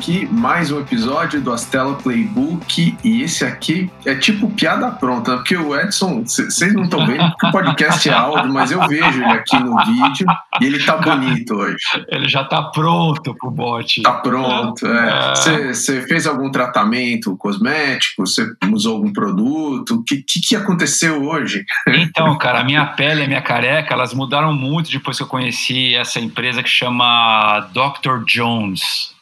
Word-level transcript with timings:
aqui 0.00 0.26
mais 0.32 0.72
um 0.72 0.80
episódio 0.80 1.42
do 1.42 1.52
Astela 1.52 1.94
Playbook 1.94 2.96
e 3.04 3.20
esse 3.20 3.44
aqui 3.44 3.90
é 4.06 4.14
tipo 4.14 4.48
piada 4.48 4.90
pronta, 4.92 5.36
porque 5.36 5.54
o 5.54 5.78
Edson, 5.78 6.22
vocês 6.22 6.72
não 6.72 6.84
estão 6.84 7.06
vendo 7.06 7.28
porque 7.32 7.46
o 7.46 7.52
podcast 7.52 8.08
é 8.08 8.12
áudio, 8.14 8.50
mas 8.50 8.70
eu 8.70 8.80
vejo 8.88 9.22
ele 9.22 9.24
aqui 9.24 9.58
no 9.58 9.76
vídeo 9.84 10.26
e 10.58 10.64
ele 10.64 10.82
tá 10.82 10.96
bonito 10.96 11.54
hoje. 11.54 11.76
Ele 12.08 12.26
já 12.30 12.42
tá 12.44 12.62
pronto 12.62 13.34
pro 13.34 13.50
bote. 13.50 14.00
Tá 14.00 14.14
pronto, 14.14 14.86
é. 14.86 15.34
Você 15.34 15.98
é. 15.98 16.02
fez 16.06 16.26
algum 16.26 16.50
tratamento 16.50 17.36
cosmético? 17.36 18.26
Você 18.26 18.46
usou 18.72 18.96
algum 18.96 19.12
produto? 19.12 19.96
O 19.96 20.02
que, 20.02 20.22
que, 20.22 20.40
que 20.40 20.56
aconteceu 20.56 21.22
hoje? 21.22 21.62
Então, 21.86 22.38
cara, 22.38 22.60
a 22.60 22.64
minha 22.64 22.86
pele 22.86 23.20
e 23.20 23.24
a 23.24 23.28
minha 23.28 23.42
careca, 23.42 23.92
elas 23.92 24.14
mudaram 24.14 24.54
muito 24.54 24.90
depois 24.90 25.18
que 25.18 25.22
eu 25.22 25.28
conheci 25.28 25.94
essa 25.94 26.18
empresa 26.18 26.62
que 26.62 26.70
chama 26.70 27.68
Dr. 27.74 28.24
Jones. 28.26 29.19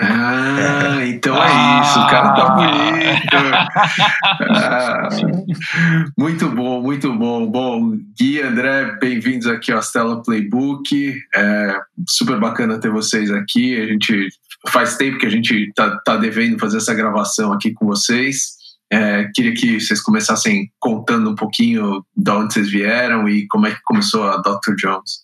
Ah, 0.00 1.04
então 1.06 1.36
é 1.42 1.80
isso, 1.82 2.00
o 2.00 2.06
cara 2.08 2.32
tá 2.32 2.50
bonito. 2.50 3.36
Ah, 4.50 5.08
muito 6.18 6.48
bom, 6.48 6.82
muito 6.82 7.12
bom. 7.12 7.46
Bom, 7.46 7.98
Gui, 8.18 8.40
André, 8.40 8.96
bem-vindos 9.00 9.46
aqui 9.46 9.70
ao 9.70 9.82
Stella 9.82 10.22
Playbook. 10.22 11.14
É 11.34 11.80
super 12.08 12.40
bacana 12.40 12.80
ter 12.80 12.90
vocês 12.90 13.30
aqui. 13.30 13.80
A 13.80 13.86
gente 13.86 14.28
faz 14.68 14.96
tempo 14.96 15.18
que 15.18 15.26
a 15.26 15.30
gente 15.30 15.70
tá, 15.74 15.98
tá 16.04 16.16
devendo 16.16 16.58
fazer 16.58 16.78
essa 16.78 16.94
gravação 16.94 17.52
aqui 17.52 17.72
com 17.72 17.86
vocês. 17.86 18.62
É, 18.90 19.30
queria 19.34 19.54
que 19.54 19.80
vocês 19.80 20.00
começassem 20.02 20.70
contando 20.78 21.30
um 21.30 21.34
pouquinho 21.34 22.04
de 22.14 22.30
onde 22.30 22.52
vocês 22.52 22.70
vieram 22.70 23.28
e 23.28 23.46
como 23.48 23.66
é 23.66 23.70
que 23.70 23.80
começou 23.84 24.24
a 24.24 24.36
Dr. 24.36 24.74
Jones. 24.76 25.22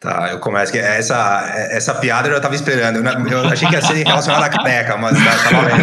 Tá, 0.00 0.28
eu 0.30 0.38
começo. 0.38 0.76
Essa, 0.76 1.42
essa 1.70 1.94
piada 1.94 2.28
eu 2.28 2.32
já 2.32 2.38
estava 2.38 2.54
esperando. 2.54 2.98
Eu, 2.98 3.28
eu, 3.28 3.48
achei 3.48 3.68
que 3.68 3.74
ia 3.74 3.82
ser 3.82 4.06
relacionada 4.06 4.46
à 4.46 4.48
caneca, 4.48 4.96
mas 4.96 5.16
tá, 5.18 5.30
tá 5.42 5.60
valendo 5.60 5.78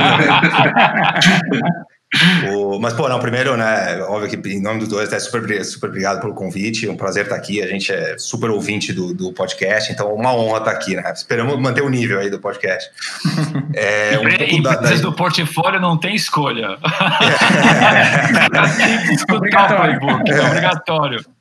o, 2.49 2.79
mas, 2.79 2.93
pô, 2.93 3.09
não, 3.09 3.19
primeiro, 3.19 3.57
né, 3.57 4.01
óbvio 4.03 4.29
que 4.29 4.49
em 4.49 4.61
nome 4.61 4.79
dos 4.79 4.87
dois, 4.87 5.11
é 5.11 5.19
super, 5.19 5.65
super 5.65 5.87
obrigado 5.87 6.21
pelo 6.21 6.33
convite, 6.33 6.87
um 6.87 6.95
prazer 6.95 7.23
estar 7.23 7.35
aqui, 7.35 7.61
a 7.61 7.67
gente 7.67 7.91
é 7.91 8.17
super 8.17 8.49
ouvinte 8.51 8.93
do, 8.93 9.13
do 9.13 9.33
podcast, 9.33 9.91
então 9.91 10.13
uma 10.13 10.33
honra 10.33 10.59
estar 10.59 10.71
aqui, 10.71 10.95
né, 10.95 11.11
esperamos 11.13 11.59
manter 11.59 11.81
o 11.81 11.89
nível 11.89 12.19
aí 12.19 12.29
do 12.29 12.39
podcast. 12.39 12.89
É, 13.77 14.17
um 14.19 14.29
e 14.29 14.63
da, 14.63 14.75
da... 14.75 14.91
do 14.95 15.11
portfólio 15.11 15.81
não 15.81 15.97
tem 15.97 16.15
escolha. 16.15 16.77
tem 18.77 19.07
que 19.07 19.13
escutar 19.13 19.73
o 19.73 19.81
playbook, 19.81 20.31
é 20.31 20.41
obrigatório. 20.41 21.34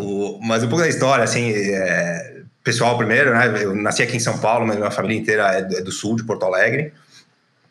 O, 0.00 0.40
mas 0.42 0.62
um 0.62 0.68
pouco 0.68 0.82
da 0.82 0.88
história, 0.88 1.24
assim, 1.24 1.52
é, 1.52 2.42
pessoal 2.64 2.96
primeiro, 2.96 3.32
né? 3.32 3.62
Eu 3.62 3.74
nasci 3.74 4.02
aqui 4.02 4.16
em 4.16 4.20
São 4.20 4.38
Paulo, 4.38 4.66
mas 4.66 4.76
minha 4.76 4.90
família 4.90 5.18
inteira 5.18 5.46
é 5.52 5.62
do, 5.62 5.76
é 5.76 5.80
do 5.82 5.92
sul, 5.92 6.16
de 6.16 6.24
Porto 6.24 6.44
Alegre. 6.44 6.92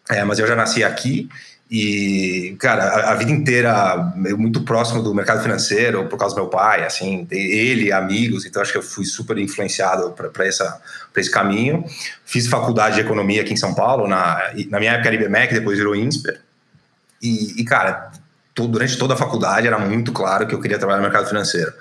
É, 0.09 0.23
mas 0.23 0.39
eu 0.39 0.47
já 0.47 0.55
nasci 0.55 0.83
aqui 0.83 1.29
e, 1.69 2.55
cara, 2.59 2.83
a, 2.83 3.11
a, 3.11 3.15
vida 3.15 3.31
inteira 3.31 3.95
muito 4.15 4.63
próximo 4.63 5.03
do 5.03 5.13
mercado 5.13 5.43
financeiro 5.43 6.07
por 6.07 6.17
causa 6.17 6.33
do 6.33 6.41
meu 6.41 6.49
pai, 6.49 6.83
assim, 6.83 7.27
ele, 7.29 7.91
amigos, 7.91 8.43
então 8.43 8.59
acho 8.59 8.71
que 8.71 8.77
eu 8.79 8.81
fui 8.81 9.05
super 9.05 9.37
influenciado 9.37 10.11
para 10.11 10.47
esse 10.47 11.29
caminho. 11.29 11.85
Fiz 12.25 12.47
faculdade 12.47 12.95
de 12.95 13.01
economia 13.01 13.43
aqui 13.43 13.53
em 13.53 13.57
São 13.57 13.75
Paulo, 13.75 14.07
na, 14.07 14.51
na 14.67 14.79
minha 14.79 14.93
época 14.93 15.09
era 15.09 15.15
IBMEC, 15.15 15.53
depois 15.53 15.77
virou 15.77 15.95
INSPER. 15.95 16.41
E, 17.21 17.61
e 17.61 17.63
cara, 17.63 18.11
durante 18.55 18.97
toda 18.97 19.13
a 19.13 19.17
faculdade 19.17 19.67
era 19.67 19.77
muito 19.77 20.11
claro 20.11 20.47
que 20.47 20.55
eu 20.55 20.59
queria 20.59 20.79
trabalhar 20.79 20.97
no 20.97 21.03
mercado 21.03 21.27
financeiro. 21.27 21.71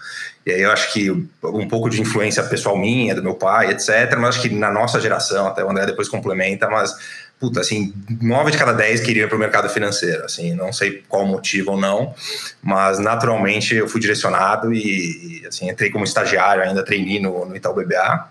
E 0.49 0.51
aí 0.51 0.63
eu 0.63 0.73
acho 0.73 0.91
que 0.95 1.11
um 1.11 1.69
pouco 1.69 1.91
de 1.91 2.01
influência 2.01 2.43
pessoal 2.43 2.75
minha, 2.75 3.15
do 3.15 3.23
meu 3.23 3.35
pai, 3.35 3.71
etc. 3.71 4.17
Mas 4.17 4.31
acho 4.31 4.41
que 4.41 4.49
na 4.49 4.73
nossa 4.73 4.99
geração, 4.99 5.47
até 5.47 5.63
o 5.63 5.71
André 5.71 5.85
depois 5.85 6.09
complementa, 6.09 6.67
mas, 6.71 6.91
puta, 7.39 7.61
assim, 7.61 7.93
nove 8.19 8.53
de 8.53 8.57
cada 8.57 8.73
dez 8.73 9.03
queria 9.03 9.29
para 9.29 9.37
o 9.37 9.39
mercado 9.39 9.69
financeiro, 9.69 10.25
assim, 10.25 10.55
não 10.55 10.73
sei 10.73 11.03
qual 11.07 11.27
motivo 11.27 11.73
ou 11.73 11.77
não, 11.79 12.15
mas 12.63 12.99
naturalmente 12.99 13.75
eu 13.75 13.87
fui 13.87 14.01
direcionado 14.01 14.73
e, 14.73 15.45
assim, 15.47 15.69
entrei 15.69 15.91
como 15.91 16.03
estagiário, 16.05 16.63
ainda 16.63 16.83
treinei 16.83 17.21
no, 17.21 17.45
no 17.45 17.55
Itaú 17.55 17.75
BBA, 17.75 18.29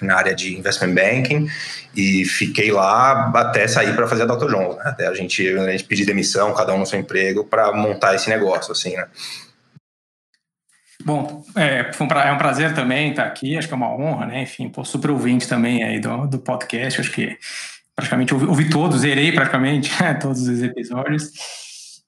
na 0.00 0.14
área 0.14 0.36
de 0.36 0.56
investment 0.56 0.94
banking 0.94 1.48
e 1.92 2.24
fiquei 2.24 2.70
lá 2.70 3.32
até 3.34 3.66
sair 3.66 3.96
para 3.96 4.06
fazer 4.06 4.22
a 4.22 4.26
Dr. 4.26 4.46
Jones, 4.46 4.76
né? 4.76 4.82
até 4.84 5.08
a 5.08 5.14
gente, 5.14 5.44
a 5.58 5.72
gente 5.72 5.82
pedir 5.82 6.04
demissão, 6.04 6.54
cada 6.54 6.72
um 6.72 6.78
no 6.78 6.86
seu 6.86 7.00
emprego 7.00 7.42
para 7.42 7.72
montar 7.72 8.14
esse 8.14 8.30
negócio, 8.30 8.70
assim, 8.70 8.94
né? 8.94 9.08
Bom, 11.08 11.42
é, 11.56 11.90
um 12.02 12.06
pra, 12.06 12.28
é, 12.28 12.32
um 12.32 12.36
prazer 12.36 12.74
também 12.74 13.08
estar 13.08 13.24
aqui, 13.24 13.56
acho 13.56 13.66
que 13.66 13.72
é 13.72 13.76
uma 13.78 13.90
honra, 13.90 14.26
né? 14.26 14.42
Enfim, 14.42 14.68
pô, 14.68 14.84
super 14.84 15.10
ouvinte 15.10 15.48
também 15.48 15.82
aí 15.82 15.98
do, 15.98 16.26
do 16.26 16.38
podcast, 16.38 17.00
acho 17.00 17.10
que 17.10 17.34
praticamente 17.96 18.34
ouvi, 18.34 18.44
ouvi 18.44 18.68
todos, 18.68 19.00
zerei 19.00 19.32
praticamente 19.32 19.90
todos 20.20 20.46
os 20.46 20.62
episódios. 20.62 21.32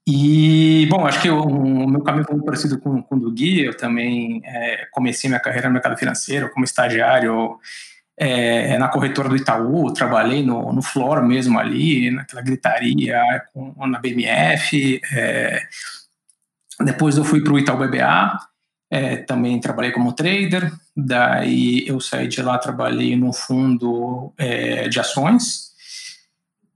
E, 0.06 0.86
bom, 0.90 1.06
acho 1.06 1.18
que 1.22 1.30
o, 1.30 1.88
meu 1.88 2.02
caminho 2.02 2.26
foi 2.26 2.34
muito 2.34 2.44
parecido 2.44 2.78
com, 2.78 3.02
com 3.02 3.16
o 3.16 3.20
do 3.20 3.32
Gui, 3.32 3.64
eu 3.64 3.74
também 3.74 4.42
é, 4.44 4.86
comecei 4.92 5.30
minha 5.30 5.40
carreira 5.40 5.68
no 5.68 5.72
mercado 5.72 5.96
financeiro 5.96 6.50
como 6.50 6.66
estagiário 6.66 7.58
é, 8.18 8.76
na 8.76 8.88
corretora 8.88 9.30
do 9.30 9.36
Itaú, 9.36 9.94
trabalhei 9.94 10.44
no, 10.44 10.74
no 10.74 10.82
Flor 10.82 11.22
mesmo 11.22 11.58
ali, 11.58 12.10
naquela 12.10 12.42
gritaria 12.42 13.18
com, 13.54 13.86
na 13.86 13.98
BMF, 13.98 15.00
é, 15.10 15.62
depois 16.84 17.16
eu 17.16 17.24
fui 17.24 17.42
para 17.42 17.54
o 17.54 17.58
Itaú 17.58 17.78
BBA, 17.78 18.49
é, 18.90 19.16
também 19.18 19.60
trabalhei 19.60 19.92
como 19.92 20.12
trader, 20.12 20.72
daí 20.96 21.86
eu 21.86 22.00
saí 22.00 22.26
de 22.26 22.42
lá, 22.42 22.58
trabalhei 22.58 23.16
no 23.16 23.32
fundo 23.32 24.32
é, 24.36 24.88
de 24.88 24.98
ações. 24.98 25.70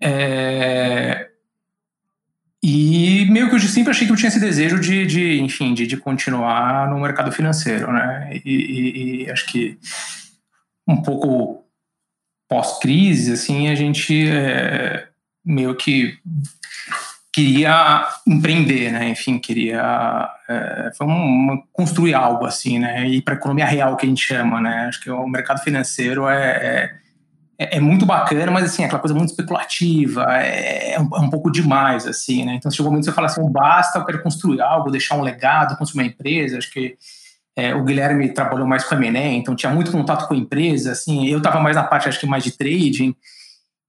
É, 0.01 1.29
e 2.63 3.27
meio 3.31 3.51
que 3.51 3.57
eu 3.57 3.61
sempre 3.61 3.91
achei 3.91 4.07
que 4.07 4.13
eu 4.13 4.17
tinha 4.17 4.29
esse 4.29 4.41
desejo 4.41 4.79
de, 4.79 5.05
de 5.05 5.41
enfim, 5.41 5.75
de, 5.75 5.87
de 5.87 5.97
continuar 5.97 6.89
no 6.89 7.01
mercado 7.01 7.33
financeiro, 7.33 7.93
né? 7.93 8.41
E, 8.45 8.51
e, 8.51 9.25
e 9.25 9.31
acho 9.31 9.47
que 9.47 9.79
um 10.87 11.03
pouco 11.03 11.65
pós-crise, 12.49 13.33
assim, 13.33 13.69
a 13.69 13.75
gente 13.75 14.29
é, 14.29 15.09
meio 15.45 15.75
que 15.75 16.19
queria 17.35 18.07
empreender, 18.25 18.93
né? 18.93 19.09
Enfim, 19.09 19.41
queria 19.41 20.31
é, 20.49 20.93
foi 20.97 21.05
uma, 21.05 21.61
construir 21.73 22.15
algo 22.15 22.47
assim, 22.47 22.79
né? 22.79 23.09
E 23.09 23.21
para 23.21 23.35
economia 23.35 23.67
real 23.67 23.97
que 23.97 24.07
a 24.07 24.09
gente 24.09 24.25
chama, 24.25 24.61
né? 24.61 24.87
Acho 24.87 25.01
que 25.01 25.11
o 25.11 25.27
mercado 25.27 25.61
financeiro 25.61 26.29
é, 26.29 26.93
é, 27.59 27.77
é 27.77 27.81
muito 27.81 28.07
bacana, 28.07 28.53
mas 28.53 28.67
assim 28.67 28.85
aquela 28.85 29.01
coisa 29.01 29.17
muito 29.17 29.31
especulativa, 29.31 30.27
é, 30.31 30.93
é, 30.93 31.01
um, 31.01 31.09
é, 31.13 31.19
um, 31.19 31.29
pouco 31.29 31.51
demais 31.51 32.07
assim, 32.07 32.45
né? 32.45 32.55
Então 32.55 32.71
chegou 32.71 32.87
um 32.87 32.91
momento 32.93 33.07
que 33.07 33.11
você 33.11 33.17
fala 33.17 33.27
assim, 33.27 33.51
basta, 33.51 33.99
eu 33.99 34.05
quero 34.05 34.23
construir 34.23 34.61
algo, 34.61 34.93
deixar 34.93 35.17
um 35.17 35.23
legado, 35.23 35.77
construir 35.77 36.05
uma 36.05 36.09
empresa. 36.09 36.59
Acho 36.59 36.71
que 36.71 36.97
é, 37.57 37.75
o 37.75 37.83
Guilherme 37.83 38.33
trabalhou 38.33 38.65
mais 38.67 38.85
com 38.85 38.95
a 38.95 38.99
M&A, 38.99 39.33
então 39.33 39.57
tinha 39.57 39.73
muito 39.73 39.91
contato 39.91 40.29
com 40.29 40.35
a 40.35 40.37
empresa, 40.37 40.93
assim. 40.93 41.27
Eu 41.27 41.39
estava 41.39 41.59
mais 41.59 41.75
na 41.75 41.83
parte 41.83 42.09
acho 42.09 42.21
que 42.21 42.27
mais 42.27 42.45
de 42.45 42.57
trading 42.57 43.13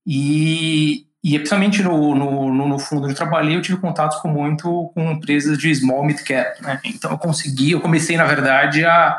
e 0.04 1.05
e 1.26 1.36
principalmente 1.40 1.82
no, 1.82 2.14
no, 2.14 2.68
no, 2.68 2.78
fundo 2.78 3.02
onde 3.02 3.12
eu 3.12 3.16
trabalhei, 3.16 3.56
eu 3.56 3.60
tive 3.60 3.78
contatos 3.78 4.16
com 4.18 4.28
muito 4.28 4.92
com 4.94 5.10
empresas 5.10 5.58
de 5.58 5.74
small 5.74 6.04
mid 6.04 6.20
cap, 6.22 6.62
né? 6.62 6.78
Então 6.84 7.10
eu 7.10 7.18
consegui, 7.18 7.72
eu 7.72 7.80
comecei 7.80 8.16
na 8.16 8.24
verdade 8.24 8.84
a, 8.84 9.18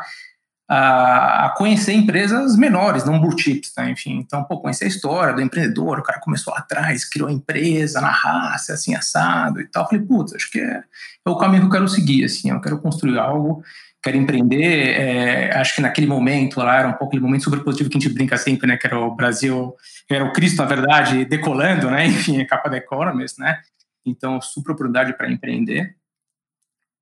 a, 0.66 1.44
a 1.44 1.50
conhecer 1.50 1.92
empresas 1.92 2.56
menores, 2.56 3.04
não 3.04 3.20
blue 3.20 3.38
chips, 3.38 3.74
né? 3.76 3.90
Enfim, 3.90 4.16
então 4.20 4.42
pô, 4.42 4.58
conhecer 4.58 4.86
a 4.86 4.88
história 4.88 5.34
do 5.34 5.42
empreendedor, 5.42 5.98
o 5.98 6.02
cara 6.02 6.18
começou 6.18 6.54
lá 6.54 6.60
atrás, 6.60 7.04
criou 7.04 7.28
a 7.28 7.32
empresa 7.32 8.00
na 8.00 8.10
raça, 8.10 8.72
assim 8.72 8.94
assado 8.94 9.60
e 9.60 9.66
tal. 9.66 9.82
Eu 9.82 9.88
falei, 9.90 10.06
putz, 10.06 10.34
acho 10.34 10.50
que 10.50 10.60
é, 10.60 10.82
é 11.26 11.30
o 11.30 11.36
caminho 11.36 11.60
que 11.60 11.66
eu 11.66 11.72
quero 11.72 11.88
seguir, 11.88 12.24
assim, 12.24 12.48
eu 12.48 12.60
quero 12.62 12.78
construir 12.78 13.18
algo 13.18 13.62
quero 14.08 14.16
empreender. 14.16 15.00
É, 15.00 15.56
acho 15.58 15.76
que 15.76 15.82
naquele 15.82 16.06
momento 16.06 16.58
lá 16.60 16.78
era 16.78 16.88
um 16.88 16.92
pouco 16.92 17.08
aquele 17.08 17.22
momento 17.22 17.44
super 17.44 17.62
positivo 17.62 17.90
que 17.90 17.98
a 17.98 18.00
gente 18.00 18.12
brinca 18.12 18.36
sempre, 18.36 18.66
né? 18.66 18.76
Que 18.76 18.86
era 18.86 18.98
o 18.98 19.14
Brasil, 19.14 19.74
era 20.08 20.24
o 20.24 20.32
Cristo, 20.32 20.62
na 20.62 20.64
verdade, 20.64 21.24
decolando, 21.26 21.90
né? 21.90 22.06
Enfim, 22.08 22.40
a 22.40 22.46
capa 22.46 22.70
da 22.70 22.78
Economist, 22.78 23.38
né? 23.38 23.60
Então, 24.04 24.40
super 24.40 24.72
oportunidade 24.72 25.16
para 25.16 25.30
empreender. 25.30 25.94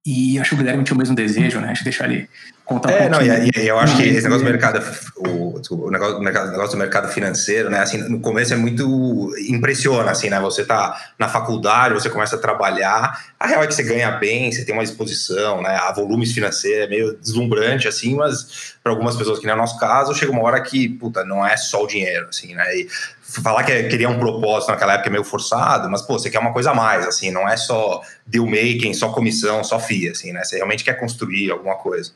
E 0.06 0.38
acho 0.38 0.50
que 0.50 0.55
o 0.55 0.58
Guilherme 0.58 0.85
tinha 0.85 0.94
o 0.94 0.99
mesmo 0.99 1.17
desejo, 1.17 1.58
né? 1.58 1.70
Acho 1.70 1.81
que 1.81 1.85
deixar 1.85 2.05
ele 2.05 2.29
contar 2.64 2.93
é, 2.93 3.06
um 3.06 3.11
não, 3.11 3.23
e, 3.23 3.50
e, 3.56 3.67
eu 3.67 3.76
acho 3.76 3.97
que 3.97 4.05
esse 4.05 4.23
negócio 4.23 4.44
do 4.44 4.50
mercado, 4.50 4.81
o, 5.17 5.61
o, 5.70 5.91
negócio, 5.91 6.19
o, 6.19 6.23
negócio, 6.23 6.70
do 6.70 6.76
mercado 6.76 7.08
financeiro, 7.08 7.69
né? 7.69 7.81
Assim, 7.81 7.99
no 8.08 8.20
começo 8.20 8.55
é 8.55 8.56
muito 8.56 9.35
impressiona, 9.49 10.12
assim, 10.12 10.31
né? 10.31 10.38
Você 10.38 10.64
tá 10.64 10.97
na 11.19 11.29
faculdade, 11.29 11.94
você 11.94 12.08
começa 12.08 12.37
a 12.37 12.38
trabalhar, 12.38 13.20
a 13.38 13.49
real 13.49 13.64
é 13.64 13.67
que 13.67 13.75
você 13.75 13.82
ganha 13.82 14.12
bem, 14.12 14.53
você 14.53 14.64
tem 14.64 14.73
uma 14.73 14.85
exposição, 14.85 15.61
né? 15.61 15.76
A 15.76 15.91
volumes 15.91 16.31
financeiros 16.32 16.87
é 16.87 16.88
meio 16.88 17.17
deslumbrante, 17.17 17.88
assim, 17.88 18.14
mas 18.14 18.76
para 18.85 18.93
algumas 18.93 19.17
pessoas 19.17 19.41
que 19.41 19.47
não 19.47 19.55
é 19.55 19.56
o 19.56 19.58
nosso 19.58 19.76
caso, 19.79 20.14
chega 20.14 20.31
uma 20.31 20.43
hora 20.43 20.61
que, 20.61 20.88
puta, 20.88 21.25
não 21.25 21.44
é 21.44 21.56
só 21.56 21.82
o 21.82 21.87
dinheiro, 21.88 22.29
assim, 22.29 22.55
né? 22.55 22.64
E 22.76 22.88
falar 23.26 23.64
que 23.64 23.73
é, 23.73 23.88
queria 23.88 24.08
um 24.08 24.19
propósito 24.19 24.70
naquela 24.70 24.94
época 24.94 25.08
é 25.08 25.12
meio 25.12 25.25
forçado, 25.25 25.90
mas, 25.90 26.02
pô, 26.02 26.19
você 26.19 26.31
quer 26.31 26.38
uma 26.38 26.52
coisa 26.52 26.70
a 26.70 26.75
mais, 26.75 27.06
assim, 27.06 27.31
não 27.31 27.49
é 27.49 27.56
só 27.56 28.00
deal 28.26 28.46
making, 28.46 28.94
só 28.94 29.11
comissão, 29.11 29.64
só 29.64 29.81
FIA, 29.81 30.12
assim, 30.12 30.32
né? 30.32 30.44
Você 30.44 30.56
realmente 30.56 30.84
quer 30.84 30.94
construir 30.94 31.50
alguma 31.50 31.75
coisa. 31.76 32.12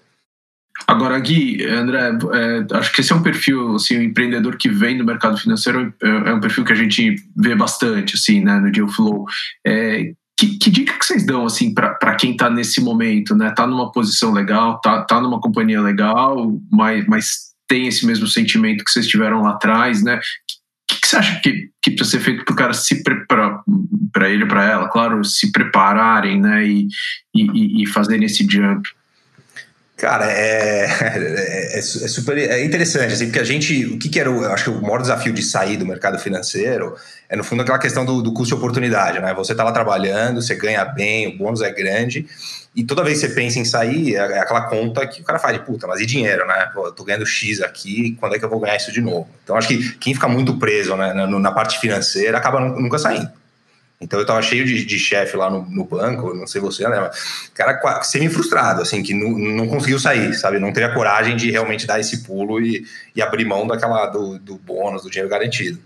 Agora, 0.86 1.18
Gui, 1.18 1.64
André, 1.66 2.10
é, 2.32 2.76
acho 2.76 2.92
que 2.92 3.00
esse 3.00 3.12
é 3.12 3.16
um 3.16 3.22
perfil, 3.22 3.76
assim, 3.76 3.96
o 3.96 4.00
um 4.00 4.02
empreendedor 4.02 4.56
que 4.56 4.68
vem 4.68 4.96
do 4.96 5.04
mercado 5.04 5.36
financeiro 5.36 5.92
é, 6.02 6.08
é, 6.08 6.34
um 6.34 6.40
perfil 6.40 6.64
que 6.64 6.72
a 6.72 6.76
gente 6.76 7.16
vê 7.36 7.54
bastante, 7.54 8.14
assim, 8.14 8.42
né, 8.42 8.58
no 8.58 8.72
Deal 8.72 8.88
Flow. 8.88 9.26
É, 9.66 10.12
que, 10.38 10.58
que, 10.58 10.70
dica 10.70 10.98
que 10.98 11.04
vocês 11.04 11.26
dão, 11.26 11.44
assim, 11.44 11.74
para 11.74 12.14
quem 12.14 12.32
está 12.32 12.48
nesse 12.48 12.80
momento, 12.80 13.34
né? 13.34 13.50
Tá 13.50 13.66
numa 13.66 13.92
posição 13.92 14.32
legal, 14.32 14.80
tá, 14.80 15.02
tá 15.02 15.20
numa 15.20 15.38
companhia 15.38 15.82
legal, 15.82 16.58
mas, 16.72 17.06
mas 17.06 17.50
tem 17.68 17.86
esse 17.86 18.06
mesmo 18.06 18.26
sentimento 18.26 18.82
que 18.82 18.90
vocês 18.90 19.06
tiveram 19.06 19.42
lá 19.42 19.50
atrás, 19.50 20.02
né? 20.02 20.18
Você 21.10 21.16
acha 21.16 21.40
que, 21.40 21.70
que 21.82 21.90
precisa 21.90 22.18
ser 22.18 22.24
feito 22.24 22.44
para 22.44 22.52
o 22.52 22.56
cara 22.56 22.72
se 22.72 23.02
preparar, 23.02 23.64
para 24.12 24.30
ele, 24.30 24.46
para 24.46 24.64
ela, 24.64 24.88
claro, 24.88 25.24
se 25.24 25.50
prepararem, 25.50 26.40
né? 26.40 26.64
E, 26.64 26.86
e, 27.34 27.82
e 27.82 27.86
fazerem 27.86 28.26
esse 28.26 28.46
jump? 28.48 28.88
Cara, 30.00 30.32
é, 30.32 30.86
é, 31.74 31.78
é, 31.78 31.82
super 31.82 32.38
é 32.38 32.64
interessante, 32.64 33.12
assim, 33.12 33.26
porque 33.26 33.38
a 33.38 33.44
gente, 33.44 33.84
o 33.84 33.98
que, 33.98 34.08
que 34.08 34.18
era, 34.18 34.30
o, 34.30 34.46
acho 34.46 34.64
que 34.64 34.70
o 34.70 34.80
maior 34.80 35.02
desafio 35.02 35.30
de 35.30 35.42
sair 35.42 35.76
do 35.76 35.84
mercado 35.84 36.18
financeiro 36.18 36.96
é, 37.28 37.36
no 37.36 37.44
fundo, 37.44 37.60
aquela 37.60 37.78
questão 37.78 38.02
do, 38.06 38.22
do 38.22 38.32
custo 38.32 38.54
de 38.54 38.58
oportunidade, 38.58 39.20
né? 39.20 39.34
Você 39.34 39.52
está 39.52 39.62
lá 39.62 39.72
trabalhando, 39.72 40.40
você 40.40 40.54
ganha 40.54 40.86
bem, 40.86 41.28
o 41.28 41.36
bônus 41.36 41.60
é 41.60 41.70
grande, 41.70 42.26
e 42.74 42.82
toda 42.82 43.04
vez 43.04 43.20
que 43.20 43.26
você 43.26 43.34
pensa 43.34 43.58
em 43.58 43.64
sair, 43.66 44.16
é, 44.16 44.20
é 44.20 44.38
aquela 44.38 44.62
conta 44.62 45.06
que 45.06 45.20
o 45.20 45.24
cara 45.24 45.38
faz 45.38 45.58
de 45.58 45.66
puta, 45.66 45.86
mas 45.86 46.00
e 46.00 46.06
dinheiro, 46.06 46.46
né? 46.46 46.70
Pô, 46.72 46.86
eu 46.86 46.92
tô 46.92 47.04
ganhando 47.04 47.26
X 47.26 47.60
aqui, 47.60 48.16
quando 48.18 48.34
é 48.34 48.38
que 48.38 48.44
eu 48.46 48.48
vou 48.48 48.58
ganhar 48.58 48.76
isso 48.76 48.90
de 48.90 49.02
novo? 49.02 49.28
Então, 49.44 49.54
acho 49.54 49.68
que 49.68 49.98
quem 49.98 50.14
fica 50.14 50.26
muito 50.26 50.56
preso 50.56 50.96
né, 50.96 51.12
na, 51.12 51.26
na 51.26 51.52
parte 51.52 51.78
financeira 51.78 52.38
acaba 52.38 52.58
nunca 52.58 52.98
saindo. 52.98 53.30
Então 54.00 54.18
eu 54.18 54.24
tava 54.24 54.40
cheio 54.40 54.64
de, 54.64 54.82
de 54.84 54.98
chefe 54.98 55.36
lá 55.36 55.50
no, 55.50 55.62
no, 55.68 55.84
banco, 55.84 56.34
não 56.34 56.46
sei 56.46 56.58
você, 56.58 56.88
né? 56.88 57.00
Mas, 57.00 57.50
cara 57.52 58.02
semi-frustrado, 58.02 58.80
assim, 58.80 59.02
que 59.02 59.12
não, 59.12 59.30
não 59.30 59.68
conseguiu 59.68 59.98
sair, 59.98 60.32
sabe? 60.34 60.58
Não 60.58 60.72
teve 60.72 60.86
a 60.86 60.94
coragem 60.94 61.36
de 61.36 61.50
realmente 61.50 61.86
dar 61.86 62.00
esse 62.00 62.22
pulo 62.22 62.60
e, 62.60 62.86
e 63.14 63.20
abrir 63.20 63.44
mão 63.44 63.66
daquela 63.66 64.06
do, 64.06 64.38
do 64.38 64.56
bônus, 64.56 65.02
do 65.02 65.10
dinheiro 65.10 65.28
garantido. 65.28 65.78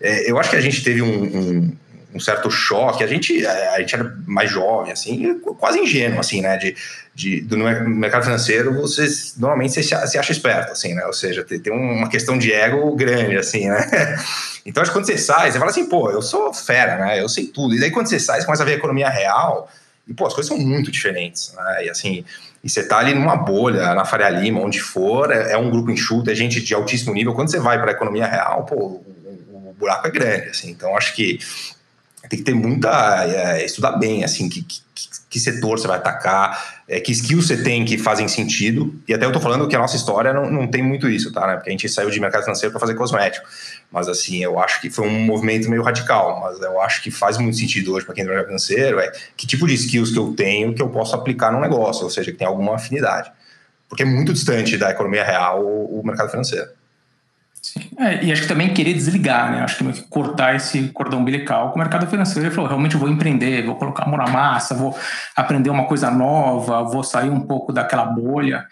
É, 0.00 0.28
eu 0.28 0.38
acho 0.40 0.50
que 0.50 0.56
a 0.56 0.60
gente 0.60 0.82
teve 0.82 1.02
um, 1.02 1.22
um 1.22 1.76
um 2.14 2.20
certo 2.20 2.50
choque. 2.50 3.02
A 3.02 3.06
gente, 3.06 3.46
a 3.46 3.78
gente 3.80 3.94
era 3.94 4.16
mais 4.26 4.50
jovem, 4.50 4.92
assim, 4.92 5.38
quase 5.58 5.78
ingênuo, 5.78 6.20
assim, 6.20 6.40
né? 6.40 6.56
De, 6.56 6.76
de, 7.14 7.40
do 7.40 7.56
mercado 7.56 8.24
financeiro, 8.24 8.74
você 8.74 9.06
normalmente 9.36 9.72
você 9.72 9.82
se 9.82 10.18
acha 10.18 10.32
esperto, 10.32 10.72
assim, 10.72 10.94
né? 10.94 11.04
Ou 11.06 11.12
seja, 11.12 11.44
tem, 11.44 11.72
uma 11.72 12.08
questão 12.08 12.38
de 12.38 12.52
ego 12.52 12.94
grande, 12.94 13.36
assim, 13.36 13.68
né? 13.68 14.18
Então, 14.64 14.80
acho 14.80 14.92
que 14.92 14.96
quando 14.96 15.06
você 15.06 15.18
sai, 15.18 15.50
você 15.50 15.58
fala 15.58 15.72
assim, 15.72 15.88
pô, 15.88 16.08
eu 16.08 16.22
sou 16.22 16.54
fera, 16.54 16.96
né? 16.96 17.20
Eu 17.20 17.28
sei 17.28 17.48
tudo. 17.48 17.74
E 17.74 17.80
daí, 17.80 17.90
quando 17.90 18.06
você 18.06 18.20
sai, 18.20 18.38
você 18.38 18.46
começa 18.46 18.62
a 18.62 18.66
ver 18.66 18.74
a 18.74 18.76
economia 18.76 19.08
real, 19.08 19.68
e, 20.06 20.14
pô, 20.14 20.24
as 20.24 20.32
coisas 20.32 20.46
são 20.46 20.56
muito 20.56 20.88
diferentes, 20.88 21.52
né? 21.56 21.86
E, 21.86 21.90
assim, 21.90 22.24
e 22.62 22.70
você 22.70 22.86
tá 22.86 22.98
ali 22.98 23.12
numa 23.12 23.34
bolha, 23.34 23.92
na 23.92 24.04
Faria 24.04 24.30
Lima, 24.30 24.60
onde 24.60 24.78
for, 24.80 25.32
é, 25.32 25.54
é 25.54 25.58
um 25.58 25.68
grupo 25.68 25.90
enxuto, 25.90 26.30
é 26.30 26.34
gente 26.36 26.60
de 26.60 26.72
altíssimo 26.72 27.12
nível. 27.12 27.34
Quando 27.34 27.50
você 27.50 27.58
vai 27.58 27.76
para 27.76 27.90
a 27.90 27.94
economia 27.94 28.24
real, 28.24 28.64
pô, 28.64 28.76
o, 28.76 29.12
buraco 29.82 30.06
é 30.06 30.10
grande, 30.10 30.48
assim. 30.48 30.70
Então, 30.70 30.96
acho 30.96 31.14
que 31.14 31.40
tem 32.28 32.38
que 32.38 32.44
ter 32.44 32.54
muita. 32.54 33.24
É, 33.26 33.64
estudar 33.64 33.92
bem, 33.92 34.24
assim, 34.24 34.48
que, 34.48 34.62
que, 34.62 34.80
que, 35.28 35.40
setor 35.40 35.78
você 35.78 35.88
vai 35.88 35.96
atacar, 35.96 36.82
é, 36.88 37.00
que 37.00 37.12
skills 37.12 37.46
você 37.46 37.62
tem 37.62 37.84
que 37.84 37.98
fazem 37.98 38.28
sentido. 38.28 38.94
E 39.08 39.14
até 39.14 39.24
eu 39.24 39.32
tô 39.32 39.40
falando 39.40 39.66
que 39.66 39.74
a 39.74 39.78
nossa 39.78 39.96
história 39.96 40.32
não, 40.32 40.50
não 40.50 40.66
tem 40.66 40.82
muito 40.82 41.08
isso, 41.08 41.32
tá? 41.32 41.46
Né? 41.46 41.54
Porque 41.54 41.70
a 41.70 41.72
gente 41.72 41.88
saiu 41.88 42.10
de 42.10 42.20
mercado 42.20 42.42
financeiro 42.42 42.70
para 42.70 42.80
fazer 42.80 42.94
cosmético. 42.94 43.46
Mas, 43.90 44.08
assim, 44.08 44.42
eu 44.42 44.58
acho 44.58 44.80
que 44.80 44.88
foi 44.88 45.06
um 45.06 45.20
movimento 45.24 45.68
meio 45.68 45.82
radical. 45.82 46.40
Mas 46.40 46.60
eu 46.60 46.80
acho 46.80 47.02
que 47.02 47.10
faz 47.10 47.38
muito 47.38 47.56
sentido 47.56 47.92
hoje 47.92 48.06
para 48.06 48.14
quem 48.14 48.24
do 48.24 48.28
mercado 48.28 48.46
financeiro 48.46 49.00
é 49.00 49.10
que 49.36 49.46
tipo 49.46 49.66
de 49.66 49.74
skills 49.74 50.10
que 50.10 50.18
eu 50.18 50.32
tenho 50.34 50.74
que 50.74 50.82
eu 50.82 50.88
posso 50.88 51.14
aplicar 51.14 51.52
no 51.52 51.60
negócio, 51.60 52.04
ou 52.04 52.10
seja, 52.10 52.30
que 52.30 52.38
tem 52.38 52.46
alguma 52.46 52.76
afinidade. 52.76 53.30
Porque 53.88 54.04
é 54.04 54.06
muito 54.06 54.32
distante 54.32 54.78
da 54.78 54.90
economia 54.90 55.24
real 55.24 55.62
o, 55.62 56.00
o 56.00 56.06
mercado 56.06 56.30
financeiro. 56.30 56.68
É, 57.98 58.24
e 58.24 58.32
acho 58.32 58.42
que 58.42 58.48
também 58.48 58.74
querer 58.74 58.92
desligar, 58.92 59.52
né? 59.52 59.62
Acho 59.62 59.78
que 59.78 60.02
cortar 60.08 60.56
esse 60.56 60.88
cordão 60.88 61.20
umbilical 61.20 61.70
com 61.70 61.76
o 61.76 61.78
mercado 61.78 62.06
financeiro. 62.08 62.48
Ele 62.48 62.54
falou: 62.54 62.68
realmente 62.68 62.96
vou 62.96 63.08
empreender, 63.08 63.64
vou 63.64 63.76
colocar 63.76 64.04
a 64.04 64.08
mão 64.08 64.18
na 64.18 64.26
massa, 64.26 64.74
vou 64.74 64.98
aprender 65.36 65.70
uma 65.70 65.86
coisa 65.86 66.10
nova, 66.10 66.82
vou 66.82 67.04
sair 67.04 67.30
um 67.30 67.40
pouco 67.40 67.72
daquela 67.72 68.04
bolha. 68.04 68.66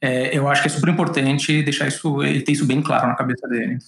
É, 0.00 0.36
eu 0.36 0.48
acho 0.48 0.62
que 0.62 0.68
é 0.68 0.70
super 0.70 0.90
importante 0.90 1.62
deixar 1.62 1.88
isso, 1.88 2.22
ele 2.22 2.40
ter 2.40 2.52
isso 2.52 2.64
bem 2.64 2.80
claro 2.80 3.08
na 3.08 3.16
cabeça 3.16 3.48
dele. 3.48 3.78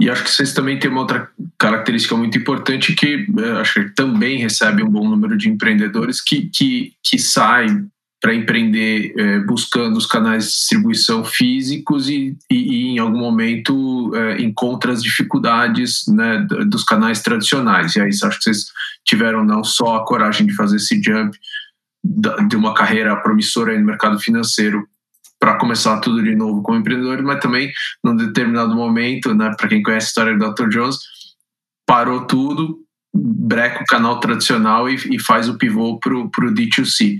E 0.00 0.10
acho 0.10 0.24
que 0.24 0.30
vocês 0.30 0.52
também 0.52 0.80
têm 0.80 0.90
uma 0.90 1.02
outra 1.02 1.28
característica 1.56 2.16
muito 2.16 2.36
importante 2.36 2.92
que 2.92 3.24
é, 3.38 3.60
acho 3.60 3.74
que 3.84 3.90
também 3.90 4.38
recebe 4.38 4.82
um 4.82 4.90
bom 4.90 5.08
número 5.08 5.36
de 5.36 5.48
empreendedores 5.48 6.20
que, 6.20 6.50
que, 6.52 6.94
que 7.04 7.18
saem 7.20 7.88
para 8.22 8.32
empreender 8.32 9.12
é, 9.18 9.40
buscando 9.40 9.96
os 9.96 10.06
canais 10.06 10.44
de 10.44 10.50
distribuição 10.50 11.24
físicos 11.24 12.08
e, 12.08 12.38
e, 12.48 12.54
e 12.54 12.86
em 12.90 12.98
algum 13.00 13.18
momento 13.18 14.12
é, 14.14 14.40
encontra 14.40 14.92
as 14.92 15.02
dificuldades 15.02 16.06
né, 16.06 16.46
dos 16.68 16.84
canais 16.84 17.20
tradicionais. 17.20 17.96
E 17.96 18.00
aí 18.00 18.10
acho 18.10 18.38
que 18.38 18.44
vocês 18.44 18.66
tiveram 19.04 19.44
não 19.44 19.64
só 19.64 19.96
a 19.96 20.04
coragem 20.06 20.46
de 20.46 20.54
fazer 20.54 20.76
esse 20.76 21.02
jump 21.02 21.36
de 22.48 22.56
uma 22.56 22.74
carreira 22.74 23.16
promissora 23.16 23.76
no 23.76 23.84
mercado 23.84 24.18
financeiro 24.20 24.86
para 25.40 25.58
começar 25.58 25.98
tudo 25.98 26.22
de 26.22 26.36
novo 26.36 26.62
como 26.62 26.78
empreendedor, 26.78 27.20
mas 27.22 27.40
também 27.40 27.72
num 28.04 28.14
determinado 28.14 28.72
momento, 28.76 29.34
né, 29.34 29.52
para 29.58 29.68
quem 29.68 29.82
conhece 29.82 30.06
a 30.06 30.08
história 30.08 30.38
do 30.38 30.54
Dr. 30.54 30.68
Jones, 30.68 30.98
parou 31.84 32.24
tudo, 32.24 32.78
breca 33.12 33.82
o 33.82 33.86
canal 33.86 34.20
tradicional 34.20 34.88
e, 34.88 34.94
e 35.10 35.18
faz 35.18 35.48
o 35.48 35.58
pivô 35.58 35.98
para 35.98 36.14
o 36.14 36.30
D2C. 36.30 37.18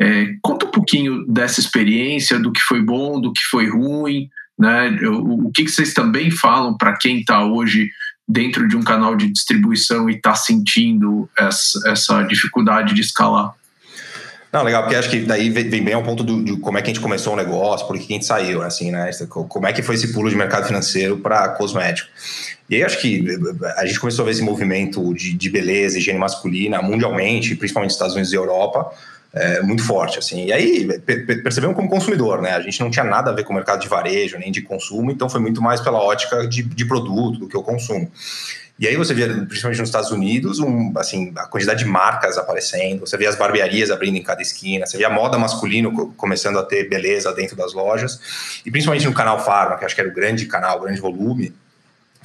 É, 0.00 0.34
conta 0.42 0.66
um 0.66 0.70
pouquinho 0.70 1.24
dessa 1.26 1.60
experiência, 1.60 2.38
do 2.38 2.52
que 2.52 2.60
foi 2.60 2.82
bom, 2.82 3.20
do 3.20 3.32
que 3.32 3.42
foi 3.50 3.68
ruim, 3.68 4.28
né? 4.58 4.90
O, 5.02 5.46
o 5.46 5.52
que, 5.52 5.64
que 5.64 5.70
vocês 5.70 5.94
também 5.94 6.30
falam 6.30 6.76
para 6.76 6.96
quem 6.96 7.20
está 7.20 7.44
hoje 7.44 7.88
dentro 8.26 8.66
de 8.66 8.76
um 8.76 8.82
canal 8.82 9.14
de 9.14 9.30
distribuição 9.30 10.08
e 10.08 10.14
está 10.14 10.34
sentindo 10.34 11.28
essa, 11.38 11.90
essa 11.90 12.22
dificuldade 12.22 12.94
de 12.94 13.00
escalar? 13.00 13.54
Não, 14.54 14.62
legal, 14.62 14.82
porque 14.82 14.94
acho 14.94 15.10
que 15.10 15.18
daí 15.18 15.50
vem 15.50 15.82
bem 15.82 15.94
ao 15.94 16.02
ponto 16.04 16.22
do, 16.22 16.44
de 16.44 16.56
como 16.58 16.78
é 16.78 16.80
que 16.80 16.88
a 16.88 16.94
gente 16.94 17.02
começou 17.02 17.32
o 17.32 17.36
negócio, 17.36 17.88
por 17.88 17.98
que 17.98 18.04
a 18.04 18.14
gente 18.14 18.24
saiu, 18.24 18.62
assim, 18.62 18.92
né? 18.92 19.10
Como 19.28 19.66
é 19.66 19.72
que 19.72 19.82
foi 19.82 19.96
esse 19.96 20.12
pulo 20.12 20.30
de 20.30 20.36
mercado 20.36 20.64
financeiro 20.64 21.18
para 21.18 21.48
cosmético. 21.48 22.08
E 22.68 22.76
aí 22.76 22.82
acho 22.82 23.00
que 23.00 23.26
a 23.76 23.84
gente 23.84 24.00
começou 24.00 24.22
a 24.22 24.26
ver 24.26 24.32
esse 24.32 24.42
movimento 24.42 25.12
de, 25.12 25.34
de 25.34 25.50
beleza, 25.50 25.98
higiene 25.98 26.18
masculina 26.18 26.80
mundialmente, 26.80 27.54
principalmente 27.56 27.90
nos 27.90 27.96
Estados 27.96 28.14
Unidos 28.14 28.32
e 28.32 28.36
Europa, 28.36 28.90
é, 29.34 29.60
muito 29.62 29.84
forte, 29.84 30.18
assim. 30.18 30.46
E 30.46 30.52
aí 30.52 30.88
percebemos 31.42 31.76
como 31.76 31.88
consumidor, 31.88 32.40
né? 32.40 32.52
A 32.52 32.60
gente 32.60 32.80
não 32.80 32.90
tinha 32.90 33.04
nada 33.04 33.30
a 33.30 33.34
ver 33.34 33.44
com 33.44 33.52
o 33.52 33.56
mercado 33.56 33.80
de 33.80 33.88
varejo 33.88 34.38
nem 34.38 34.50
de 34.50 34.62
consumo, 34.62 35.10
então 35.10 35.28
foi 35.28 35.40
muito 35.40 35.60
mais 35.60 35.80
pela 35.80 35.98
ótica 35.98 36.46
de, 36.46 36.62
de 36.62 36.84
produto 36.84 37.40
do 37.40 37.48
que 37.48 37.56
o 37.56 37.62
consumo. 37.62 38.10
E 38.76 38.88
aí 38.88 38.96
você 38.96 39.14
via, 39.14 39.28
principalmente 39.28 39.78
nos 39.78 39.88
Estados 39.88 40.10
Unidos, 40.10 40.58
um, 40.58 40.92
assim, 40.96 41.32
a 41.36 41.46
quantidade 41.46 41.84
de 41.84 41.88
marcas 41.88 42.36
aparecendo, 42.36 43.00
você 43.00 43.16
via 43.16 43.28
as 43.28 43.36
barbearias 43.36 43.90
abrindo 43.90 44.16
em 44.16 44.22
cada 44.22 44.42
esquina, 44.42 44.84
você 44.84 44.96
via 44.96 45.06
a 45.06 45.10
moda 45.10 45.38
masculino 45.38 46.12
começando 46.16 46.58
a 46.58 46.62
ter 46.64 46.88
beleza 46.88 47.32
dentro 47.32 47.56
das 47.56 47.72
lojas, 47.72 48.60
e 48.66 48.70
principalmente 48.72 49.06
no 49.06 49.14
canal 49.14 49.44
Farma, 49.44 49.76
que 49.76 49.84
acho 49.84 49.94
que 49.94 50.00
era 50.00 50.10
o 50.10 50.14
grande 50.14 50.46
canal, 50.46 50.78
o 50.78 50.82
grande 50.82 51.00
volume, 51.00 51.54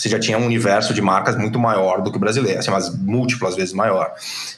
você 0.01 0.07
já 0.07 0.17
tinha 0.17 0.37
um 0.37 0.45
universo 0.45 0.93
de 0.93 1.01
marcas 1.01 1.35
muito 1.35 1.59
maior 1.59 2.01
do 2.01 2.09
que 2.09 2.17
o 2.17 2.19
brasileiro, 2.19 2.57
assim, 2.57 2.71
mas 2.71 2.95
múltiplas 2.97 3.55
vezes 3.55 3.73
maior. 3.73 4.13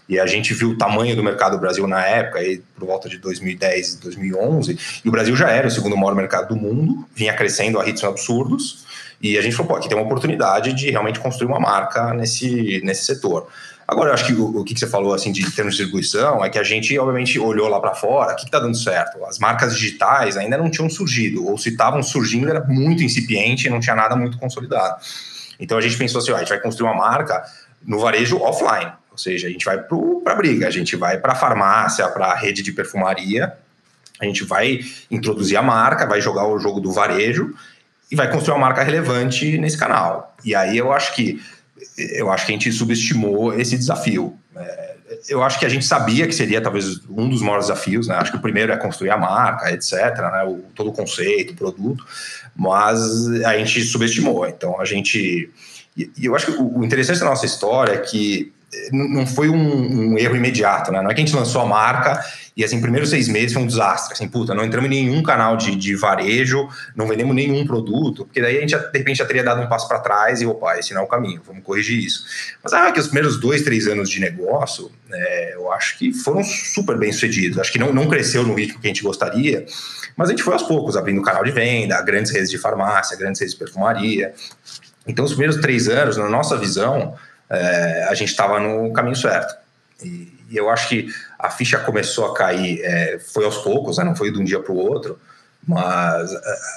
E 0.07 0.19
a 0.19 0.25
gente 0.25 0.53
viu 0.53 0.69
o 0.69 0.77
tamanho 0.77 1.15
do 1.15 1.23
mercado 1.23 1.53
do 1.53 1.59
Brasil 1.59 1.87
na 1.87 2.05
época, 2.05 2.39
aí, 2.39 2.61
por 2.75 2.85
volta 2.85 3.09
de 3.09 3.17
2010, 3.17 3.95
2011, 3.95 4.77
e 5.03 5.09
o 5.09 5.11
Brasil 5.11 5.35
já 5.35 5.49
era 5.49 5.67
o 5.67 5.71
segundo 5.71 5.97
maior 5.97 6.13
mercado 6.13 6.49
do 6.49 6.55
mundo, 6.55 7.05
vinha 7.15 7.33
crescendo 7.33 7.79
a 7.79 7.83
ritmos 7.83 8.03
absurdos, 8.03 8.85
e 9.19 9.37
a 9.37 9.41
gente 9.41 9.55
falou, 9.55 9.71
pô, 9.71 9.77
aqui 9.77 9.89
tem 9.89 9.97
uma 9.97 10.05
oportunidade 10.05 10.73
de 10.73 10.91
realmente 10.91 11.19
construir 11.19 11.47
uma 11.47 11.59
marca 11.59 12.13
nesse, 12.13 12.81
nesse 12.83 13.05
setor. 13.05 13.47
Agora, 13.87 14.11
eu 14.11 14.13
acho 14.13 14.25
que 14.25 14.33
o, 14.33 14.59
o 14.59 14.63
que 14.63 14.77
você 14.77 14.87
falou 14.87 15.13
assim 15.13 15.31
de 15.31 15.41
termos 15.51 15.75
de 15.75 15.81
distribuição 15.81 16.45
é 16.45 16.49
que 16.49 16.57
a 16.57 16.63
gente, 16.63 16.97
obviamente, 16.97 17.37
olhou 17.37 17.67
lá 17.67 17.79
para 17.79 17.93
fora, 17.93 18.33
o 18.33 18.35
que 18.35 18.45
está 18.45 18.57
dando 18.57 18.77
certo? 18.77 19.23
As 19.25 19.37
marcas 19.37 19.75
digitais 19.75 20.37
ainda 20.37 20.57
não 20.57 20.71
tinham 20.71 20.89
surgido, 20.89 21.45
ou 21.45 21.57
se 21.57 21.69
estavam 21.69 22.01
surgindo, 22.01 22.49
era 22.49 22.63
muito 22.63 23.03
incipiente 23.03 23.69
não 23.69 23.79
tinha 23.79 23.95
nada 23.95 24.15
muito 24.15 24.37
consolidado. 24.37 24.95
Então 25.61 25.77
a 25.77 25.81
gente 25.81 25.97
pensou 25.97 26.19
assim: 26.19 26.31
ó, 26.31 26.35
a 26.35 26.39
gente 26.39 26.49
vai 26.49 26.59
construir 26.59 26.89
uma 26.89 26.97
marca 26.97 27.45
no 27.85 27.99
varejo 27.99 28.37
offline, 28.41 28.91
ou 29.11 29.17
seja, 29.17 29.47
a 29.47 29.51
gente 29.51 29.63
vai 29.63 29.77
para 29.77 30.33
a 30.33 30.35
briga, 30.35 30.67
a 30.67 30.71
gente 30.71 30.95
vai 30.95 31.17
para 31.19 31.33
a 31.33 31.35
farmácia, 31.35 32.07
para 32.09 32.27
a 32.27 32.35
rede 32.35 32.61
de 32.61 32.71
perfumaria, 32.71 33.53
a 34.19 34.25
gente 34.25 34.43
vai 34.43 34.81
introduzir 35.09 35.57
a 35.57 35.61
marca, 35.61 36.05
vai 36.05 36.19
jogar 36.19 36.47
o 36.47 36.59
jogo 36.59 36.79
do 36.79 36.91
varejo 36.91 37.55
e 38.11 38.15
vai 38.15 38.29
construir 38.29 38.55
uma 38.55 38.67
marca 38.67 38.83
relevante 38.83 39.57
nesse 39.57 39.77
canal. 39.77 40.35
E 40.43 40.53
aí 40.53 40.77
eu 40.77 40.91
acho 40.91 41.15
que 41.15 41.41
eu 41.97 42.31
acho 42.31 42.45
que 42.45 42.51
a 42.51 42.55
gente 42.55 42.71
subestimou 42.71 43.53
esse 43.59 43.77
desafio. 43.77 44.37
É, 44.55 44.95
eu 45.27 45.43
acho 45.43 45.59
que 45.59 45.65
a 45.65 45.69
gente 45.69 45.85
sabia 45.85 46.27
que 46.27 46.33
seria 46.33 46.61
talvez 46.61 47.01
um 47.09 47.27
dos 47.29 47.41
maiores 47.41 47.67
desafios, 47.67 48.07
né? 48.07 48.15
Acho 48.15 48.31
que 48.31 48.37
o 48.37 48.41
primeiro 48.41 48.71
é 48.71 48.77
construir 48.77 49.09
a 49.09 49.17
marca, 49.17 49.71
etc., 49.71 49.93
né? 50.17 50.43
o, 50.45 50.63
todo 50.75 50.89
o 50.89 50.93
conceito, 50.93 51.53
o 51.53 51.55
produto, 51.55 52.05
mas 52.55 53.27
a 53.43 53.57
gente 53.57 53.81
subestimou. 53.83 54.45
Então 54.47 54.79
a 54.79 54.85
gente. 54.85 55.49
E 55.97 56.25
eu 56.25 56.35
acho 56.35 56.45
que 56.45 56.51
o 56.53 56.83
interessante 56.83 57.19
da 57.19 57.25
nossa 57.25 57.45
história 57.45 57.93
é 57.93 57.97
que 57.97 58.51
não 58.91 59.27
foi 59.27 59.49
um, 59.49 60.13
um, 60.13 60.17
erro 60.17 60.35
imediato, 60.35 60.91
né? 60.91 61.01
Não 61.01 61.11
é 61.11 61.13
que 61.13 61.21
a 61.21 61.25
gente 61.25 61.35
lançou 61.35 61.61
a 61.61 61.65
marca 61.65 62.23
e 62.55 62.63
assim, 62.63 62.79
primeiros 62.79 63.09
seis 63.09 63.27
meses 63.27 63.53
foi 63.53 63.61
um 63.61 63.67
desastre. 63.67 64.13
Assim, 64.13 64.27
puta, 64.27 64.53
não 64.53 64.63
entramos 64.63 64.89
em 64.89 65.05
nenhum 65.05 65.21
canal 65.21 65.57
de, 65.57 65.75
de 65.75 65.95
varejo, 65.95 66.69
não 66.95 67.07
vendemos 67.07 67.35
nenhum 67.35 67.65
produto, 67.65 68.25
porque 68.25 68.41
daí 68.41 68.57
a 68.57 68.61
gente 68.61 68.75
de 68.75 68.97
repente 68.97 69.17
já 69.17 69.25
teria 69.25 69.43
dado 69.43 69.61
um 69.61 69.67
passo 69.67 69.87
para 69.87 69.99
trás 69.99 70.41
e, 70.41 70.45
opa, 70.45 70.77
esse 70.77 70.93
não 70.93 71.01
é 71.01 71.03
o 71.03 71.07
caminho, 71.07 71.41
vamos 71.45 71.63
corrigir 71.63 71.99
isso. 71.99 72.25
Mas 72.63 72.73
ah, 72.73 72.91
que 72.91 72.99
os 72.99 73.07
primeiros 73.07 73.39
dois, 73.39 73.61
três 73.61 73.87
anos 73.87 74.09
de 74.09 74.19
negócio, 74.19 74.91
é, 75.11 75.55
eu 75.55 75.71
acho 75.71 75.97
que 75.97 76.13
foram 76.13 76.43
super 76.43 76.97
bem 76.97 77.11
sucedidos. 77.11 77.57
Acho 77.57 77.71
que 77.71 77.79
não, 77.79 77.93
não 77.93 78.07
cresceu 78.07 78.43
no 78.43 78.53
ritmo 78.53 78.79
que 78.79 78.87
a 78.87 78.89
gente 78.89 79.03
gostaria, 79.03 79.65
mas 80.15 80.29
a 80.29 80.31
gente 80.31 80.43
foi 80.43 80.53
aos 80.53 80.63
poucos, 80.63 80.95
abrindo 80.95 81.21
canal 81.21 81.43
de 81.43 81.51
venda, 81.51 82.01
grandes 82.01 82.31
redes 82.31 82.49
de 82.49 82.57
farmácia, 82.57 83.17
grandes 83.17 83.41
redes 83.41 83.53
de 83.53 83.59
perfumaria. 83.59 84.33
Então, 85.07 85.25
os 85.25 85.31
primeiros 85.31 85.57
três 85.57 85.87
anos, 85.89 86.15
na 86.15 86.29
nossa 86.29 86.57
visão, 86.57 87.15
é, 87.51 88.07
a 88.09 88.13
gente 88.13 88.29
estava 88.29 88.59
no 88.59 88.93
caminho 88.93 89.15
certo. 89.15 89.53
E, 90.01 90.33
e, 90.49 90.57
eu 90.57 90.69
acho 90.69 90.87
que 90.87 91.07
a 91.37 91.49
ficha 91.49 91.77
começou 91.79 92.25
a 92.25 92.33
cair, 92.33 92.79
é, 92.81 93.19
foi 93.19 93.43
aos 93.45 93.57
poucos, 93.57 93.97
né, 93.97 94.03
não 94.03 94.15
foi 94.15 94.31
de 94.31 94.39
um 94.39 94.43
dia 94.43 94.59
para 94.59 94.71
o 94.71 94.77
outro, 94.77 95.19
mas 95.67 96.31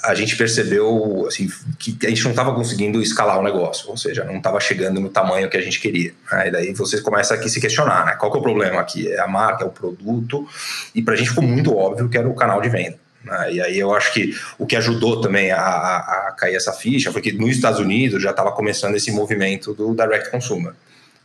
a, 0.04 0.14
gente 0.14 0.37
percebeu 0.37 1.25
assim, 1.26 1.49
que 1.78 1.97
a 2.04 2.09
gente 2.11 2.23
não 2.25 2.33
estava 2.33 2.54
conseguindo 2.54 3.00
escalar 3.00 3.38
o 3.38 3.43
negócio, 3.43 3.88
ou 3.88 3.97
seja, 3.97 4.25
não 4.25 4.37
estava 4.37 4.61
chegando 4.61 5.00
no 5.00 5.09
tamanho 5.09 5.49
que 5.49 5.57
a 5.57 5.61
gente 5.61 5.81
queria. 5.81 6.12
Né? 6.31 6.49
E 6.49 6.50
daí 6.50 6.75
você 6.75 7.00
começa 7.00 7.35
aqui 7.35 7.47
a 7.47 7.49
se 7.49 7.61
questionar, 7.61 8.04
né? 8.04 8.16
qual 8.16 8.31
que 8.31 8.37
é 8.37 8.40
o 8.40 8.43
problema 8.43 8.81
aqui? 8.81 9.11
É 9.11 9.21
a 9.21 9.26
marca, 9.26 9.64
é 9.64 9.66
o 9.66 9.71
produto? 9.71 10.47
E 10.95 11.00
para 11.00 11.14
a 11.14 11.16
gente 11.16 11.31
ficou 11.31 11.45
muito 11.45 11.75
óbvio 11.75 12.11
que 12.11 12.19
era 12.19 12.28
o 12.28 12.35
canal 12.35 12.61
de 12.61 12.69
venda. 12.69 12.99
Né? 13.25 13.54
E 13.54 13.61
aí 13.61 13.78
eu 13.78 13.95
acho 13.95 14.12
que 14.12 14.37
o 14.59 14.66
que 14.66 14.76
ajudou 14.76 15.21
também 15.21 15.50
a, 15.50 15.59
a, 15.59 16.28
a 16.28 16.33
cair 16.33 16.54
essa 16.54 16.73
ficha 16.73 17.11
foi 17.11 17.23
que 17.23 17.33
nos 17.33 17.50
Estados 17.50 17.81
Unidos 17.81 18.23
já 18.23 18.31
estava 18.31 18.52
começando 18.52 18.95
esse 18.95 19.11
movimento 19.11 19.73
do 19.73 19.95
direct 19.95 20.31
consumer, 20.31 20.75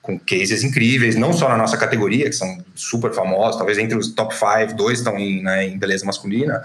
com 0.01 0.17
cases 0.17 0.63
incríveis, 0.63 1.15
não 1.15 1.33
só 1.33 1.49
na 1.49 1.57
nossa 1.57 1.77
categoria, 1.77 2.25
que 2.25 2.35
são 2.35 2.63
super 2.73 3.11
famosos, 3.11 3.57
talvez 3.57 3.77
entre 3.77 3.97
os 3.97 4.11
top 4.13 4.33
5, 4.33 4.75
dois 4.75 4.99
estão 4.99 5.17
em, 5.17 5.43
né, 5.43 5.67
em 5.67 5.77
beleza 5.77 6.05
masculina, 6.05 6.61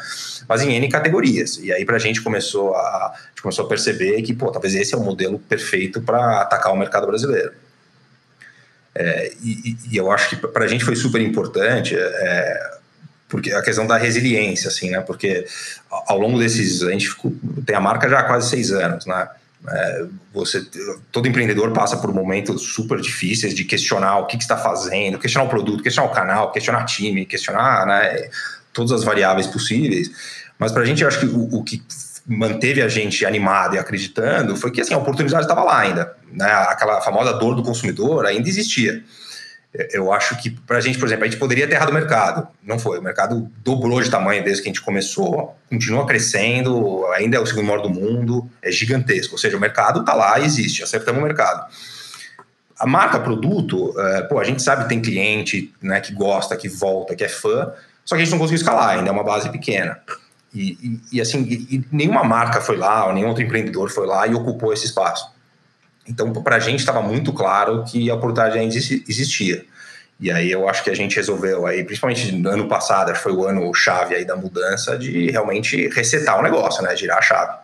mas 0.49 0.63
em 0.63 0.73
N 0.73 0.89
categorias. 0.89 1.59
E 1.59 1.73
aí 1.73 1.85
para 1.85 1.97
a 1.97 1.99
gente 2.01 2.23
começou 2.23 2.75
a, 2.75 3.15
começou 3.43 3.67
a 3.67 3.69
perceber 3.69 4.23
que, 4.23 4.33
pô, 4.33 4.51
talvez 4.51 4.75
esse 4.75 4.95
é 4.95 4.97
o 4.97 5.03
modelo 5.03 5.39
perfeito 5.39 6.01
para 6.01 6.43
atacar 6.43 6.73
o 6.73 6.77
mercado 6.77 7.07
brasileiro. 7.07 7.53
É, 8.97 9.33
e, 9.43 9.77
e, 9.91 9.97
eu 9.97 10.09
acho 10.13 10.31
que 10.31 10.37
para 10.37 10.65
a 10.65 10.69
gente 10.69 10.85
foi 10.85 10.95
super 10.95 11.21
importante 11.21 11.97
é, 11.99 12.74
porque 13.35 13.53
a 13.53 13.61
questão 13.61 13.85
da 13.85 13.97
resiliência, 13.97 14.69
assim, 14.69 14.91
né? 14.91 15.01
Porque 15.01 15.45
ao 15.91 16.17
longo 16.17 16.39
desses, 16.39 16.85
a 16.85 16.93
gente 16.93 17.09
ficou, 17.09 17.35
tem 17.67 17.75
a 17.75 17.81
marca 17.81 18.09
já 18.09 18.21
há 18.21 18.23
quase 18.23 18.49
seis 18.49 18.71
anos, 18.71 19.07
né? 19.07 19.29
É, 19.69 20.05
você, 20.33 20.65
todo 21.11 21.27
empreendedor 21.27 21.73
passa 21.73 21.97
por 21.97 22.15
momentos 22.15 22.63
super 22.63 23.01
difíceis 23.01 23.53
de 23.53 23.65
questionar 23.65 24.19
o 24.19 24.27
que, 24.27 24.37
que 24.37 24.45
está 24.45 24.57
fazendo, 24.57 25.19
questionar 25.19 25.47
o 25.47 25.51
produto, 25.51 25.83
questionar 25.83 26.09
o 26.09 26.13
canal, 26.13 26.53
questionar 26.53 26.85
time, 26.85 27.27
questionar 27.27 27.85
né, 27.87 28.29
todas 28.73 28.93
as 28.93 29.03
variáveis 29.03 29.49
possíveis. 29.49 30.13
Mas 30.57 30.71
para 30.71 30.83
a 30.83 30.85
gente, 30.85 31.03
eu 31.03 31.09
acho 31.09 31.19
que 31.19 31.27
o, 31.27 31.57
o, 31.57 31.65
que 31.65 31.83
manteve 32.25 32.83
a 32.83 32.89
gente 32.89 33.27
animado 33.27 33.75
e 33.75 33.79
acreditando 33.81 34.55
foi 34.55 34.71
que 34.71 34.81
assim, 34.81 34.95
a 34.95 34.99
oportunidade 34.99 35.43
estava 35.43 35.65
lá 35.65 35.81
ainda. 35.81 36.15
Né? 36.31 36.47
Aquela 36.69 37.01
famosa 37.01 37.33
dor 37.33 37.57
do 37.57 37.65
consumidor 37.65 38.27
ainda 38.27 38.49
existia 38.49 39.03
eu 39.93 40.13
acho 40.13 40.41
que 40.41 40.51
para 40.51 40.79
a 40.79 40.81
gente, 40.81 40.99
por 40.99 41.07
exemplo, 41.07 41.25
a 41.25 41.29
gente 41.29 41.39
poderia 41.39 41.67
ter 41.67 41.75
errado 41.75 41.91
o 41.91 41.95
mercado. 41.95 42.47
Não 42.63 42.79
foi. 42.79 42.99
O 42.99 43.03
mercado 43.03 43.51
dobrou 43.65 44.01
de 44.01 44.09
tamanho 44.09 44.45
desde 44.45 44.63
que 44.63 44.69
a 44.69 44.73
gente 44.73 44.81
começou, 44.81 45.57
continua 45.69 46.07
crescendo, 46.07 47.05
ainda 47.09 47.37
é 47.37 47.41
o 47.41 47.47
segundo 47.47 47.67
maior 47.67 47.83
do 47.83 47.91
mundo, 47.91 48.49
é 48.63 48.71
gigantesco. 48.71 49.35
Ou 49.35 49.39
seja, 49.39 49.57
o 49.57 49.61
mercado 49.61 50.01
está 50.01 50.15
lá, 50.15 50.39
existe, 50.39 50.83
acertamos 50.83 51.21
o 51.21 51.25
mercado. 51.25 51.67
A 52.79 52.87
marca, 52.87 53.19
produto, 53.19 53.99
é, 53.99 54.23
pô, 54.23 54.39
a 54.39 54.45
gente 54.45 54.63
sabe 54.63 54.85
que 54.85 54.89
tem 54.89 55.03
cliente 55.03 55.73
né, 55.83 56.01
que 56.01 56.13
gosta, 56.13 56.57
que 56.57 56.69
volta, 56.69 57.17
que 57.17 57.25
é 57.25 57.29
fã, 57.29 57.73
só 58.05 58.15
que 58.15 58.23
a 58.23 58.25
gente 58.25 58.33
não 58.33 58.39
conseguiu 58.39 58.61
escalar, 58.61 58.91
ainda 58.91 59.09
é 59.09 59.13
uma 59.13 59.25
base 59.25 59.49
pequena. 59.51 59.99
E, 60.55 60.79
e, 60.81 61.01
e 61.17 61.21
assim, 61.21 61.43
e, 61.43 61.85
nenhuma 61.91 62.23
marca 62.23 62.61
foi 62.61 62.77
lá, 62.77 63.07
ou 63.07 63.13
nenhum 63.13 63.29
outro 63.29 63.43
empreendedor 63.43 63.91
foi 63.91 64.07
lá 64.07 64.27
e 64.27 64.35
ocupou 64.35 64.73
esse 64.73 64.87
espaço. 64.87 65.35
Então, 66.07 66.33
para 66.33 66.57
a 66.57 66.61
gente 66.61 66.81
estava 66.81 67.01
muito 67.01 67.33
claro 67.33 67.85
que 67.85 68.11
a 68.11 68.15
oportunidade 68.15 68.59
ainda 68.59 68.75
existia. 68.75 69.65
E 70.21 70.31
aí 70.31 70.51
eu 70.51 70.69
acho 70.69 70.85
que 70.85 70.91
a 70.91 70.95
gente 70.95 71.17
resolveu 71.17 71.67
aí, 71.67 71.83
principalmente 71.83 72.31
no 72.33 72.49
ano 72.49 72.69
passado, 72.69 73.15
foi 73.17 73.33
o 73.33 73.45
ano 73.45 73.73
chave 73.75 74.15
aí 74.15 74.25
da 74.25 74.37
mudança 74.37 74.97
de 74.97 75.31
realmente 75.31 75.89
resetar 75.89 76.39
o 76.39 76.43
negócio, 76.43 76.83
né? 76.83 76.97
Girar 76.97 77.19
a 77.19 77.23
chave. 77.23 77.59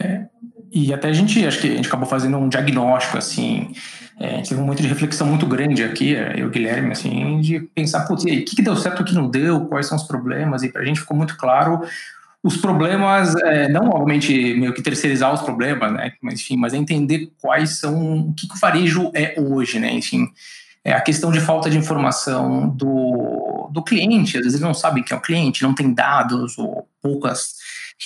É, 0.00 0.26
e 0.72 0.92
até 0.92 1.08
a 1.08 1.12
gente, 1.12 1.46
acho 1.46 1.60
que 1.60 1.72
a 1.72 1.76
gente 1.76 1.88
acabou 1.88 2.08
fazendo 2.08 2.36
um 2.36 2.48
diagnóstico, 2.48 3.16
assim, 3.16 3.72
é, 4.18 4.28
a 4.28 4.36
gente 4.36 4.48
teve 4.48 4.60
um 4.60 4.64
momento 4.64 4.82
de 4.82 4.88
reflexão 4.88 5.26
muito 5.26 5.46
grande 5.46 5.82
aqui, 5.84 6.12
eu 6.12 6.38
e 6.38 6.44
o 6.44 6.50
Guilherme, 6.50 6.92
assim, 6.92 7.40
de 7.40 7.60
pensar, 7.60 8.06
putz, 8.06 8.24
o 8.24 8.26
que, 8.26 8.56
que 8.56 8.62
deu 8.62 8.76
certo, 8.76 9.00
o 9.00 9.04
que 9.04 9.14
não 9.14 9.30
deu, 9.30 9.66
quais 9.66 9.86
são 9.86 9.96
os 9.96 10.04
problemas, 10.04 10.62
e 10.62 10.68
para 10.68 10.82
a 10.82 10.84
gente 10.84 11.00
ficou 11.00 11.16
muito 11.16 11.36
claro 11.36 11.80
os 12.46 12.56
problemas, 12.56 13.34
é, 13.42 13.68
não 13.68 13.88
obviamente 13.88 14.32
meio 14.54 14.72
que 14.72 14.80
terceirizar 14.80 15.34
os 15.34 15.40
problemas, 15.40 15.92
né? 15.92 16.12
Mas 16.22 16.34
enfim, 16.40 16.56
mas 16.56 16.72
é 16.72 16.76
entender 16.76 17.32
quais 17.40 17.80
são 17.80 18.20
o 18.20 18.32
que, 18.34 18.46
que 18.46 18.54
o 18.54 18.60
varejo 18.60 19.10
é 19.12 19.34
hoje, 19.36 19.80
né? 19.80 19.92
Enfim, 19.92 20.28
é 20.84 20.92
a 20.92 21.00
questão 21.00 21.32
de 21.32 21.40
falta 21.40 21.68
de 21.68 21.76
informação 21.76 22.68
do, 22.68 23.68
do 23.72 23.82
cliente, 23.82 24.36
às 24.36 24.44
vezes 24.44 24.60
ele 24.60 24.64
não 24.64 24.74
sabe 24.74 25.02
quem 25.02 25.16
é 25.16 25.18
o 25.18 25.22
cliente, 25.22 25.64
não 25.64 25.74
tem 25.74 25.92
dados 25.92 26.56
ou 26.56 26.88
poucas 27.02 27.56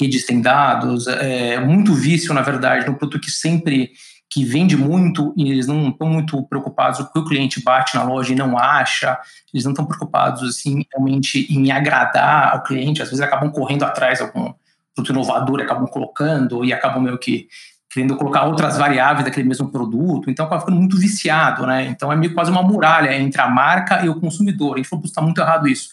redes 0.01 0.25
têm 0.25 0.41
dados, 0.41 1.07
é 1.07 1.61
muito 1.61 1.93
vício 1.93 2.33
na 2.33 2.41
verdade 2.41 2.87
no 2.87 2.95
produto 2.95 3.21
que 3.21 3.31
sempre 3.31 3.91
que 4.31 4.45
vende 4.45 4.77
muito 4.77 5.35
e 5.37 5.51
eles 5.51 5.67
não 5.67 5.89
estão 5.89 6.09
muito 6.09 6.41
preocupados 6.45 7.01
com 7.09 7.19
o 7.19 7.25
cliente 7.25 7.63
bate 7.63 7.97
na 7.97 8.05
loja 8.05 8.33
e 8.33 8.37
não 8.37 8.57
acha, 8.57 9.19
eles 9.53 9.65
não 9.65 9.73
estão 9.73 9.85
preocupados 9.85 10.49
assim 10.49 10.85
realmente 10.93 11.53
em 11.53 11.73
agradar 11.73 12.53
ao 12.55 12.63
cliente, 12.63 13.03
às 13.03 13.09
vezes 13.09 13.23
acabam 13.23 13.51
correndo 13.51 13.83
atrás 13.83 14.19
de 14.19 14.25
algum 14.25 14.55
produto 14.95 15.13
inovador, 15.13 15.61
acabam 15.61 15.87
colocando 15.89 16.65
e 16.65 16.73
acabam 16.73 17.03
meio 17.03 17.19
que 17.19 17.49
querendo 17.93 18.17
colocar 18.17 18.45
outras 18.45 18.79
variáveis 18.79 19.25
daquele 19.25 19.49
mesmo 19.49 19.69
produto, 19.69 20.31
então 20.31 20.47
acaba 20.47 20.61
ficando 20.61 20.79
muito 20.79 20.97
viciado, 20.97 21.67
né? 21.67 21.87
Então 21.87 22.13
é 22.13 22.15
meio 22.15 22.33
quase 22.33 22.49
uma 22.49 22.63
muralha 22.63 23.13
entre 23.19 23.41
a 23.41 23.49
marca 23.49 24.05
e 24.05 24.09
o 24.09 24.21
consumidor. 24.21 24.75
A 24.75 24.77
gente 24.77 24.89
falou, 24.89 25.05
está 25.05 25.21
muito 25.21 25.41
errado 25.41 25.67
isso. 25.67 25.89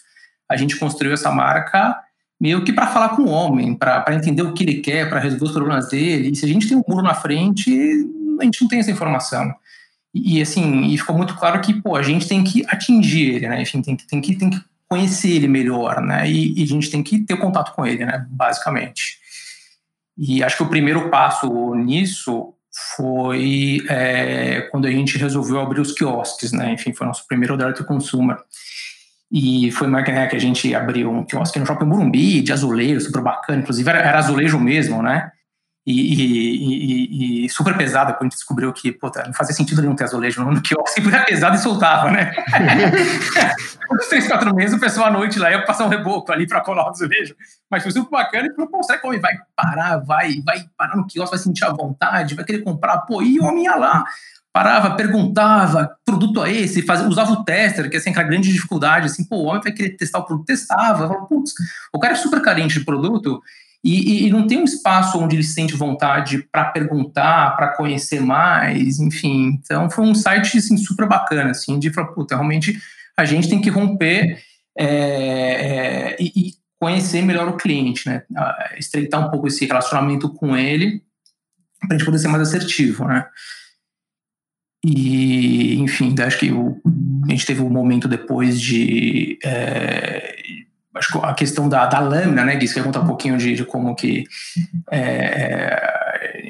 A 0.48 0.56
gente 0.56 0.76
construiu 0.76 1.12
essa 1.12 1.32
marca 1.32 1.98
meio 2.40 2.62
que 2.62 2.72
para 2.72 2.86
falar 2.86 3.10
com 3.10 3.22
o 3.22 3.28
homem, 3.28 3.74
para 3.74 4.14
entender 4.14 4.42
o 4.42 4.52
que 4.52 4.62
ele 4.62 4.74
quer, 4.74 5.08
para 5.08 5.18
resolver 5.18 5.46
os 5.46 5.50
problemas 5.50 5.88
dele. 5.88 6.30
E 6.30 6.36
se 6.36 6.44
a 6.44 6.48
gente 6.48 6.68
tem 6.68 6.76
um 6.76 6.84
muro 6.86 7.02
na 7.02 7.14
frente, 7.14 7.68
a 8.40 8.44
gente 8.44 8.60
não 8.62 8.68
tem 8.68 8.78
essa 8.78 8.90
informação. 8.90 9.54
E, 10.14 10.40
assim, 10.40 10.86
e 10.86 10.98
ficou 10.98 11.16
muito 11.16 11.34
claro 11.36 11.60
que, 11.60 11.74
pô, 11.80 11.96
a 11.96 12.02
gente 12.02 12.26
tem 12.26 12.42
que 12.42 12.64
atingir 12.68 13.34
ele, 13.34 13.48
né? 13.48 13.62
Enfim, 13.62 13.82
tem 13.82 13.96
que, 13.96 14.06
tem 14.06 14.20
que, 14.20 14.34
tem 14.34 14.50
que 14.50 14.60
conhecer 14.88 15.30
ele 15.30 15.48
melhor, 15.48 16.00
né? 16.00 16.28
E, 16.28 16.58
e 16.58 16.62
a 16.62 16.66
gente 16.66 16.90
tem 16.90 17.02
que 17.02 17.20
ter 17.20 17.36
contato 17.36 17.74
com 17.74 17.86
ele, 17.86 18.04
né? 18.04 18.26
Basicamente. 18.30 19.18
E 20.16 20.42
acho 20.42 20.56
que 20.56 20.62
o 20.62 20.68
primeiro 20.68 21.10
passo 21.10 21.74
nisso 21.74 22.54
foi 22.96 23.78
é, 23.88 24.62
quando 24.70 24.86
a 24.86 24.90
gente 24.90 25.18
resolveu 25.18 25.60
abrir 25.60 25.80
os 25.80 25.92
quiosques, 25.92 26.52
né? 26.52 26.72
Enfim, 26.72 26.92
foi 26.92 27.06
nosso 27.06 27.26
primeiro 27.26 27.56
direct 27.56 27.84
consumer. 27.84 28.36
E 29.30 29.70
foi 29.72 29.86
uma 29.86 30.00
né, 30.00 30.26
que 30.26 30.36
a 30.36 30.40
gente 30.40 30.74
abriu 30.74 31.10
um 31.10 31.24
quiosque 31.24 31.58
no 31.58 31.66
Shopping 31.66 31.84
Burumbi, 31.84 32.40
de 32.40 32.52
azulejo, 32.52 33.00
super 33.02 33.22
bacana. 33.22 33.60
Inclusive, 33.60 33.88
era, 33.88 33.98
era 33.98 34.18
azulejo 34.18 34.58
mesmo, 34.58 35.02
né? 35.02 35.30
E, 35.90 37.44
e, 37.44 37.44
e, 37.44 37.48
super 37.48 37.74
pesada, 37.76 38.12
quando 38.12 38.22
a 38.22 38.24
gente 38.24 38.34
descobriu 38.34 38.70
que 38.74 38.92
pô, 38.92 39.10
tá, 39.10 39.24
não 39.26 39.32
fazia 39.32 39.54
sentido 39.54 39.80
nenhum 39.80 39.94
ter 39.94 40.04
azulejo 40.04 40.44
no 40.44 40.60
quiosque, 40.60 41.00
era 41.08 41.24
pesado 41.24 41.56
e 41.56 41.58
soltava, 41.58 42.10
né? 42.10 42.32
Uns 43.90 44.06
três, 44.06 44.26
quatro 44.26 44.54
meses, 44.54 44.76
o 44.76 44.80
pessoal 44.80 45.06
à 45.06 45.10
noite 45.10 45.38
lá 45.38 45.50
ia 45.50 45.64
passar 45.64 45.86
um 45.86 45.88
reboco 45.88 46.30
ali 46.30 46.46
para 46.46 46.60
colar 46.60 46.84
o 46.84 46.90
azulejo. 46.90 47.34
Mas 47.70 47.82
foi 47.82 47.92
super 47.92 48.10
bacana 48.10 48.48
e 48.48 48.54
falou, 48.54 48.70
pô, 48.70 48.82
será 48.82 48.98
que 48.98 49.06
o 49.06 49.08
homem 49.08 49.20
vai 49.20 49.32
parar, 49.56 49.96
vai, 49.98 50.42
vai 50.44 50.66
parar 50.76 50.94
no 50.94 51.06
quiosque, 51.06 51.34
vai 51.34 51.42
sentir 51.42 51.64
a 51.64 51.72
vontade, 51.72 52.34
vai 52.34 52.44
querer 52.44 52.62
comprar? 52.62 52.98
Pô, 52.98 53.22
e 53.22 53.40
o 53.40 53.44
homem 53.44 53.64
ia 53.64 53.74
lá, 53.74 54.04
parava, 54.52 54.94
perguntava, 54.94 55.96
produto 56.04 56.44
é 56.44 56.52
esse, 56.52 56.82
fazia, 56.82 57.08
usava 57.08 57.32
o 57.32 57.44
tester, 57.44 57.88
que 57.88 57.96
assim, 57.96 58.10
aquela 58.10 58.26
grande 58.26 58.52
dificuldade, 58.52 59.06
assim, 59.06 59.24
pô, 59.24 59.36
o 59.36 59.44
homem 59.44 59.62
vai 59.62 59.72
querer 59.72 59.96
testar 59.96 60.18
o 60.18 60.24
produto, 60.24 60.46
testava, 60.46 61.08
falava, 61.08 61.26
putz, 61.26 61.54
o 61.94 61.98
cara 61.98 62.12
é 62.12 62.16
super 62.16 62.42
carente 62.42 62.78
de 62.78 62.84
produto, 62.84 63.40
e, 63.84 64.26
e, 64.26 64.30
não 64.30 64.46
tem 64.46 64.58
um 64.58 64.64
espaço 64.64 65.18
onde 65.18 65.36
ele 65.36 65.44
sente 65.44 65.76
vontade 65.76 66.42
para 66.50 66.64
perguntar, 66.64 67.56
para 67.56 67.76
conhecer 67.76 68.20
mais, 68.20 68.98
enfim. 68.98 69.58
Então 69.60 69.88
foi 69.88 70.04
um 70.04 70.14
site 70.14 70.58
assim, 70.58 70.76
super 70.76 71.06
bacana, 71.06 71.50
assim, 71.50 71.78
de 71.78 71.90
falar, 71.90 72.08
puta, 72.08 72.34
realmente 72.34 72.76
a 73.16 73.24
gente 73.24 73.48
tem 73.48 73.60
que 73.60 73.70
romper 73.70 74.42
é, 74.76 74.86
é, 74.86 76.16
e, 76.20 76.52
conhecer 76.80 77.22
melhor 77.22 77.48
o 77.48 77.56
cliente, 77.56 78.08
né? 78.08 78.22
Estreitar 78.76 79.26
um 79.26 79.30
pouco 79.30 79.48
esse 79.48 79.66
relacionamento 79.66 80.28
com 80.32 80.56
ele 80.56 81.02
para 81.80 81.94
a 81.94 81.98
gente 81.98 82.04
poder 82.04 82.18
ser 82.18 82.28
mais 82.28 82.42
assertivo, 82.42 83.04
né? 83.04 83.26
E, 84.84 85.76
enfim, 85.80 86.14
acho 86.20 86.38
que 86.38 86.52
o, 86.52 86.80
a 87.26 87.30
gente 87.30 87.44
teve 87.44 87.62
um 87.62 87.70
momento 87.70 88.06
depois 88.06 88.60
de, 88.60 89.38
é, 89.44 90.36
acho 90.98 91.12
que 91.12 91.18
a 91.24 91.34
questão 91.34 91.68
da, 91.68 91.86
da 91.86 92.00
lâmina, 92.00 92.44
né, 92.44 92.56
Gui, 92.56 92.66
você 92.66 92.74
quer 92.74 92.84
contar 92.84 93.00
um 93.00 93.06
pouquinho 93.06 93.38
de, 93.38 93.54
de 93.54 93.64
como 93.64 93.94
que 93.94 94.24
é, 94.90 94.98
é 95.00 95.98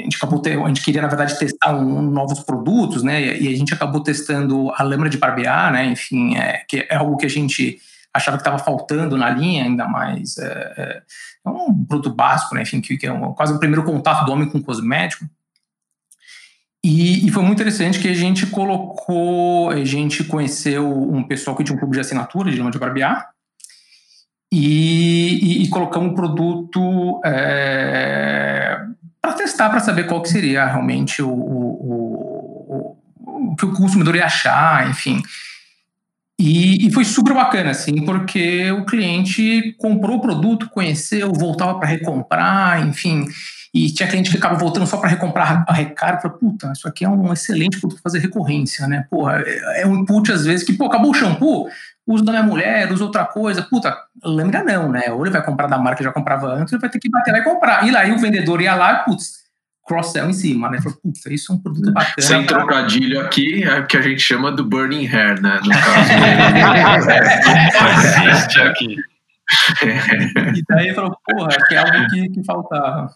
gente 0.08 0.16
acabou 0.16 0.40
ter, 0.40 0.58
a 0.58 0.68
gente 0.68 0.82
queria 0.82 1.02
na 1.02 1.08
verdade 1.08 1.38
testar 1.38 1.74
um, 1.74 2.02
novos 2.02 2.40
produtos, 2.40 3.02
né? 3.02 3.36
E 3.36 3.48
a 3.48 3.56
gente 3.56 3.74
acabou 3.74 4.02
testando 4.02 4.72
a 4.74 4.82
lâmina 4.82 5.10
de 5.10 5.18
barbear, 5.18 5.72
né? 5.72 5.86
Enfim, 5.86 6.36
é, 6.36 6.64
que 6.66 6.86
é 6.88 6.96
algo 6.96 7.16
que 7.16 7.26
a 7.26 7.30
gente 7.30 7.78
achava 8.12 8.38
que 8.38 8.40
estava 8.40 8.58
faltando 8.58 9.16
na 9.16 9.28
linha, 9.30 9.64
ainda 9.64 9.86
mais 9.86 10.38
é, 10.38 10.74
é, 10.76 11.02
é, 11.46 11.50
um 11.50 11.84
produto 11.84 12.14
básico, 12.14 12.54
né? 12.54 12.62
Enfim, 12.62 12.80
que, 12.80 12.96
que 12.96 13.06
é 13.06 13.12
um, 13.12 13.32
quase 13.34 13.52
o 13.52 13.58
primeiro 13.58 13.84
contato 13.84 14.24
do 14.24 14.32
homem 14.32 14.48
com 14.48 14.62
cosmético. 14.62 15.26
E, 16.82 17.26
e, 17.26 17.30
foi 17.30 17.42
muito 17.42 17.60
interessante 17.60 17.98
que 17.98 18.08
a 18.08 18.14
gente 18.14 18.46
colocou, 18.46 19.70
a 19.70 19.84
gente 19.84 20.22
conheceu 20.24 20.88
um 20.88 21.24
pessoal 21.24 21.56
que 21.56 21.64
tinha 21.64 21.74
um 21.74 21.78
clube 21.78 21.94
de 21.94 22.00
assinatura 22.00 22.50
de 22.50 22.56
lama 22.56 22.70
de 22.70 22.78
barbear 22.78 23.30
e, 24.50 25.60
e, 25.60 25.62
e 25.62 25.68
colocamos 25.68 26.12
o 26.12 26.14
produto 26.14 27.20
é, 27.24 28.78
para 29.20 29.34
testar, 29.34 29.68
para 29.68 29.80
saber 29.80 30.06
qual 30.06 30.22
que 30.22 30.28
seria 30.28 30.66
realmente 30.66 31.22
o, 31.22 31.28
o, 31.28 32.96
o, 33.26 33.50
o, 33.50 33.56
que 33.56 33.66
o 33.66 33.72
consumidor 33.72 34.16
ia 34.16 34.24
achar, 34.24 34.88
enfim. 34.88 35.20
E, 36.40 36.86
e, 36.86 36.92
foi 36.92 37.04
super 37.04 37.34
bacana, 37.34 37.70
assim, 37.70 38.04
porque 38.04 38.70
o 38.70 38.84
cliente 38.84 39.74
comprou 39.76 40.18
o 40.18 40.20
produto, 40.20 40.70
conheceu, 40.70 41.32
voltava 41.32 41.78
para 41.78 41.88
recomprar, 41.88 42.86
enfim. 42.86 43.26
E 43.74 43.92
tinha 43.92 44.08
cliente 44.08 44.30
que 44.30 44.36
ficava 44.36 44.54
voltando 44.56 44.86
só 44.86 44.96
para 44.96 45.10
recomprar 45.10 45.64
a 45.68 45.72
recarga. 45.72 46.22
Falei, 46.22 46.38
puta, 46.38 46.72
isso 46.72 46.88
aqui 46.88 47.04
é 47.04 47.08
um 47.08 47.32
excelente 47.32 47.78
produto 47.78 48.00
para 48.00 48.10
fazer 48.10 48.20
recorrência, 48.20 48.86
né? 48.86 49.06
Porra, 49.10 49.42
é, 49.44 49.82
é 49.82 49.86
um 49.86 49.96
input 49.96 50.32
às 50.32 50.44
vezes 50.44 50.64
que, 50.64 50.72
pô, 50.72 50.86
acabou 50.86 51.10
o 51.10 51.14
shampoo, 51.14 51.68
uso 52.06 52.24
da 52.24 52.32
minha 52.32 52.44
mulher, 52.44 52.90
uso 52.90 53.04
outra 53.04 53.24
coisa. 53.24 53.62
Puta, 53.62 53.96
lembra 54.24 54.64
não, 54.64 54.90
né? 54.90 55.12
Ou 55.12 55.22
ele 55.22 55.30
vai 55.30 55.44
comprar 55.44 55.66
da 55.66 55.78
marca 55.78 55.98
que 55.98 56.04
já 56.04 56.12
comprava 56.12 56.48
antes, 56.48 56.72
ele 56.72 56.80
vai 56.80 56.90
ter 56.90 56.98
que 56.98 57.10
bater 57.10 57.32
lá 57.32 57.38
e 57.38 57.44
comprar. 57.44 57.86
E 57.86 57.90
lá, 57.90 58.00
aí 58.00 58.12
o 58.12 58.18
vendedor 58.18 58.60
ia 58.62 58.74
lá 58.74 59.02
e, 59.02 59.04
putz, 59.04 59.38
cross-sell 59.86 60.28
em 60.28 60.32
cima, 60.32 60.70
né? 60.70 60.80
Falei, 60.80 60.98
puta, 61.02 61.32
isso 61.32 61.52
é 61.52 61.54
um 61.54 61.58
produto 61.58 61.92
bacana. 61.92 62.14
Sem 62.26 62.46
trocadilho 62.46 63.20
aqui, 63.20 63.64
é 63.64 63.80
o 63.80 63.86
que 63.86 63.96
a 63.96 64.02
gente 64.02 64.20
chama 64.20 64.52
do 64.52 64.64
burning 64.64 65.06
hair, 65.06 65.40
né? 65.40 65.60
No 65.62 65.70
caso. 65.70 66.10
existe 68.30 68.60
aqui. 68.60 68.96
e 70.54 70.62
daí 70.68 70.94
falou, 70.94 71.16
porra, 71.24 71.56
que 71.66 71.74
é 71.74 71.78
algo 71.78 72.06
que, 72.08 72.28
que 72.28 72.44
faltava. 72.44 73.10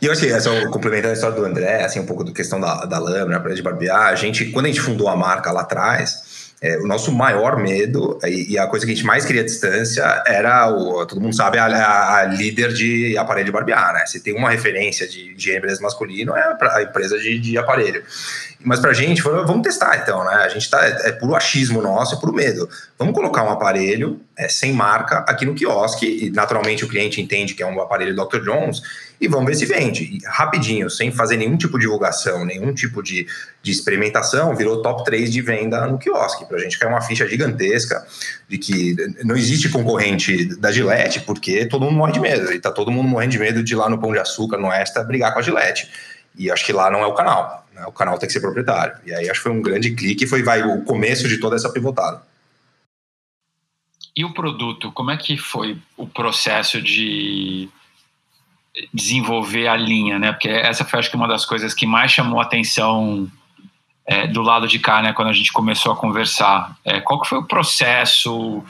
E 0.00 0.06
eu 0.06 0.12
achei, 0.12 0.38
só 0.40 0.68
complementando 0.68 1.10
a 1.10 1.14
história 1.14 1.36
do 1.36 1.44
André, 1.44 1.84
assim, 1.84 2.00
um 2.00 2.06
pouco 2.06 2.24
da 2.24 2.32
questão 2.32 2.60
da, 2.60 2.84
da 2.84 2.98
lâmina, 2.98 3.38
de 3.54 3.62
barbear, 3.62 4.08
a 4.08 4.14
gente, 4.14 4.46
quando 4.46 4.66
a 4.66 4.68
gente 4.68 4.80
fundou 4.80 5.08
a 5.08 5.16
marca 5.16 5.52
lá 5.52 5.62
atrás, 5.62 6.32
é, 6.62 6.78
o 6.78 6.86
nosso 6.86 7.10
maior 7.10 7.56
medo 7.56 8.18
e, 8.24 8.52
e, 8.52 8.58
a 8.58 8.68
coisa 8.68 8.86
que 8.86 8.92
a 8.92 8.94
gente 8.94 9.04
mais 9.04 9.24
queria 9.24 9.42
distância 9.42 10.22
era 10.24 10.70
o, 10.70 11.04
todo 11.04 11.20
mundo 11.20 11.34
sabe, 11.34 11.58
a, 11.58 11.66
a, 11.66 12.18
a 12.18 12.24
líder 12.24 12.72
de 12.72 13.18
aparelho 13.18 13.46
de 13.46 13.52
barbear, 13.52 13.92
né? 13.92 14.06
Se 14.06 14.20
tem 14.20 14.32
uma 14.32 14.48
referência 14.48 15.08
de, 15.08 15.34
de 15.34 15.56
empresa 15.56 15.82
masculino, 15.82 16.36
é 16.36 16.56
a 16.60 16.82
empresa 16.82 17.18
de, 17.18 17.36
de 17.40 17.58
aparelho. 17.58 18.04
Mas 18.64 18.80
pra 18.80 18.92
gente, 18.92 19.22
vamos 19.22 19.62
testar 19.62 19.98
então, 20.02 20.24
né? 20.24 20.34
A 20.34 20.48
gente 20.48 20.68
tá, 20.68 20.84
é, 20.84 21.08
é 21.08 21.12
puro 21.12 21.34
achismo 21.34 21.80
nosso, 21.80 22.14
é 22.14 22.18
puro 22.18 22.32
medo. 22.32 22.68
Vamos 22.98 23.14
colocar 23.14 23.42
um 23.42 23.50
aparelho 23.50 24.20
é, 24.36 24.48
sem 24.48 24.72
marca 24.72 25.18
aqui 25.28 25.44
no 25.44 25.54
quiosque, 25.54 26.26
e 26.26 26.30
naturalmente 26.30 26.84
o 26.84 26.88
cliente 26.88 27.20
entende 27.20 27.54
que 27.54 27.62
é 27.62 27.66
um 27.66 27.80
aparelho 27.80 28.14
Dr. 28.14 28.40
Jones, 28.40 28.82
e 29.20 29.28
vamos 29.28 29.46
ver 29.46 29.54
se 29.54 29.66
vende. 29.66 30.04
E, 30.04 30.18
rapidinho, 30.26 30.90
sem 30.90 31.10
fazer 31.12 31.36
nenhum 31.36 31.56
tipo 31.56 31.78
de 31.78 31.84
divulgação, 31.84 32.44
nenhum 32.44 32.72
tipo 32.72 33.02
de, 33.02 33.26
de 33.62 33.70
experimentação, 33.70 34.54
virou 34.54 34.82
top 34.82 35.04
3 35.04 35.32
de 35.32 35.40
venda 35.40 35.86
no 35.86 35.98
quiosque. 35.98 36.44
Para 36.44 36.56
a 36.56 36.60
gente 36.60 36.78
caiu 36.78 36.90
uma 36.90 37.00
ficha 37.00 37.26
gigantesca 37.28 38.04
de 38.48 38.58
que 38.58 38.96
não 39.24 39.36
existe 39.36 39.68
concorrente 39.68 40.56
da 40.56 40.72
Gillette, 40.72 41.20
porque 41.20 41.66
todo 41.66 41.84
mundo 41.84 41.96
morre 41.96 42.12
de 42.12 42.20
medo. 42.20 42.52
E 42.52 42.58
tá 42.58 42.70
todo 42.70 42.90
mundo 42.90 43.08
morrendo 43.08 43.32
de 43.32 43.38
medo 43.38 43.62
de 43.62 43.72
ir 43.72 43.76
lá 43.76 43.88
no 43.88 43.98
Pão 43.98 44.12
de 44.12 44.18
Açúcar, 44.18 44.56
no 44.58 44.72
Extra, 44.72 45.04
brigar 45.04 45.32
com 45.32 45.38
a 45.38 45.42
Gillette. 45.42 45.88
E 46.36 46.50
acho 46.50 46.64
que 46.64 46.72
lá 46.72 46.90
não 46.90 47.00
é 47.00 47.06
o 47.06 47.14
canal. 47.14 47.61
Né? 47.74 47.84
O 47.86 47.92
canal 47.92 48.18
tem 48.18 48.26
que 48.26 48.32
ser 48.32 48.40
proprietário. 48.40 48.96
E 49.04 49.14
aí 49.14 49.28
acho 49.28 49.40
que 49.40 49.48
foi 49.48 49.52
um 49.52 49.62
grande 49.62 49.94
clique 49.94 50.24
e 50.24 50.28
foi 50.28 50.42
vai, 50.42 50.62
o 50.62 50.82
começo 50.84 51.28
de 51.28 51.38
toda 51.38 51.56
essa 51.56 51.72
pivotada. 51.72 52.22
E 54.14 54.24
o 54.24 54.34
produto, 54.34 54.92
como 54.92 55.10
é 55.10 55.16
que 55.16 55.36
foi 55.38 55.78
o 55.96 56.06
processo 56.06 56.82
de 56.82 57.68
desenvolver 58.92 59.68
a 59.68 59.76
linha, 59.76 60.18
né? 60.18 60.32
Porque 60.32 60.48
essa 60.48 60.84
foi, 60.84 60.98
acho 60.98 61.10
que, 61.10 61.16
uma 61.16 61.28
das 61.28 61.44
coisas 61.44 61.74
que 61.74 61.86
mais 61.86 62.10
chamou 62.10 62.40
a 62.40 62.42
atenção 62.42 63.30
é, 64.06 64.26
do 64.26 64.42
lado 64.42 64.66
de 64.66 64.78
cá, 64.78 65.02
né? 65.02 65.12
Quando 65.12 65.28
a 65.28 65.32
gente 65.32 65.52
começou 65.52 65.92
a 65.92 65.96
conversar. 65.96 66.76
É, 66.84 67.00
qual 67.00 67.20
que 67.20 67.28
foi 67.28 67.38
o 67.38 67.46
processo? 67.46 68.64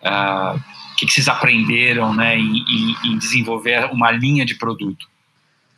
É, 0.00 0.10
o 0.10 0.96
que, 0.96 1.06
que 1.06 1.12
vocês 1.12 1.28
aprenderam, 1.28 2.14
né? 2.14 2.36
Em, 2.38 2.58
em, 2.58 2.96
em, 3.04 3.18
desenvolver 3.18 3.90
uma 3.92 4.10
linha 4.10 4.44
de 4.44 4.54
produto? 4.54 5.08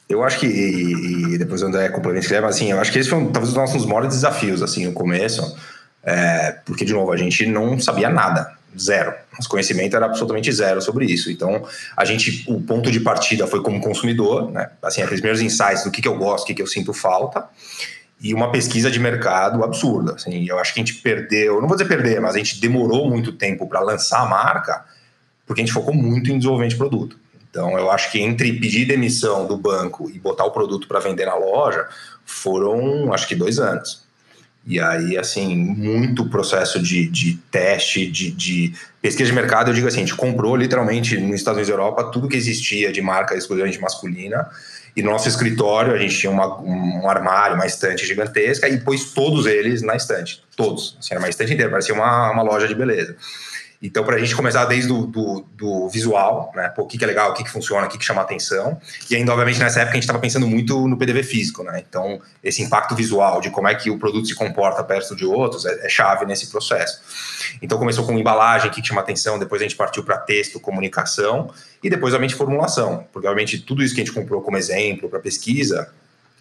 Eu 0.09 0.23
acho 0.23 0.38
que, 0.38 0.47
e, 0.47 1.35
e 1.35 1.38
depois 1.38 1.62
o 1.62 1.66
André 1.66 1.88
complementa, 1.88 2.40
mas 2.40 2.57
assim, 2.57 2.71
eu 2.71 2.81
acho 2.81 2.92
que 2.92 2.99
esse 2.99 3.09
foi 3.09 3.19
talvez 3.25 3.37
um 3.37 3.42
dos 3.42 3.55
nossos 3.55 3.85
maiores 3.85 4.11
desafios, 4.11 4.62
assim, 4.62 4.87
no 4.87 4.92
começo, 4.92 5.57
é, 6.03 6.53
porque, 6.64 6.85
de 6.85 6.92
novo, 6.92 7.11
a 7.11 7.16
gente 7.16 7.45
não 7.47 7.79
sabia 7.81 8.09
nada 8.09 8.57
zero. 8.79 9.12
Nosso 9.33 9.49
conhecimento 9.49 9.97
era 9.97 10.07
absolutamente 10.07 10.53
zero 10.53 10.81
sobre 10.81 11.07
isso. 11.07 11.31
Então, 11.31 11.66
a 11.97 12.05
gente, 12.05 12.45
o 12.47 12.61
ponto 12.61 12.90
de 12.90 13.01
partida 13.01 13.47
foi 13.47 13.62
como 13.62 13.81
consumidor, 13.81 14.51
né? 14.51 14.71
Assim, 14.83 15.03
os 15.03 15.09
primeiros 15.09 15.40
insights 15.40 15.85
do 15.85 15.90
que, 15.90 16.01
que 16.01 16.09
eu 16.09 16.16
gosto, 16.16 16.45
o 16.45 16.47
que, 16.47 16.55
que 16.55 16.62
eu 16.62 16.66
sinto 16.66 16.92
falta, 16.92 17.45
e 18.21 18.33
uma 18.33 18.51
pesquisa 18.51 18.90
de 18.90 18.99
mercado 18.99 19.64
absurda. 19.64 20.14
Assim, 20.14 20.47
eu 20.49 20.59
acho 20.59 20.73
que 20.73 20.81
a 20.81 20.85
gente 20.85 21.01
perdeu, 21.01 21.61
não 21.61 21.69
vou 21.69 21.77
dizer 21.77 21.88
perder, 21.88 22.21
mas 22.21 22.35
a 22.35 22.38
gente 22.38 22.61
demorou 22.61 23.11
muito 23.11 23.33
tempo 23.33 23.66
para 23.66 23.81
lançar 23.81 24.21
a 24.21 24.27
marca, 24.27 24.85
porque 25.47 25.61
a 25.61 25.64
gente 25.64 25.73
focou 25.73 25.95
muito 25.95 26.31
em 26.31 26.38
desenvolvimento 26.38 26.71
de 26.71 26.77
produto. 26.77 27.19
Então, 27.57 27.79
eu 27.79 27.90
acho 27.90 28.12
que 28.12 28.21
entre 28.21 28.53
pedir 28.53 28.85
demissão 28.85 29.47
do 29.47 29.57
banco 29.57 30.11
e 30.11 30.19
botar 30.19 30.45
o 30.45 30.51
produto 30.51 30.87
para 30.87 31.01
vender 31.01 31.25
na 31.25 31.35
loja, 31.35 31.88
foram, 32.23 33.14
acho 33.14 33.27
que, 33.27 33.35
dois 33.35 33.59
anos. 33.59 34.05
E 34.66 34.79
aí, 34.79 35.16
assim, 35.16 35.57
muito 35.57 36.29
processo 36.29 36.79
de, 36.83 37.09
de 37.09 37.38
teste, 37.51 38.07
de, 38.07 38.31
de, 38.31 38.75
pesquisa 39.01 39.31
de 39.31 39.35
mercado. 39.35 39.71
Eu 39.71 39.75
digo 39.75 39.88
assim, 39.88 40.03
a 40.03 40.07
gente 40.07 40.14
comprou 40.14 40.55
literalmente 40.55 41.16
nos 41.16 41.37
Estados 41.37 41.57
Unidos 41.57 41.71
e 41.71 41.73
Europa 41.73 42.05
tudo 42.12 42.29
que 42.29 42.37
existia 42.37 42.92
de 42.92 43.01
marca 43.01 43.35
exclusivamente 43.35 43.81
masculina. 43.81 44.47
E 44.95 45.01
no 45.01 45.11
nosso 45.11 45.27
escritório, 45.27 45.95
a 45.95 45.99
gente 45.99 46.19
tinha 46.19 46.31
uma, 46.31 46.61
um 46.61 47.09
armário, 47.09 47.55
uma 47.57 47.66
estante 47.66 48.05
gigantesca 48.05 48.69
e 48.69 48.79
pôs 48.81 49.14
todos 49.14 49.47
eles 49.47 49.81
na 49.81 49.97
estante. 49.97 50.42
Todos. 50.55 50.99
Assim, 50.99 51.14
era 51.14 51.21
uma 51.21 51.31
estante 51.31 51.55
inteira, 51.55 51.71
parecia 51.71 51.95
uma, 51.95 52.33
uma 52.33 52.42
loja 52.42 52.69
de 52.69 52.75
beleza. 52.75 53.16
Então, 53.87 54.03
para 54.05 54.16
a 54.16 54.18
gente 54.18 54.35
começar 54.35 54.64
desde 54.64 54.92
o 54.92 55.07
do, 55.07 55.46
do 55.53 55.88
visual, 55.88 56.53
né? 56.57 56.68
Pô, 56.70 56.83
o 56.83 56.87
que, 56.87 56.99
que 56.99 57.05
é 57.05 57.07
legal, 57.07 57.31
o 57.31 57.35
que, 57.35 57.44
que 57.44 57.51
funciona, 57.51 57.87
o 57.87 57.88
que, 57.88 57.96
que 57.96 58.05
chama 58.05 58.20
atenção. 58.20 58.81
E 59.09 59.14
ainda, 59.14 59.31
obviamente, 59.31 59.61
nessa 59.61 59.81
época 59.81 59.92
a 59.92 59.94
gente 59.94 60.03
estava 60.03 60.18
pensando 60.18 60.46
muito 60.46 60.88
no 60.88 60.96
PDV 60.96 61.22
físico, 61.22 61.62
né? 61.62 61.85
Então, 61.88 62.20
esse 62.42 62.62
impacto 62.62 62.96
visual 62.96 63.40
de 63.40 63.49
como 63.51 63.68
é 63.68 63.75
que 63.77 63.88
o 63.88 63.96
produto 63.96 64.27
se 64.27 64.35
comporta 64.35 64.83
perto 64.83 65.14
de 65.14 65.25
outros 65.25 65.64
é, 65.64 65.87
é 65.87 65.88
chave 65.88 66.27
nesse 66.27 66.49
processo. 66.49 67.01
Então, 67.62 67.79
começou 67.79 68.05
com 68.05 68.18
embalagem, 68.18 68.68
o 68.68 68.72
que, 68.72 68.83
que 68.83 68.88
chama 68.88 69.01
atenção, 69.01 69.38
depois 69.38 69.62
a 69.62 69.64
gente 69.64 69.77
partiu 69.77 70.03
para 70.03 70.18
texto, 70.18 70.59
comunicação 70.59 71.53
e 71.81 71.88
depois, 71.88 72.12
obviamente, 72.12 72.35
formulação. 72.35 73.07
Porque, 73.12 73.29
obviamente, 73.29 73.59
tudo 73.61 73.85
isso 73.85 73.94
que 73.94 74.01
a 74.01 74.05
gente 74.05 74.14
comprou 74.14 74.42
como 74.42 74.57
exemplo 74.57 75.09
para 75.09 75.20
pesquisa 75.20 75.92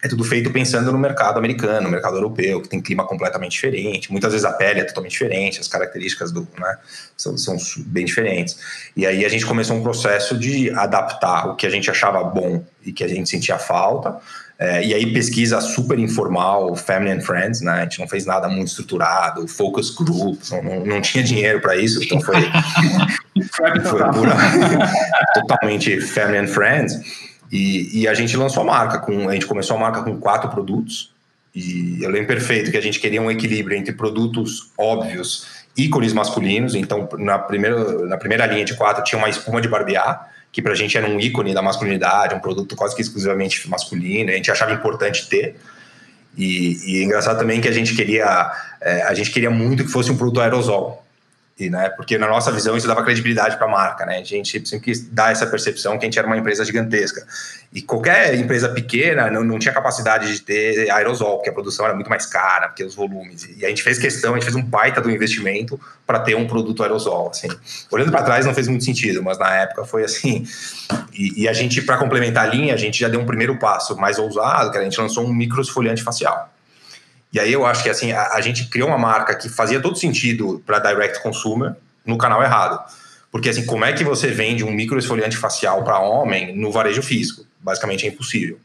é 0.04 0.08
tudo 0.08 0.24
feito 0.24 0.52
pensando 0.52 0.92
no 0.92 0.98
mercado 0.98 1.38
americano, 1.38 1.82
no 1.84 1.90
mercado 1.90 2.18
europeu, 2.18 2.62
que 2.62 2.70
tem 2.70 2.82
clima 2.82 3.06
completamente 3.06 3.54
diferente. 3.54 4.12
Muitas 4.12 4.34
vezes 4.34 4.46
a 4.46 4.52
pele 4.52 4.82
é 4.82 4.84
totalmente 4.84 5.14
diferente, 5.14 5.60
as 5.60 5.68
características 5.68 6.32
do, 6.32 6.48
né, 6.60 6.78
são, 7.18 7.38
são 7.38 7.58
bem 7.78 8.06
diferentes. 8.06 8.58
E 8.96 9.06
aí 9.06 9.26
a 9.26 9.30
gente 9.30 9.46
começou 9.46 9.76
um 9.76 9.82
processo 9.82 10.38
de 10.38 10.70
adaptar 10.72 11.48
o 11.48 11.56
que 11.56 11.66
a 11.66 11.70
gente 11.70 11.90
achava 11.90 12.24
bom 12.24 12.64
e 12.86 12.92
que 12.92 13.04
a 13.04 13.08
gente 13.08 13.30
sentia 13.30 13.58
falta. 13.58 14.20
É, 14.58 14.86
e 14.86 14.94
aí 14.94 15.12
pesquisa 15.12 15.60
super 15.60 16.00
informal, 16.00 16.76
family 16.78 17.12
and 17.12 17.22
friends, 17.22 17.60
né? 17.60 17.74
A 17.74 17.82
gente 17.82 18.00
não 18.00 18.08
fez 18.08 18.26
nada 18.26 18.48
muito 18.48 18.70
estruturado, 18.70 19.46
focus 19.50 19.90
groups, 19.90 20.52
não, 20.52 20.64
não, 20.64 20.86
não 20.86 21.02
tinha 21.02 21.22
dinheiro 21.22 21.60
para 21.60 21.76
isso, 21.76 22.02
então 22.02 22.22
foi, 22.22 22.36
foi 23.52 23.72
pura, 24.14 24.36
totalmente 25.36 26.00
family 26.00 26.38
and 26.38 26.48
friends. 26.48 26.94
E, 27.52 28.02
e, 28.02 28.08
a 28.08 28.14
gente 28.14 28.36
lançou 28.36 28.64
a 28.64 28.66
marca, 28.66 29.00
com, 29.00 29.30
a 29.30 29.34
gente 29.34 29.46
começou 29.46 29.78
a 29.78 29.80
marca 29.80 30.02
com 30.02 30.20
quatro 30.20 30.50
produtos, 30.50 31.14
e 31.54 32.00
eu 32.02 32.10
lembro 32.10 32.28
perfeito 32.28 32.72
que 32.72 32.78
a 32.78 32.82
gente 32.82 33.00
queria 33.00 33.22
um 33.22 33.32
equilíbrio 33.32 33.78
entre 33.78 33.94
produtos 33.94 34.72
óbvios, 34.78 35.48
ícones 35.78 36.12
masculinos, 36.12 36.76
então 36.76 37.08
na 37.18 37.38
primeira, 37.38 38.06
na 38.08 38.18
primeira 38.18 38.46
linha 38.46 38.66
de 38.66 38.76
quatro 38.76 39.04
tinha 39.04 39.20
uma 39.20 39.30
espuma 39.30 39.62
de 39.62 39.68
barbear, 39.68 40.30
que 40.52 40.62
pra 40.62 40.74
gente 40.74 40.98
era 40.98 41.08
um 41.08 41.20
ícone 41.20 41.54
da 41.54 41.62
masculinidade, 41.62 42.34
um 42.34 42.40
produto 42.40 42.76
quase 42.76 42.96
que 42.96 43.02
exclusivamente 43.02 43.70
masculino, 43.70 44.32
a 44.32 44.34
gente 44.34 44.50
achava 44.50 44.74
importante 44.74 45.28
ter. 45.28 45.56
E, 46.38 46.80
e 46.86 47.02
é 47.02 47.04
engraçado 47.04 47.38
também 47.38 47.62
que 47.62 47.68
a 47.68 47.72
gente 47.72 47.96
queria, 47.96 48.52
é, 48.82 49.04
a 49.04 49.14
gente 49.14 49.32
queria 49.32 49.50
muito 49.50 49.84
que 49.86 49.92
fosse 49.92 50.12
um 50.12 50.18
produto 50.18 50.42
aerosol, 50.42 51.05
E, 51.58 51.70
né, 51.70 51.88
porque 51.88 52.18
na 52.18 52.28
nossa 52.28 52.52
visão 52.52 52.76
isso 52.76 52.86
dava 52.86 53.02
credibilidade 53.02 53.56
para 53.56 53.66
a 53.66 53.70
marca, 53.70 54.06
né? 54.06 54.18
A 54.18 54.24
gente 54.26 54.68
sempre 54.68 54.88
quis 54.88 55.08
dar 55.08 55.32
essa 55.32 55.48
percepção 55.48 55.98
que 55.98 56.04
a 56.04 56.08
gente 56.08 56.20
era 56.20 56.28
uma 56.28 56.36
empresa 56.36 56.66
gigantesca. 56.66 57.26
E 57.74 57.82
qualquer 57.82 58.36
empresa 58.36 58.68
pequena 58.68 59.32
não, 59.32 59.42
não 59.42 59.58
tinha 59.58 59.74
capacidade 59.74 60.34
de 60.34 60.42
ter 60.42 60.92
aerosol, 60.92 61.38
porque 61.38 61.50
a 61.50 61.54
produção 61.54 61.86
era 61.86 61.96
muito 61.96 62.10
mais 62.10 62.26
cara, 62.26 62.68
porque 62.68 62.84
os 62.84 62.94
volumes. 62.94 63.48
E 63.58 63.66
a 63.66 63.70
gente 63.70 63.84
fez 63.84 63.98
questão, 63.98 64.32
a 64.32 64.36
gente 64.36 64.44
fez 64.44 64.56
um 64.56 64.62
baita 64.62 65.00
do 65.00 65.10
investimento 65.10 65.80
para 66.06 66.20
ter 66.20 66.36
um 66.36 66.46
produto 66.46 66.84
aerosol, 66.84 67.30
assim. 67.30 67.48
Olhando 67.90 68.12
para 68.12 68.24
trás 68.24 68.46
não 68.46 68.54
fez 68.54 68.68
muito 68.68 68.84
sentido, 68.84 69.24
mas 69.24 69.38
na 69.38 69.56
época 69.56 69.86
foi 69.86 70.04
assim. 70.04 70.46
E, 71.14 71.44
e 71.44 71.48
a 71.48 71.54
gente, 71.54 71.82
para 71.82 71.98
complementar 71.98 72.50
a 72.50 72.54
linha, 72.54 72.74
a 72.74 72.78
gente 72.78 73.00
já 73.00 73.08
deu 73.08 73.22
um 73.22 73.26
primeiro 73.26 73.58
passo 73.58 73.96
mais 73.96 74.20
ousado, 74.20 74.72
que 74.72 74.78
a 74.78 74.84
gente 74.84 75.00
lançou 75.00 75.26
um 75.26 75.34
microesfoliante 75.34 76.04
facial. 76.04 76.54
E 77.36 77.40
aí 77.40 77.52
eu 77.52 77.66
acho 77.66 77.84
que 77.84 77.90
assim, 77.90 78.14
a, 78.14 78.30
a 78.30 78.40
gente 78.40 78.70
criou 78.70 78.88
uma 78.88 78.98
marca 78.98 79.36
que 79.36 79.50
fazia 79.50 79.82
todo 79.82 79.98
sentido 79.98 80.64
para 80.66 80.80
direct 80.80 81.22
consumer 81.22 81.76
no 82.06 82.18
canal 82.18 82.42
errado. 82.42 82.80
Porque 83.30 83.50
assim, 83.50 83.66
como 83.66 83.84
é 83.84 83.92
que 83.92 84.06
você 84.06 84.30
vende 84.30 84.64
um 84.64 84.72
microesfoliante 84.72 85.36
facial 85.36 85.84
para 85.84 86.00
homem 86.00 86.56
no 86.56 86.72
varejo 86.72 87.04
físico? 87.04 87.46
Basicamente 87.60 88.06
é 88.06 88.10
impossível. 88.10 88.58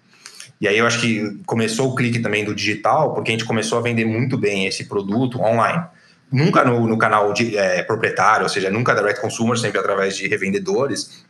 E 0.61 0.69
aí 0.69 0.79
eu 0.79 0.87
acho 0.87 1.01
que 1.01 1.37
começou 1.45 1.91
o 1.91 1.97
clique 1.97 2.21
também 2.21 2.45
do 2.45 2.55
digital, 2.55 3.13
porque 3.13 3.33
a 3.33 3.33
gente 3.33 3.45
começou 3.45 3.77
a 3.77 3.81
vender 3.81 4.05
muito 4.05 4.39
bem 4.39 4.67
esse 4.67 4.85
produto 4.85 5.41
online. 5.41 5.83
Nunca 6.31 6.63
no, 6.63 6.87
no 6.87 6.97
canal 6.97 7.33
de, 7.33 7.59
é, 7.59 7.83
proprietário, 7.83 8.45
ou 8.45 8.49
seja, 8.49 8.71
nunca 8.71 8.95
direct 8.95 9.21
consumer, 9.21 9.59
sempre 9.59 9.81
através 9.81 10.17
de 10.17 10.29
revendedores, 10.29 11.25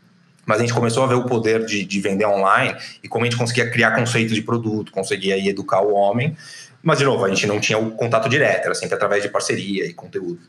mas 0.44 0.58
a 0.58 0.60
gente 0.60 0.74
começou 0.74 1.04
a 1.04 1.06
ver 1.06 1.14
o 1.14 1.24
poder 1.24 1.64
de, 1.64 1.86
de, 1.86 2.00
vender 2.00 2.26
online 2.26 2.76
e 3.02 3.08
como 3.08 3.24
a 3.24 3.28
gente 3.30 3.38
conseguia 3.38 3.70
criar 3.70 3.92
conceitos 3.92 4.34
de 4.34 4.42
produto, 4.42 4.92
conseguia 4.92 5.38
educar 5.48 5.80
o 5.80 5.94
homem 5.94 6.36
mas, 6.82 6.98
de 6.98 7.04
novo, 7.04 7.24
a 7.24 7.28
gente 7.28 7.46
não 7.46 7.60
tinha 7.60 7.78
o 7.78 7.90
contato 7.92 8.28
direto, 8.28 8.66
era 8.66 8.74
sempre 8.74 8.94
através 8.94 9.22
de 9.22 9.28
parceria 9.28 9.86
e 9.86 9.92
conteúdo. 9.92 10.40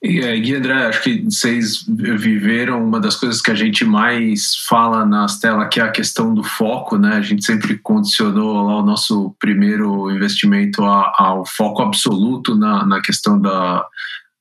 E, 0.00 0.40
Gui 0.40 0.54
André, 0.54 0.86
acho 0.86 1.02
que 1.02 1.24
vocês 1.24 1.84
viveram 1.88 2.84
uma 2.84 3.00
das 3.00 3.16
coisas 3.16 3.42
que 3.42 3.50
a 3.50 3.54
gente 3.54 3.84
mais 3.84 4.54
fala 4.68 5.04
nas 5.04 5.40
telas, 5.40 5.68
que 5.70 5.80
é 5.80 5.82
a 5.82 5.90
questão 5.90 6.32
do 6.32 6.44
foco, 6.44 6.96
né? 6.96 7.14
A 7.14 7.20
gente 7.20 7.44
sempre 7.44 7.76
condicionou 7.78 8.64
lá 8.64 8.76
o 8.76 8.86
nosso 8.86 9.34
primeiro 9.40 10.10
investimento 10.10 10.84
ao 10.84 11.44
foco 11.44 11.82
absoluto 11.82 12.54
na, 12.54 12.86
na 12.86 13.00
questão 13.02 13.40
da, 13.40 13.84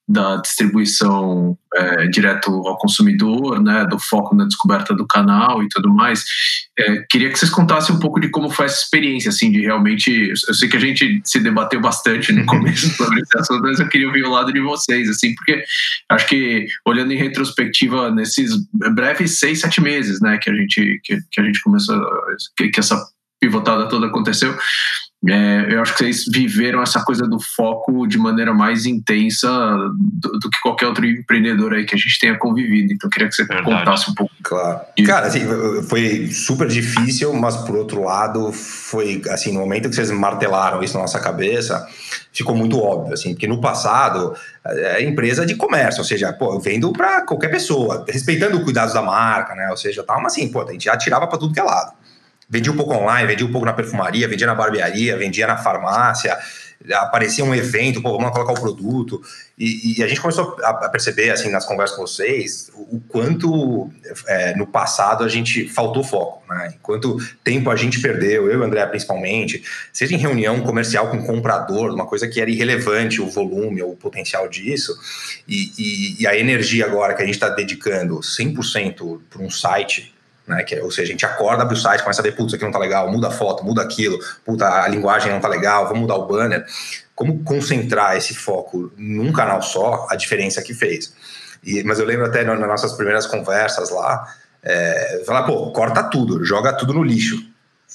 da 0.08 0.38
distribuição 0.38 1.58
é, 1.76 2.08
direto 2.08 2.50
ao 2.66 2.78
consumidor, 2.78 3.62
né, 3.62 3.86
do 3.86 4.00
foco 4.00 4.34
na 4.34 4.46
descoberta 4.46 4.96
do 4.96 5.06
canal 5.06 5.62
e 5.62 5.68
tudo 5.68 5.94
mais. 5.94 6.24
É, 6.80 7.04
queria 7.10 7.30
que 7.30 7.38
vocês 7.38 7.52
contassem 7.52 7.94
um 7.94 8.00
pouco 8.00 8.20
de 8.20 8.30
como 8.30 8.50
foi 8.50 8.68
essa 8.68 8.84
experiência, 8.84 9.30
assim, 9.30 9.52
de 9.52 9.62
realmente. 9.62 10.32
Eu 10.48 10.54
sei 10.54 10.70
que 10.70 10.78
a 10.78 10.80
gente 10.80 11.22
se 11.26 11.40
debateu 11.40 11.82
bastante 11.82 12.32
no 12.32 12.46
começo 12.46 12.90
sobre 12.96 13.20
esse 13.20 13.38
assunto, 13.38 13.62
mas 13.62 13.80
eu 13.80 13.90
queria 13.90 14.08
ouvir 14.08 14.24
o 14.24 14.32
lado 14.32 14.54
de 14.54 14.62
vocês, 14.62 15.10
assim, 15.10 15.36
porque 15.36 15.64
acho 16.10 16.28
que 16.28 16.68
olhando 16.86 17.12
em 17.12 17.18
retrospectiva 17.18 18.10
nesses 18.10 18.52
breves 18.94 19.40
seis, 19.40 19.60
sete 19.60 19.82
meses, 19.82 20.22
né, 20.22 20.38
que 20.38 20.50
a 20.50 20.56
gente 20.56 21.02
que, 21.04 21.20
que 21.32 21.42
a 21.42 21.44
gente 21.44 21.62
começou, 21.62 22.02
que, 22.56 22.70
que 22.70 22.80
essa 22.80 22.98
pivotada 23.40 23.88
toda 23.88 24.08
aconteceu. 24.08 24.58
É, 25.30 25.74
eu 25.74 25.82
acho 25.82 25.94
que 25.94 26.00
vocês 26.00 26.26
viveram 26.32 26.82
essa 26.82 27.04
coisa 27.04 27.28
do 27.28 27.40
foco 27.40 28.08
de 28.08 28.18
maneira 28.18 28.54
mais 28.54 28.86
intensa 28.86 29.50
do, 29.94 30.40
do, 30.40 30.50
que 30.50 30.62
qualquer 30.62 30.88
outro 30.88 31.06
empreendedor 31.06 31.74
aí 31.74 31.86
que 31.86 31.96
a 31.96 31.98
gente 31.98 32.18
tenha 32.18 32.38
convivido. 32.38 32.94
Então, 32.94 33.08
eu 33.08 33.12
queria 33.12 33.28
que 33.28 33.36
você 33.36 33.44
Verdade. 33.44 33.66
contasse 33.66 34.10
um 34.10 34.14
pouco. 34.14 34.34
Claro. 34.42 34.82
Cara, 35.06 35.28
assim, 35.28 35.42
foi 35.90 36.28
super 36.28 36.68
difícil, 36.68 37.34
mas 37.34 37.58
por 37.58 37.76
outro 37.76 38.04
lado, 38.04 38.54
foi 38.54 39.22
assim, 39.30 39.52
no 39.52 39.60
momento 39.60 39.90
que 39.90 39.96
vocês 39.96 40.10
martelaram 40.12 40.82
isso 40.82 40.94
na 40.94 41.02
nossa 41.02 41.20
cabeça, 41.20 41.86
ficou 42.32 42.56
muito 42.56 42.80
óbvio, 42.80 43.14
assim, 43.14 43.34
porque 43.34 43.48
no 43.48 43.60
passado 43.60 44.34
é 44.66 45.04
empresa 45.04 45.46
de 45.46 45.56
comércio, 45.56 46.00
ou 46.00 46.06
seja, 46.06 46.32
pô, 46.32 46.54
eu 46.54 46.60
vendo 46.60 46.92
para 46.94 47.22
qualquer 47.24 47.50
pessoa, 47.50 48.06
respeitando 48.08 48.58
os 48.58 48.64
cuidados 48.64 48.94
da 48.94 49.02
marca, 49.02 49.56
né? 49.56 49.70
Ou 49.72 49.78
seja, 49.78 50.04
tava 50.04 50.26
assim, 50.26 50.48
pô, 50.50 50.62
a 50.62 50.72
gente 50.72 50.86
já 50.86 50.96
tirava 50.96 51.28
para 51.28 51.38
tudo 51.38 51.54
que 51.54 51.60
é 51.60 51.64
lado. 51.64 51.92
Vendia 52.50 52.72
um 52.72 52.78
pouco 52.78 52.94
online, 52.94 53.28
vendia 53.28 53.46
um 53.46 53.52
pouco 53.52 53.66
na 53.66 53.74
perfumaria, 53.74 54.28
vendia 54.28 54.48
na 54.48 54.56
barbearia, 54.56 55.18
vendia 55.18 55.46
na 55.46 55.58
farmácia, 55.58 56.38
aparecia 56.94 57.44
um 57.44 57.54
evento, 57.54 58.02
pô, 58.02 58.18
vamos 58.18 58.32
colocar 58.32 58.54
o 58.54 58.62
produto. 58.62 59.22
E, 59.58 60.00
e, 60.00 60.04
a 60.04 60.08
gente 60.08 60.22
começou 60.22 60.56
a 60.64 60.88
perceber, 60.90 61.32
assim, 61.32 61.50
nas 61.50 61.66
conversas 61.66 61.98
com 61.98 62.04
vocês, 62.04 62.72
o, 62.74 63.02
quanto 63.08 63.90
é, 64.28 64.56
no 64.56 64.68
passado 64.68 65.24
a 65.24 65.28
gente 65.28 65.68
faltou 65.68 66.04
foco, 66.04 66.44
né? 66.48 66.76
Quanto 66.82 67.18
tempo 67.44 67.70
a 67.70 67.76
gente 67.76 68.00
perdeu, 68.00 68.46
eu 68.46 68.54
e 68.54 68.58
o 68.58 68.64
André 68.64 68.86
principalmente, 68.86 69.64
seja 69.92 70.14
em 70.14 70.18
reunião 70.18 70.62
comercial 70.62 71.10
com 71.10 71.24
comprador, 71.24 71.94
uma 71.94 72.06
coisa 72.06 72.28
que 72.28 72.40
era 72.40 72.50
irrelevante 72.50 73.22
o 73.22 73.28
volume 73.28 73.82
ou 73.82 73.92
o 73.92 73.98
potencial 73.98 74.48
disso, 74.48 74.96
e, 75.48 75.72
e, 75.78 76.22
e 76.22 76.28
a 76.28 76.38
energia 76.38 76.86
agora 76.86 77.14
que 77.16 77.24
a 77.24 77.26
gente 77.26 77.36
está 77.36 77.50
dedicando 77.50 78.20
100% 78.20 79.20
para 79.30 79.42
um 79.42 79.50
site 79.50 80.14
né? 80.48 80.64
Que, 80.64 80.80
ou 80.80 80.90
seja, 80.90 81.10
a 81.10 81.12
gente 81.12 81.26
acorda, 81.26 81.64
abre 81.64 81.76
o 81.76 81.78
site, 81.78 82.02
começa 82.02 82.22
a 82.22 82.24
ver, 82.24 82.32
putz, 82.32 82.48
isso 82.48 82.56
aqui 82.56 82.66
não 82.66 82.72
tá 82.72 82.80
legal, 82.80 83.12
muda 83.12 83.28
a 83.28 83.32
foto, 83.32 83.64
muda 83.64 83.82
aquilo, 83.82 84.18
puta, 84.46 84.66
a 84.84 84.88
linguagem 84.88 85.32
não 85.32 85.40
tá 85.40 85.48
legal, 85.48 85.86
vamos 85.86 86.02
mudar 86.02 86.16
o 86.16 86.26
banner. 86.26 86.66
Como 87.14 87.44
concentrar 87.44 88.16
esse 88.16 88.34
foco 88.34 88.92
num 88.96 89.34
canal 89.34 89.62
só, 89.62 90.08
a 90.10 90.16
diferença 90.16 90.62
que 90.62 90.74
fez. 90.74 91.14
E, 91.64 91.84
mas 91.84 92.00
eu 92.00 92.06
lembro 92.06 92.26
até 92.26 92.44
nas 92.44 92.60
nossas 92.60 92.94
primeiras 92.94 93.26
conversas 93.26 93.90
lá, 93.90 94.28
é, 94.64 95.24
falar, 95.26 95.44
pô, 95.44 95.72
corta 95.72 96.04
tudo, 96.04 96.44
joga 96.46 96.74
tudo 96.74 96.94
no 96.94 97.04
lixo. 97.04 97.38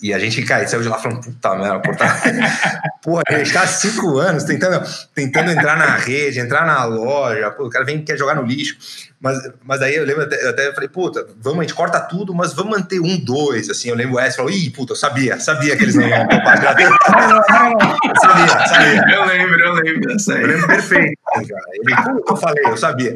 E 0.01 0.13
a 0.13 0.19
gente 0.19 0.43
cai, 0.43 0.67
saiu 0.67 0.83
de 0.83 0.89
lá 0.89 0.99
falando, 0.99 1.23
puta 1.23 1.55
merda, 1.55 1.79
porra, 1.81 2.23
porra, 3.03 3.23
a 3.29 3.39
gente 3.39 3.53
tá 3.53 3.63
há 3.63 3.67
cinco 3.67 4.19
anos 4.19 4.45
tentando, 4.45 4.83
tentando 5.15 5.51
entrar 5.51 5.77
na 5.77 5.97
rede, 5.97 6.41
entrar 6.41 6.67
na 6.67 6.85
loja, 6.85 7.51
pô, 7.51 7.67
o 7.67 7.71
cara 7.71 7.85
vem 7.85 8.03
quer 8.03 8.17
jogar 8.17 8.35
no 8.35 8.43
lixo. 8.43 8.77
Mas, 9.21 9.39
mas 9.63 9.79
daí 9.79 9.95
eu 9.95 10.05
lembro, 10.05 10.25
até, 10.25 10.45
eu 10.45 10.51
até 10.51 10.73
falei, 10.73 10.89
puta, 10.89 11.25
vamos, 11.41 11.61
a 11.61 11.63
gente 11.63 11.75
corta 11.75 12.01
tudo, 12.01 12.35
mas 12.35 12.53
vamos 12.53 12.77
manter 12.77 12.99
um, 12.99 13.17
dois, 13.17 13.71
assim. 13.71 13.91
Eu 13.91 13.95
lembro 13.95 14.17
o 14.17 14.19
S 14.19 14.37
falou, 14.37 14.51
ih, 14.51 14.71
puta, 14.71 14.93
eu 14.93 14.97
sabia, 14.97 15.39
sabia 15.39 15.77
que 15.77 15.85
eles 15.85 15.95
não 15.95 16.09
iam 16.09 16.27
compartilhar. 16.27 16.75
sabia, 18.21 18.67
sabia. 18.67 19.05
Eu 19.15 19.25
lembro, 19.27 19.61
eu 19.61 19.73
lembro 19.75 20.01
dessa 20.09 20.35
aí. 20.35 20.43
Eu 20.43 20.49
lembro 20.49 20.67
perfeito, 20.67 21.21
cara. 21.33 21.65
Ele, 21.75 21.95
eu 22.29 22.37
falei, 22.37 22.65
eu 22.65 22.77
sabia. 22.77 23.15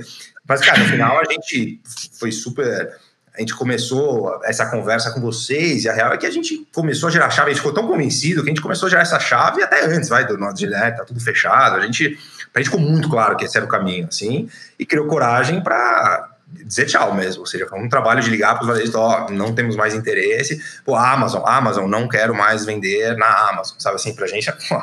Mas, 0.49 0.61
cara, 0.61 0.79
no 0.79 0.85
final 0.85 1.19
a 1.19 1.25
gente 1.25 1.81
foi 2.21 2.31
super 2.31 2.97
a 3.37 3.41
gente 3.41 3.55
começou 3.55 4.41
essa 4.45 4.67
conversa 4.67 5.11
com 5.11 5.21
vocês, 5.21 5.85
e 5.85 5.89
a 5.89 5.93
real 5.93 6.13
é 6.13 6.17
que 6.17 6.27
a 6.27 6.31
gente 6.31 6.67
começou 6.75 7.09
a 7.09 7.13
gerar 7.13 7.31
chave, 7.31 7.51
a 7.51 7.53
gente 7.53 7.63
ficou 7.63 7.75
tão 7.75 7.87
convencido 7.87 8.43
que 8.43 8.49
a 8.49 8.53
gente 8.53 8.63
começou 8.63 8.87
a 8.87 8.91
gerar 8.91 9.03
essa 9.03 9.21
chave 9.21 9.63
até 9.63 9.85
antes, 9.85 10.09
vai, 10.09 10.27
do 10.27 10.39
nosso 10.39 10.67
né, 10.67 10.91
tá 10.93 11.05
tudo 11.05 11.21
fechado, 11.21 11.77
a 11.77 11.81
gente, 11.81 12.19
a 12.55 12.59
gente 12.59 12.71
ficou 12.71 12.81
muito 12.81 13.11
claro 13.11 13.37
que 13.37 13.45
esse 13.45 13.57
era 13.57 13.67
o 13.67 13.69
caminho, 13.69 14.07
assim, 14.09 14.49
e 14.79 14.87
criou 14.87 15.07
coragem 15.07 15.63
para 15.63 16.31
dizer 16.49 16.87
tchau 16.87 17.13
mesmo, 17.13 17.41
ou 17.41 17.47
seja, 17.47 17.67
foi 17.67 17.79
um 17.79 17.89
trabalho 17.89 18.23
de 18.23 18.31
ligar 18.31 18.55
para 18.55 18.63
os 18.63 18.69
varejistas, 18.69 19.01
ó, 19.01 19.29
não 19.31 19.55
temos 19.55 19.77
mais 19.77 19.95
interesse, 19.95 20.59
pô, 20.85 20.97
Amazon, 20.97 21.43
Amazon, 21.45 21.91
não 21.91 22.09
quero 22.09 22.35
mais 22.35 22.65
vender 22.65 23.17
na 23.19 23.51
Amazon, 23.51 23.77
sabe 23.79 23.97
assim, 23.97 24.15
pra 24.15 24.27
gente, 24.27 24.51
pô, 24.69 24.83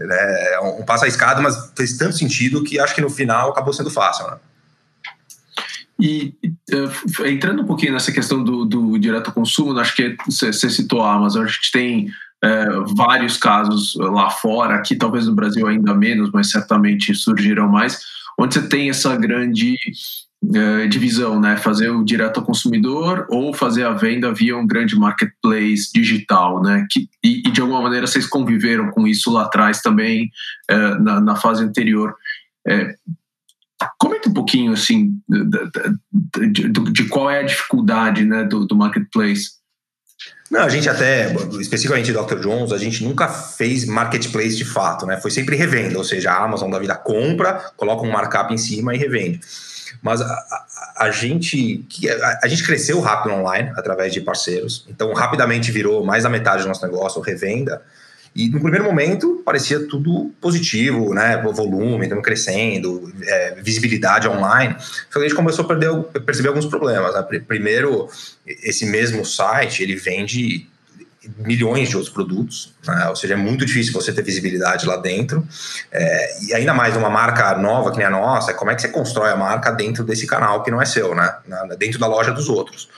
é 0.00 0.60
um 0.60 0.82
passo 0.82 1.06
escada, 1.06 1.40
mas 1.40 1.70
fez 1.76 1.96
tanto 1.96 2.16
sentido 2.16 2.64
que 2.64 2.80
acho 2.80 2.94
que 2.94 3.00
no 3.00 3.10
final 3.10 3.50
acabou 3.50 3.72
sendo 3.72 3.90
fácil, 3.90 4.26
né? 4.26 4.38
E 6.02 6.34
uh, 6.74 7.26
entrando 7.28 7.62
um 7.62 7.64
pouquinho 7.64 7.92
nessa 7.92 8.10
questão 8.10 8.42
do, 8.42 8.64
do 8.64 8.98
direto 8.98 9.30
consumo, 9.30 9.78
acho 9.78 9.94
que 9.94 10.16
você 10.26 10.52
citou 10.52 11.00
a 11.00 11.14
Amazon, 11.14 11.44
a 11.44 11.46
gente 11.46 11.70
tem 11.70 12.08
uh, 12.44 12.96
vários 12.96 13.36
casos 13.36 13.94
lá 13.94 14.28
fora, 14.28 14.74
aqui 14.74 14.96
talvez 14.96 15.28
no 15.28 15.34
Brasil 15.34 15.64
ainda 15.64 15.94
menos, 15.94 16.32
mas 16.32 16.50
certamente 16.50 17.14
surgirão 17.14 17.68
mais, 17.68 18.00
onde 18.36 18.54
você 18.54 18.66
tem 18.66 18.90
essa 18.90 19.14
grande 19.14 19.76
uh, 20.42 20.88
divisão, 20.88 21.38
né? 21.38 21.56
Fazer 21.56 21.90
o 21.90 22.02
direto 22.02 22.40
ao 22.40 22.46
consumidor 22.46 23.28
ou 23.30 23.54
fazer 23.54 23.84
a 23.84 23.92
venda 23.92 24.34
via 24.34 24.56
um 24.56 24.66
grande 24.66 24.98
marketplace 24.98 25.92
digital, 25.94 26.60
né? 26.60 26.84
Que, 26.90 27.08
e, 27.22 27.46
e 27.46 27.50
de 27.52 27.60
alguma 27.60 27.80
maneira 27.80 28.08
vocês 28.08 28.26
conviveram 28.26 28.90
com 28.90 29.06
isso 29.06 29.30
lá 29.30 29.44
atrás 29.44 29.80
também, 29.80 30.32
na, 30.68 31.20
na, 31.20 31.36
fase 31.36 31.62
anterior. 31.62 32.16
Comenta 33.98 34.28
um 34.28 34.32
pouquinho 34.32 34.72
assim 34.72 35.18
de, 35.28 36.68
de, 36.68 36.92
de 36.92 37.08
qual 37.08 37.30
é 37.30 37.40
a 37.40 37.44
dificuldade 37.44 38.24
né, 38.24 38.44
do, 38.44 38.66
do 38.66 38.76
marketplace. 38.76 39.62
Não, 40.50 40.60
a 40.60 40.68
gente 40.68 40.86
até, 40.86 41.34
especificamente 41.60 42.12
Dr. 42.12 42.38
Jones, 42.40 42.72
a 42.72 42.78
gente 42.78 43.02
nunca 43.02 43.26
fez 43.26 43.86
marketplace 43.86 44.54
de 44.54 44.66
fato, 44.66 45.06
né? 45.06 45.18
Foi 45.18 45.30
sempre 45.30 45.56
revenda, 45.56 45.96
ou 45.96 46.04
seja, 46.04 46.30
a 46.30 46.44
Amazon 46.44 46.70
da 46.70 46.78
vida 46.78 46.94
compra, 46.94 47.72
coloca 47.74 48.06
um 48.06 48.12
markup 48.12 48.52
em 48.52 48.58
cima 48.58 48.94
e 48.94 48.98
revende. 48.98 49.40
Mas 50.02 50.20
a, 50.20 50.26
a, 50.26 51.04
a 51.06 51.10
gente 51.10 51.86
a, 52.22 52.40
a, 52.44 52.48
gente 52.48 52.64
cresceu 52.64 53.00
rápido 53.00 53.34
online 53.34 53.72
através 53.76 54.12
de 54.12 54.20
parceiros, 54.20 54.84
então 54.90 55.12
rapidamente 55.14 55.72
virou 55.72 56.04
mais 56.04 56.24
da 56.24 56.28
metade 56.28 56.62
do 56.62 56.68
nosso 56.68 56.84
negócio 56.84 57.20
revenda. 57.22 57.80
E 58.34 58.48
no 58.48 58.60
primeiro 58.60 58.84
momento 58.84 59.42
parecia 59.44 59.86
tudo 59.86 60.32
positivo, 60.40 61.12
né? 61.12 61.36
Volume, 61.42 62.04
estamos 62.04 62.24
crescendo, 62.24 63.12
é, 63.26 63.60
visibilidade 63.62 64.26
online. 64.26 64.74
Só 64.78 65.18
que 65.18 65.26
a 65.26 65.28
gente 65.28 65.34
começou 65.34 65.64
a 65.64 65.68
perder, 65.68 66.02
perceber 66.24 66.48
alguns 66.48 66.66
problemas. 66.66 67.14
Né? 67.14 67.40
Primeiro, 67.46 68.08
esse 68.46 68.86
mesmo 68.86 69.24
site 69.24 69.82
ele 69.82 69.96
vende 69.96 70.66
milhões 71.38 71.88
de 71.88 71.96
outros 71.96 72.12
produtos, 72.12 72.74
né? 72.86 73.08
ou 73.08 73.14
seja, 73.14 73.34
é 73.34 73.36
muito 73.36 73.64
difícil 73.64 73.92
você 73.92 74.12
ter 74.12 74.22
visibilidade 74.22 74.86
lá 74.86 74.96
dentro. 74.96 75.46
É, 75.90 76.44
e 76.46 76.54
ainda 76.54 76.74
mais 76.74 76.96
uma 76.96 77.10
marca 77.10 77.56
nova 77.58 77.92
que 77.92 77.98
nem 77.98 78.06
a 78.06 78.10
nossa, 78.10 78.54
como 78.54 78.70
é 78.70 78.74
que 78.74 78.82
você 78.82 78.88
constrói 78.88 79.30
a 79.30 79.36
marca 79.36 79.70
dentro 79.70 80.02
desse 80.04 80.26
canal 80.26 80.62
que 80.62 80.70
não 80.70 80.80
é 80.80 80.84
seu, 80.84 81.14
né? 81.14 81.36
Dentro 81.78 81.98
da 82.00 82.06
loja 82.06 82.32
dos 82.32 82.48
outros. 82.48 82.88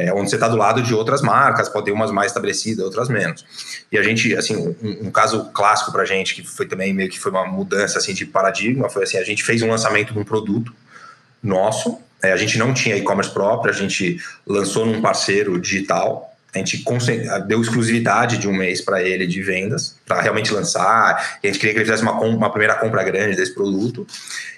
É, 0.00 0.12
onde 0.14 0.30
você 0.30 0.36
está 0.36 0.48
do 0.48 0.56
lado 0.56 0.82
de 0.82 0.94
outras 0.94 1.20
marcas, 1.20 1.68
pode 1.68 1.86
ter 1.86 1.92
umas 1.92 2.10
mais 2.10 2.28
estabelecidas, 2.28 2.84
outras 2.84 3.08
menos. 3.08 3.44
E 3.92 3.98
a 3.98 4.02
gente, 4.02 4.34
assim, 4.34 4.56
um, 4.56 5.08
um 5.08 5.10
caso 5.10 5.50
clássico 5.52 5.92
para 5.92 6.02
a 6.02 6.06
gente, 6.06 6.34
que 6.34 6.46
foi 6.46 6.66
também 6.66 6.94
meio 6.94 7.10
que 7.10 7.18
foi 7.18 7.30
uma 7.30 7.46
mudança 7.46 7.98
assim, 7.98 8.14
de 8.14 8.24
paradigma, 8.24 8.88
foi 8.88 9.04
assim, 9.04 9.18
a 9.18 9.24
gente 9.24 9.44
fez 9.44 9.62
um 9.62 9.68
lançamento 9.68 10.12
de 10.12 10.18
um 10.18 10.24
produto 10.24 10.72
nosso, 11.42 11.98
é, 12.22 12.32
a 12.32 12.36
gente 12.36 12.58
não 12.58 12.72
tinha 12.72 12.96
e-commerce 12.96 13.30
próprio, 13.30 13.72
a 13.72 13.76
gente 13.76 14.18
lançou 14.46 14.86
num 14.86 15.00
parceiro 15.00 15.60
digital, 15.60 16.29
a 16.54 16.58
gente 16.58 16.84
deu 17.46 17.60
exclusividade 17.60 18.38
de 18.38 18.48
um 18.48 18.52
mês 18.52 18.80
para 18.80 19.02
ele 19.02 19.26
de 19.26 19.40
vendas, 19.40 19.96
para 20.04 20.20
realmente 20.20 20.52
lançar. 20.52 21.38
E 21.42 21.46
a 21.46 21.52
gente 21.52 21.60
queria 21.60 21.74
que 21.74 21.78
ele 21.78 21.84
fizesse 21.84 22.02
uma, 22.02 22.20
uma, 22.20 22.50
primeira 22.50 22.74
compra 22.74 23.04
grande 23.04 23.36
desse 23.36 23.54
produto. 23.54 24.04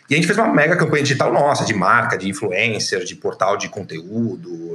E 0.08 0.14
a 0.14 0.16
gente 0.16 0.26
fez 0.26 0.38
uma 0.38 0.52
mega 0.52 0.74
campanha 0.76 1.02
digital 1.02 1.32
nossa, 1.32 1.64
de 1.64 1.74
marca, 1.74 2.16
de 2.16 2.28
influencer, 2.28 3.04
de 3.04 3.14
portal 3.14 3.56
de 3.56 3.68
conteúdo, 3.68 4.74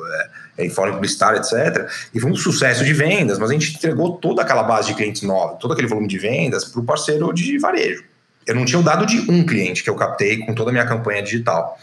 é, 0.57 0.65
informe 0.65 0.93
publicitário, 0.93 1.39
etc. 1.39 1.89
E 2.13 2.19
foi 2.19 2.31
um 2.31 2.35
sucesso 2.35 2.85
de 2.85 2.93
vendas, 2.93 3.39
mas 3.39 3.49
a 3.49 3.53
gente 3.53 3.75
entregou 3.75 4.17
toda 4.17 4.43
aquela 4.43 4.63
base 4.63 4.89
de 4.89 4.93
clientes 4.93 5.23
novos, 5.23 5.59
todo 5.59 5.73
aquele 5.73 5.87
volume 5.87 6.07
de 6.07 6.19
vendas 6.19 6.65
para 6.65 6.81
o 6.81 6.83
parceiro 6.83 7.33
de 7.33 7.57
varejo. 7.57 8.03
Eu 8.45 8.55
não 8.55 8.63
tinha 8.63 8.79
o 8.79 8.83
dado 8.83 9.05
de 9.05 9.19
um 9.29 9.45
cliente 9.45 9.83
que 9.83 9.89
eu 9.89 9.95
captei 9.95 10.37
com 10.37 10.53
toda 10.53 10.69
a 10.69 10.73
minha 10.73 10.85
campanha 10.85 11.21
digital. 11.21 11.77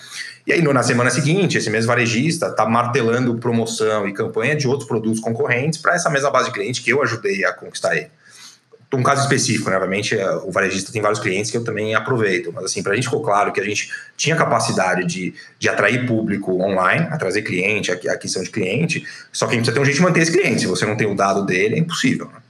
E 0.46 0.52
aí, 0.52 0.60
na 0.60 0.82
semana 0.82 1.10
seguinte, 1.10 1.56
esse 1.56 1.70
mesmo 1.70 1.88
varejista 1.88 2.48
está 2.48 2.66
martelando 2.66 3.36
promoção 3.36 4.06
e 4.06 4.12
campanha 4.12 4.54
de 4.54 4.68
outros 4.68 4.86
produtos 4.86 5.18
concorrentes 5.18 5.78
para 5.78 5.94
essa 5.94 6.10
mesma 6.10 6.30
base 6.30 6.46
de 6.46 6.52
cliente 6.52 6.82
que 6.82 6.90
eu 6.90 7.02
ajudei 7.02 7.44
a 7.44 7.52
conquistar 7.52 7.92
aí. 7.92 8.08
Um 8.92 9.02
caso 9.02 9.22
específico, 9.22 9.68
né? 9.70 9.76
obviamente, 9.76 10.16
é, 10.16 10.30
o 10.36 10.52
varejista 10.52 10.92
tem 10.92 11.02
vários 11.02 11.18
clientes 11.18 11.50
que 11.50 11.56
eu 11.56 11.64
também 11.64 11.96
aproveito, 11.96 12.52
mas 12.52 12.66
assim, 12.66 12.80
para 12.80 12.92
a 12.92 12.94
gente 12.94 13.06
ficou 13.06 13.22
claro 13.22 13.52
que 13.52 13.60
a 13.60 13.64
gente 13.64 13.90
tinha 14.16 14.36
capacidade 14.36 15.04
de, 15.04 15.34
de 15.58 15.68
atrair 15.68 16.06
público 16.06 16.62
online, 16.62 17.08
a 17.10 17.16
trazer 17.16 17.42
cliente, 17.42 17.90
aquisição 17.90 18.44
de 18.44 18.50
cliente, 18.50 19.04
só 19.32 19.46
que 19.46 19.54
a 19.54 19.56
gente 19.56 19.64
precisa 19.64 19.74
ter 19.74 19.80
um 19.80 19.84
jeito 19.84 19.96
de 19.96 20.02
manter 20.02 20.20
esse 20.20 20.30
cliente. 20.30 20.60
Se 20.60 20.66
você 20.68 20.86
não 20.86 20.96
tem 20.96 21.08
o 21.08 21.16
dado 21.16 21.44
dele, 21.44 21.74
é 21.74 21.78
impossível. 21.78 22.26
Né? 22.26 22.43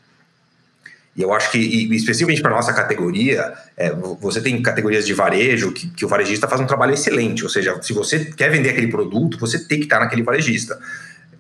E 1.17 1.23
eu 1.23 1.33
acho 1.33 1.51
que, 1.53 1.59
especificamente 1.95 2.43
para 2.43 2.51
nossa 2.51 2.73
categoria, 2.73 3.53
é, 3.77 3.93
você 4.21 4.41
tem 4.41 4.61
categorias 4.61 5.07
de 5.07 5.15
varejo 5.15 5.73
que, 5.73 5.89
que, 5.91 6.05
o 6.05 6.09
varejista 6.09 6.49
faz 6.49 6.61
um 6.61 6.67
trabalho 6.67 6.93
excelente. 6.93 7.45
Ou 7.45 7.49
seja, 7.49 7.81
se 7.83 7.93
você 7.93 8.25
quer 8.25 8.51
vender 8.51 8.71
aquele 8.71 8.89
produto, 8.89 9.39
você 9.39 9.59
tem 9.59 9.79
que 9.79 9.85
estar 9.85 10.01
naquele 10.01 10.23
varejista. 10.23 10.79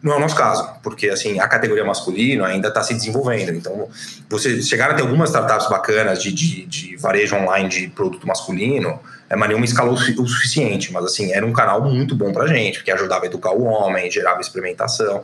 Não 0.00 0.12
é 0.12 0.16
o 0.16 0.20
nosso 0.20 0.36
caso, 0.36 0.68
porque 0.82 1.08
assim 1.08 1.40
a 1.40 1.48
categoria 1.48 1.84
masculina 1.84 2.46
ainda 2.46 2.68
está 2.68 2.82
se 2.82 2.94
desenvolvendo. 2.94 3.52
Então, 3.52 3.88
você 4.28 4.62
chegaram 4.62 4.92
a 4.92 4.96
ter 4.96 5.02
algumas 5.02 5.30
startups 5.30 5.68
bacanas 5.68 6.22
de, 6.22 6.30
de, 6.30 6.66
de 6.66 6.96
varejo 6.96 7.34
online 7.34 7.68
de 7.68 7.88
produto 7.88 8.26
masculino, 8.26 9.00
mas 9.30 9.48
nenhuma 9.48 9.64
escalou 9.64 9.94
o 9.94 10.28
suficiente. 10.28 10.92
Mas, 10.92 11.04
assim, 11.04 11.32
era 11.32 11.44
um 11.44 11.52
canal 11.52 11.82
muito 11.82 12.14
bom 12.14 12.32
pra 12.32 12.46
gente, 12.46 12.78
porque 12.78 12.90
ajudava 12.90 13.24
a 13.24 13.26
educar 13.26 13.52
o 13.52 13.64
homem, 13.64 14.10
gerava 14.10 14.40
experimentação. 14.40 15.22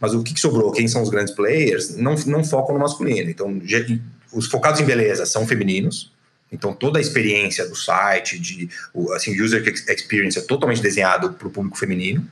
Mas 0.00 0.14
o 0.14 0.22
que, 0.22 0.34
que 0.34 0.40
sobrou? 0.40 0.72
Quem 0.72 0.88
são 0.88 1.02
os 1.02 1.10
grandes 1.10 1.34
players? 1.34 1.96
Não, 1.96 2.14
não 2.26 2.44
focam 2.44 2.74
no 2.74 2.80
masculino. 2.80 3.30
Então, 3.30 3.60
os 4.32 4.46
focados 4.46 4.80
em 4.80 4.84
beleza 4.84 5.26
são 5.26 5.46
femininos, 5.46 6.12
então 6.52 6.72
toda 6.72 6.98
a 6.98 7.00
experiência 7.00 7.68
do 7.68 7.76
site, 7.76 8.38
de 8.38 8.68
assim, 9.14 9.40
user 9.40 9.66
experience 9.88 10.38
é 10.38 10.42
totalmente 10.42 10.82
desenhado 10.82 11.32
para 11.32 11.48
o 11.48 11.50
público 11.50 11.78
feminino. 11.78 12.26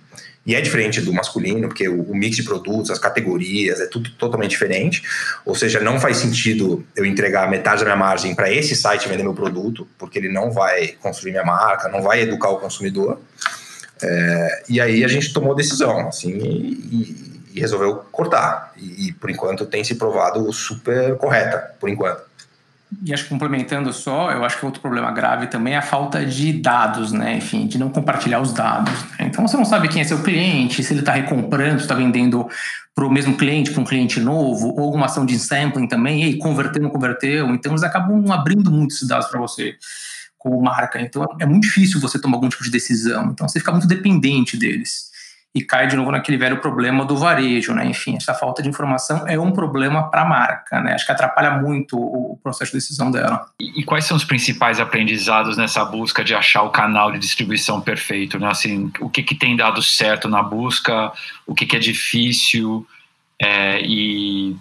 E 0.46 0.54
é 0.54 0.60
diferente 0.60 1.00
do 1.00 1.12
masculino, 1.12 1.68
porque 1.68 1.88
o, 1.88 2.14
mix 2.14 2.36
de 2.36 2.42
produtos, 2.42 2.90
as 2.90 2.98
categorias, 2.98 3.80
é 3.80 3.86
tudo 3.86 4.10
totalmente 4.12 4.50
diferente. 4.50 5.02
Ou 5.44 5.54
seja, 5.54 5.78
não 5.80 6.00
faz 6.00 6.16
sentido 6.16 6.84
eu 6.96 7.04
entregar 7.04 7.50
metade 7.50 7.80
da 7.80 7.86
minha 7.86 7.96
margem 7.96 8.34
para 8.34 8.50
esse 8.50 8.74
site 8.74 9.08
vender 9.08 9.22
meu 9.22 9.34
produto, 9.34 9.86
porque 9.98 10.18
ele 10.18 10.30
não 10.30 10.50
vai 10.50 10.88
construir 11.02 11.32
minha 11.32 11.44
marca, 11.44 11.88
não 11.88 12.00
vai 12.00 12.22
educar 12.22 12.48
o 12.48 12.58
consumidor. 12.58 13.20
É, 14.02 14.62
e 14.68 14.80
aí 14.80 15.04
a 15.04 15.08
gente 15.08 15.32
tomou 15.32 15.54
decisão, 15.54 16.08
assim, 16.08 16.30
e, 16.30 17.42
e 17.54 17.60
resolveu 17.60 17.96
cortar. 18.10 18.72
E, 18.76 19.08
e 19.08 19.12
por 19.12 19.30
enquanto 19.30 19.66
tem 19.66 19.84
se 19.84 19.96
provado 19.96 20.50
super 20.52 21.16
correta, 21.16 21.74
por 21.78 21.90
enquanto. 21.90 22.22
E 23.04 23.12
acho 23.12 23.24
que 23.24 23.28
complementando 23.28 23.92
só, 23.92 24.30
eu 24.30 24.44
acho 24.44 24.58
que 24.58 24.64
outro 24.64 24.80
problema 24.80 25.10
grave 25.10 25.46
também 25.46 25.74
é 25.74 25.76
a 25.76 25.82
falta 25.82 26.24
de 26.24 26.52
dados, 26.54 27.12
né? 27.12 27.36
Enfim, 27.36 27.66
de 27.66 27.78
não 27.78 27.90
compartilhar 27.90 28.40
os 28.40 28.52
dados. 28.52 28.92
Né? 29.18 29.26
Então 29.26 29.46
você 29.46 29.56
não 29.56 29.64
sabe 29.64 29.88
quem 29.88 30.00
é 30.00 30.04
seu 30.04 30.22
cliente, 30.22 30.82
se 30.82 30.92
ele 30.92 31.00
está 31.00 31.12
recomprando, 31.12 31.80
está 31.80 31.94
vendendo 31.94 32.48
para 32.94 33.06
o 33.06 33.10
mesmo 33.10 33.36
cliente, 33.36 33.70
para 33.70 33.80
um 33.82 33.84
cliente 33.84 34.18
novo, 34.20 34.68
ou 34.68 34.80
alguma 34.80 35.06
ação 35.06 35.26
de 35.26 35.38
sampling 35.38 35.86
também, 35.86 36.22
e 36.22 36.24
aí, 36.24 36.38
converteu, 36.38 36.82
não 36.82 36.90
converteu. 36.90 37.48
Então 37.50 37.72
eles 37.72 37.82
acabam 37.82 38.32
abrindo 38.32 38.70
muitos 38.70 39.06
dados 39.06 39.28
para 39.28 39.38
você 39.38 39.76
como 40.38 40.60
marca. 40.62 41.00
Então 41.00 41.26
é 41.38 41.44
muito 41.44 41.64
difícil 41.64 42.00
você 42.00 42.18
tomar 42.18 42.38
algum 42.38 42.48
tipo 42.48 42.64
de 42.64 42.70
decisão. 42.70 43.30
Então 43.30 43.46
você 43.46 43.58
fica 43.58 43.70
muito 43.70 43.86
dependente 43.86 44.56
deles 44.56 45.07
e 45.54 45.62
cai 45.62 45.86
de 45.86 45.96
novo 45.96 46.12
naquele 46.12 46.36
velho 46.36 46.60
problema 46.60 47.04
do 47.04 47.16
varejo, 47.16 47.74
né? 47.74 47.86
Enfim, 47.86 48.16
essa 48.16 48.34
falta 48.34 48.62
de 48.62 48.68
informação 48.68 49.26
é 49.26 49.38
um 49.38 49.50
problema 49.50 50.10
para 50.10 50.22
a 50.22 50.24
marca, 50.24 50.80
né? 50.80 50.92
Acho 50.92 51.06
que 51.06 51.12
atrapalha 51.12 51.52
muito 51.52 51.98
o 51.98 52.38
processo 52.42 52.72
de 52.72 52.78
decisão 52.78 53.10
dela. 53.10 53.46
E, 53.58 53.82
quais 53.82 54.04
são 54.04 54.16
os 54.16 54.24
principais 54.24 54.78
aprendizados 54.78 55.56
nessa 55.56 55.84
busca 55.84 56.22
de 56.22 56.34
achar 56.34 56.62
o 56.62 56.70
canal 56.70 57.10
de 57.10 57.18
distribuição 57.18 57.80
perfeito, 57.80 58.38
né? 58.38 58.48
Assim, 58.48 58.92
o 59.00 59.08
que, 59.08 59.22
que 59.22 59.34
tem 59.34 59.56
dado 59.56 59.82
certo 59.82 60.28
na 60.28 60.42
busca, 60.42 61.12
o 61.46 61.54
que, 61.54 61.64
que 61.64 61.76
é 61.76 61.80
difícil 61.80 62.86
é, 63.40 63.80
e, 63.82 64.54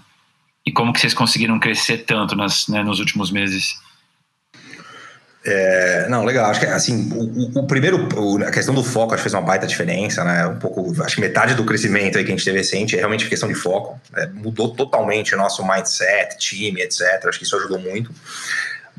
e 0.65 0.71
como 0.71 0.93
que 0.93 1.00
vocês 1.00 1.13
conseguiram 1.13 1.60
crescer 1.60 2.00
tanto 2.06 2.36
nas, 2.36 2.67
né, 2.67 2.82
nos 2.82 3.00
últimos 3.00 3.30
meses? 3.30 3.76
É, 5.49 6.10
não, 6.10 6.25
legal. 6.25 6.49
Acho 6.51 6.60
que 6.60 6.65
assim, 6.65 7.10
o, 7.15 7.60
o 7.60 7.65
primeiro, 7.65 8.10
a 8.45 8.51
questão 8.51 8.75
do 8.75 8.83
foco 8.83 9.13
acho 9.13 9.23
que 9.23 9.29
fez 9.29 9.33
uma 9.33 9.41
baita 9.41 9.65
diferença, 9.65 10.21
né? 10.25 10.45
Um 10.45 10.57
pouco, 10.57 11.01
acho 11.01 11.15
que 11.15 11.21
metade 11.21 11.53
do 11.53 11.63
crescimento 11.63 12.17
aí 12.17 12.25
que 12.25 12.31
a 12.31 12.36
gente 12.36 12.43
teve 12.43 12.57
recente 12.57 12.95
é 12.95 12.99
realmente 12.99 13.29
questão 13.29 13.47
de 13.47 13.55
foco. 13.55 13.97
Né? 14.12 14.29
Mudou 14.33 14.75
totalmente 14.75 15.33
o 15.33 15.38
nosso 15.38 15.65
mindset, 15.65 16.38
time, 16.38 16.81
etc. 16.81 17.25
Acho 17.25 17.39
que 17.39 17.45
isso 17.45 17.55
ajudou 17.55 17.79
muito. 17.79 18.12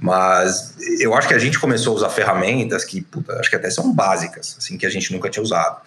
Mas 0.00 0.74
eu 1.00 1.12
acho 1.14 1.28
que 1.28 1.34
a 1.34 1.38
gente 1.38 1.58
começou 1.58 1.92
a 1.92 1.96
usar 1.96 2.08
ferramentas 2.08 2.82
que, 2.82 3.02
puta, 3.02 3.34
acho 3.34 3.50
que 3.50 3.56
até 3.56 3.68
são 3.68 3.92
básicas, 3.92 4.56
assim, 4.58 4.78
que 4.78 4.87
a 4.87 4.90
gente 4.90 5.12
nunca 5.12 5.28
tinha 5.28 5.42
usado. 5.42 5.82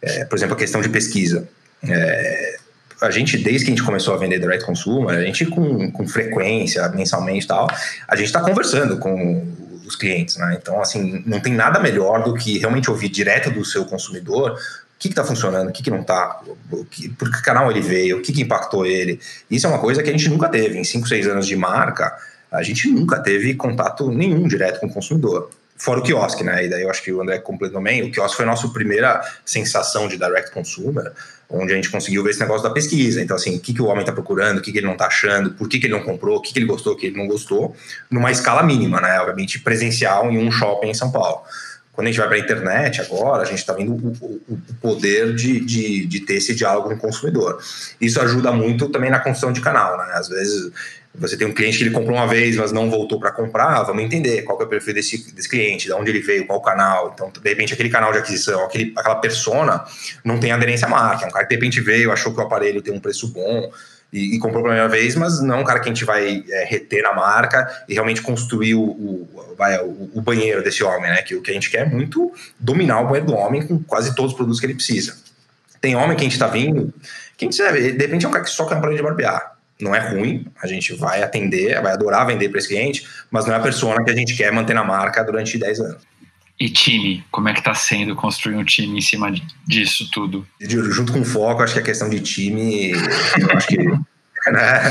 É, 0.00 0.24
por 0.26 0.36
exemplo, 0.36 0.54
a 0.54 0.58
questão 0.58 0.80
de 0.80 0.90
pesquisa. 0.90 1.48
É, 1.82 2.56
a 3.00 3.10
gente, 3.10 3.36
desde 3.36 3.64
que 3.64 3.72
a 3.72 3.74
gente 3.74 3.84
começou 3.84 4.14
a 4.14 4.16
vender 4.16 4.38
direct 4.38 4.64
consumer, 4.64 5.18
a 5.18 5.22
gente 5.22 5.44
com, 5.46 5.90
com 5.90 6.06
frequência, 6.06 6.88
mensalmente 6.90 7.46
e 7.46 7.48
tal, 7.48 7.66
a 8.06 8.14
gente 8.14 8.26
está 8.26 8.40
conversando 8.40 8.98
com 8.98 9.63
os 9.86 9.96
clientes, 9.96 10.36
né? 10.36 10.58
Então, 10.60 10.80
assim, 10.80 11.22
não 11.26 11.40
tem 11.40 11.52
nada 11.52 11.78
melhor 11.80 12.22
do 12.22 12.34
que 12.34 12.58
realmente 12.58 12.90
ouvir 12.90 13.08
direto 13.08 13.50
do 13.50 13.64
seu 13.64 13.84
consumidor 13.84 14.52
o 14.52 14.98
que 14.98 15.08
está 15.08 15.24
funcionando, 15.24 15.68
o 15.68 15.72
que, 15.72 15.82
que 15.82 15.90
não 15.90 16.00
está, 16.00 16.40
por 17.18 17.30
que 17.30 17.42
canal 17.42 17.70
ele 17.70 17.80
veio, 17.80 18.18
o 18.18 18.22
que, 18.22 18.32
que 18.32 18.42
impactou 18.42 18.86
ele. 18.86 19.20
Isso 19.50 19.66
é 19.66 19.70
uma 19.70 19.78
coisa 19.78 20.02
que 20.02 20.08
a 20.08 20.12
gente 20.12 20.28
nunca 20.28 20.48
teve. 20.48 20.78
Em 20.78 20.84
5, 20.84 21.06
6 21.06 21.26
anos 21.26 21.46
de 21.46 21.56
marca, 21.56 22.16
a 22.50 22.62
gente 22.62 22.88
nunca 22.88 23.20
teve 23.20 23.54
contato 23.54 24.10
nenhum 24.10 24.46
direto 24.46 24.80
com 24.80 24.86
o 24.86 24.92
consumidor. 24.92 25.50
Fora 25.76 26.00
o 26.00 26.02
quiosque, 26.02 26.44
né? 26.44 26.66
E 26.66 26.68
daí 26.68 26.82
eu 26.82 26.90
acho 26.90 27.02
que 27.02 27.12
o 27.12 27.20
André 27.20 27.38
completou 27.38 27.82
bem. 27.82 28.02
O 28.02 28.10
quiosque 28.10 28.36
foi 28.36 28.44
a 28.44 28.48
nossa 28.48 28.68
primeira 28.68 29.20
sensação 29.44 30.08
de 30.08 30.16
direct 30.16 30.50
consumer 30.52 31.12
onde 31.48 31.72
a 31.72 31.76
gente 31.76 31.90
conseguiu 31.90 32.22
ver 32.22 32.30
esse 32.30 32.40
negócio 32.40 32.62
da 32.62 32.70
pesquisa. 32.70 33.20
Então, 33.20 33.36
assim, 33.36 33.56
o 33.56 33.60
que, 33.60 33.72
que 33.72 33.82
o 33.82 33.86
homem 33.86 34.00
está 34.00 34.12
procurando, 34.12 34.58
o 34.58 34.60
que, 34.60 34.72
que 34.72 34.78
ele 34.78 34.86
não 34.86 34.94
está 34.94 35.06
achando, 35.06 35.50
por 35.52 35.68
que, 35.68 35.78
que 35.78 35.86
ele 35.86 35.94
não 35.94 36.02
comprou, 36.02 36.36
o 36.36 36.40
que, 36.40 36.52
que 36.52 36.58
ele 36.58 36.66
gostou, 36.66 36.94
o 36.94 36.96
que 36.96 37.06
ele 37.06 37.16
não 37.16 37.26
gostou, 37.26 37.74
numa 38.10 38.30
escala 38.30 38.62
mínima, 38.62 39.00
né? 39.00 39.18
Obviamente, 39.20 39.60
presencial 39.60 40.30
em 40.30 40.38
um 40.38 40.50
shopping 40.50 40.88
em 40.88 40.94
São 40.94 41.10
Paulo. 41.10 41.42
Quando 41.92 42.08
a 42.08 42.10
gente 42.10 42.18
vai 42.18 42.26
para 42.26 42.36
a 42.36 42.40
internet 42.40 43.00
agora, 43.00 43.42
a 43.42 43.44
gente 43.44 43.58
está 43.58 43.72
vendo 43.72 43.92
o, 43.92 44.12
o, 44.20 44.40
o, 44.48 44.74
poder 44.80 45.32
de, 45.34 45.60
de, 45.60 46.06
de 46.06 46.20
ter 46.20 46.34
esse 46.34 46.52
diálogo 46.52 46.88
com 46.88 46.94
o 46.94 46.98
consumidor. 46.98 47.62
Isso 48.00 48.20
ajuda 48.20 48.50
muito 48.50 48.88
também 48.88 49.10
na 49.10 49.20
construção 49.20 49.52
de 49.52 49.60
canal, 49.60 49.96
né? 49.96 50.12
Às 50.14 50.28
vezes 50.28 50.72
você 51.16 51.36
tem 51.36 51.46
um 51.46 51.52
cliente 51.52 51.78
que 51.78 51.84
ele 51.84 51.90
comprou 51.90 52.16
uma 52.16 52.26
vez, 52.26 52.56
mas 52.56 52.72
não 52.72 52.90
voltou 52.90 53.20
para 53.20 53.30
comprar, 53.30 53.84
vamos 53.84 54.02
entender 54.02 54.42
qual 54.42 54.60
é 54.60 54.64
o 54.64 54.66
perfil 54.66 54.94
desse, 54.94 55.32
desse 55.32 55.48
cliente, 55.48 55.86
de 55.86 55.92
onde 55.92 56.10
ele 56.10 56.18
veio, 56.18 56.44
qual 56.44 56.58
o 56.58 56.62
canal. 56.62 57.12
Então, 57.14 57.30
de 57.30 57.48
repente, 57.48 57.72
aquele 57.72 57.88
canal 57.88 58.12
de 58.12 58.18
aquisição, 58.18 58.64
aquele, 58.64 58.92
aquela 58.96 59.14
persona 59.16 59.84
não 60.24 60.40
tem 60.40 60.50
aderência 60.50 60.86
à 60.86 60.90
marca. 60.90 61.24
É 61.24 61.28
um 61.28 61.30
cara 61.30 61.44
que 61.44 61.50
de 61.50 61.54
repente 61.54 61.80
veio, 61.80 62.10
achou 62.10 62.34
que 62.34 62.40
o 62.40 62.42
aparelho 62.42 62.82
tem 62.82 62.92
um 62.92 62.98
preço 62.98 63.28
bom 63.28 63.70
e, 64.12 64.34
e 64.34 64.38
comprou 64.40 64.60
pela 64.64 64.74
primeira 64.74 64.88
vez, 64.88 65.14
mas 65.14 65.40
não 65.40 65.54
é 65.54 65.58
um 65.58 65.64
cara 65.64 65.78
que 65.78 65.88
a 65.88 65.92
gente 65.92 66.04
vai 66.04 66.42
é, 66.50 66.64
reter 66.64 67.04
na 67.04 67.14
marca 67.14 67.84
e 67.88 67.94
realmente 67.94 68.20
construir 68.20 68.74
o, 68.74 68.82
o, 68.82 69.48
o 70.14 70.20
banheiro 70.20 70.64
desse 70.64 70.82
homem, 70.82 71.12
né? 71.12 71.22
Que 71.22 71.36
o 71.36 71.42
que 71.42 71.52
a 71.52 71.54
gente 71.54 71.70
quer 71.70 71.86
é 71.86 71.88
muito 71.88 72.32
dominar 72.58 73.00
o 73.00 73.06
banheiro 73.06 73.26
do 73.26 73.34
homem 73.34 73.64
com 73.64 73.80
quase 73.84 74.16
todos 74.16 74.32
os 74.32 74.36
produtos 74.36 74.58
que 74.58 74.66
ele 74.66 74.74
precisa. 74.74 75.16
Tem 75.80 75.94
homem 75.94 76.16
que 76.16 76.22
a 76.22 76.24
gente 76.24 76.32
está 76.32 76.48
vindo, 76.48 76.92
quem 77.36 77.52
sabe, 77.52 77.92
de 77.92 78.04
repente 78.04 78.24
é 78.24 78.28
um 78.28 78.32
cara 78.32 78.42
que 78.42 78.50
só 78.50 78.64
quer 78.64 78.74
um 78.74 78.78
aparelho 78.78 78.96
de 78.96 79.02
barbear 79.02 79.53
não 79.80 79.94
é 79.94 79.98
ruim, 79.98 80.46
a 80.62 80.66
gente 80.66 80.94
vai 80.94 81.22
atender, 81.22 81.80
vai 81.82 81.92
adorar 81.92 82.26
vender 82.26 82.48
para 82.48 82.58
esse 82.58 82.68
cliente, 82.68 83.06
mas 83.30 83.46
não 83.46 83.54
é 83.54 83.56
a 83.56 83.60
persona 83.60 84.02
que 84.04 84.10
a 84.10 84.14
gente 84.14 84.36
quer 84.36 84.52
manter 84.52 84.74
na 84.74 84.84
marca 84.84 85.22
durante 85.24 85.58
10 85.58 85.80
anos. 85.80 86.02
E 86.58 86.68
time, 86.68 87.24
como 87.32 87.48
é 87.48 87.52
que 87.52 87.58
está 87.58 87.74
sendo 87.74 88.14
construir 88.14 88.54
um 88.54 88.64
time 88.64 88.98
em 88.98 89.00
cima 89.00 89.34
disso 89.66 90.08
tudo? 90.12 90.46
Junto 90.60 91.12
com 91.12 91.20
o 91.20 91.24
foco, 91.24 91.62
acho 91.62 91.74
que 91.74 91.80
a 91.80 91.82
questão 91.82 92.08
de 92.08 92.20
time, 92.20 92.92
eu 92.92 93.50
acho 93.50 93.66
que 93.66 93.76
Né? 94.52 94.82